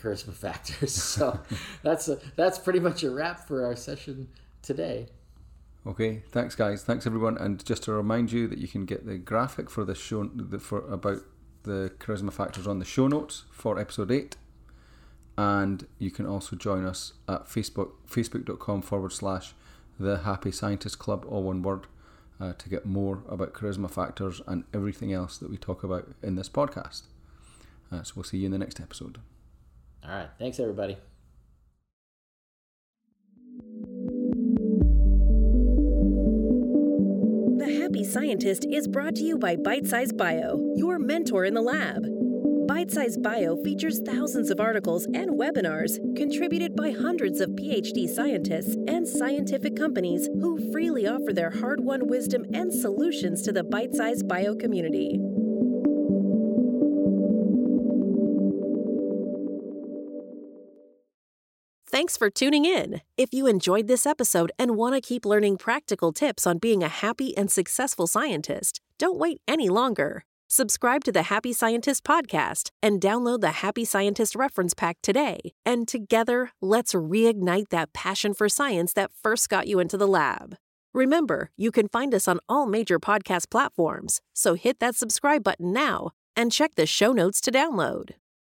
charisma 0.00 0.32
factors. 0.34 0.92
So 0.92 1.40
that's 1.82 2.08
a, 2.08 2.18
that's 2.36 2.58
pretty 2.58 2.80
much 2.80 3.02
a 3.02 3.10
wrap 3.10 3.46
for 3.46 3.64
our 3.64 3.76
session 3.76 4.28
today. 4.62 5.08
Okay, 5.86 6.22
thanks 6.32 6.54
guys, 6.54 6.82
thanks 6.84 7.06
everyone, 7.06 7.38
and 7.38 7.64
just 7.64 7.84
to 7.84 7.92
remind 7.92 8.30
you 8.30 8.46
that 8.48 8.58
you 8.58 8.68
can 8.68 8.84
get 8.84 9.06
the 9.06 9.16
graphic 9.16 9.70
for 9.70 9.84
the 9.84 9.94
show 9.94 10.24
the, 10.24 10.58
for 10.58 10.80
about 10.92 11.22
the 11.62 11.92
charisma 11.98 12.32
factors 12.32 12.66
on 12.66 12.78
the 12.78 12.84
show 12.84 13.08
notes 13.08 13.44
for 13.50 13.78
episode 13.78 14.10
eight, 14.10 14.36
and 15.38 15.86
you 15.98 16.10
can 16.10 16.26
also 16.26 16.56
join 16.56 16.84
us 16.84 17.14
at 17.26 17.46
Facebook 17.46 17.92
facebook.com 18.10 18.82
forward 18.82 19.12
slash 19.12 19.54
the 19.98 20.18
Happy 20.18 20.52
Scientist 20.52 20.98
Club, 20.98 21.24
all 21.28 21.42
one 21.42 21.62
word, 21.62 21.86
uh, 22.40 22.52
to 22.54 22.68
get 22.68 22.86
more 22.86 23.22
about 23.28 23.52
charisma 23.52 23.90
factors 23.90 24.40
and 24.46 24.64
everything 24.72 25.12
else 25.12 25.38
that 25.38 25.50
we 25.50 25.56
talk 25.56 25.82
about 25.82 26.08
in 26.22 26.36
this 26.36 26.48
podcast. 26.48 27.02
Uh, 27.90 28.02
so 28.02 28.12
we'll 28.16 28.24
see 28.24 28.38
you 28.38 28.46
in 28.46 28.52
the 28.52 28.58
next 28.58 28.80
episode. 28.80 29.18
All 30.04 30.10
right, 30.10 30.28
thanks 30.38 30.60
everybody. 30.60 30.96
The 37.58 37.80
Happy 37.82 38.04
Scientist 38.04 38.66
is 38.70 38.86
brought 38.86 39.16
to 39.16 39.24
you 39.24 39.36
by 39.36 39.56
Bite 39.56 39.86
Size 39.86 40.12
Bio, 40.12 40.74
your 40.76 40.98
mentor 40.98 41.44
in 41.44 41.54
the 41.54 41.60
lab. 41.62 42.17
Bite 42.68 42.90
Size 42.90 43.16
Bio 43.16 43.56
features 43.64 44.00
thousands 44.00 44.50
of 44.50 44.60
articles 44.60 45.06
and 45.06 45.30
webinars 45.30 45.96
contributed 46.14 46.76
by 46.76 46.90
hundreds 46.90 47.40
of 47.40 47.48
PhD 47.52 48.06
scientists 48.06 48.76
and 48.86 49.08
scientific 49.08 49.74
companies 49.74 50.28
who 50.38 50.70
freely 50.70 51.06
offer 51.06 51.32
their 51.32 51.48
hard 51.48 51.80
won 51.80 52.08
wisdom 52.08 52.44
and 52.52 52.70
solutions 52.70 53.40
to 53.40 53.52
the 53.52 53.64
Bite 53.64 53.94
Size 53.94 54.22
Bio 54.22 54.54
community. 54.54 55.18
Thanks 61.86 62.18
for 62.18 62.28
tuning 62.28 62.66
in. 62.66 63.00
If 63.16 63.32
you 63.32 63.46
enjoyed 63.46 63.88
this 63.88 64.04
episode 64.04 64.52
and 64.58 64.76
want 64.76 64.94
to 64.94 65.00
keep 65.00 65.24
learning 65.24 65.56
practical 65.56 66.12
tips 66.12 66.46
on 66.46 66.58
being 66.58 66.82
a 66.82 66.88
happy 66.88 67.34
and 67.34 67.50
successful 67.50 68.06
scientist, 68.06 68.82
don't 68.98 69.18
wait 69.18 69.40
any 69.48 69.70
longer. 69.70 70.24
Subscribe 70.50 71.04
to 71.04 71.12
the 71.12 71.24
Happy 71.24 71.52
Scientist 71.52 72.04
podcast 72.04 72.70
and 72.82 73.02
download 73.02 73.42
the 73.42 73.60
Happy 73.60 73.84
Scientist 73.84 74.34
reference 74.34 74.72
pack 74.72 74.96
today. 75.02 75.52
And 75.66 75.86
together, 75.86 76.52
let's 76.62 76.94
reignite 76.94 77.68
that 77.68 77.92
passion 77.92 78.32
for 78.32 78.48
science 78.48 78.94
that 78.94 79.12
first 79.12 79.50
got 79.50 79.66
you 79.66 79.78
into 79.78 79.98
the 79.98 80.08
lab. 80.08 80.56
Remember, 80.94 81.50
you 81.58 81.70
can 81.70 81.86
find 81.86 82.14
us 82.14 82.26
on 82.26 82.40
all 82.48 82.64
major 82.64 82.98
podcast 82.98 83.50
platforms, 83.50 84.22
so 84.32 84.54
hit 84.54 84.80
that 84.80 84.96
subscribe 84.96 85.44
button 85.44 85.70
now 85.70 86.12
and 86.34 86.50
check 86.50 86.76
the 86.76 86.86
show 86.86 87.12
notes 87.12 87.42
to 87.42 87.50
download. 87.50 88.14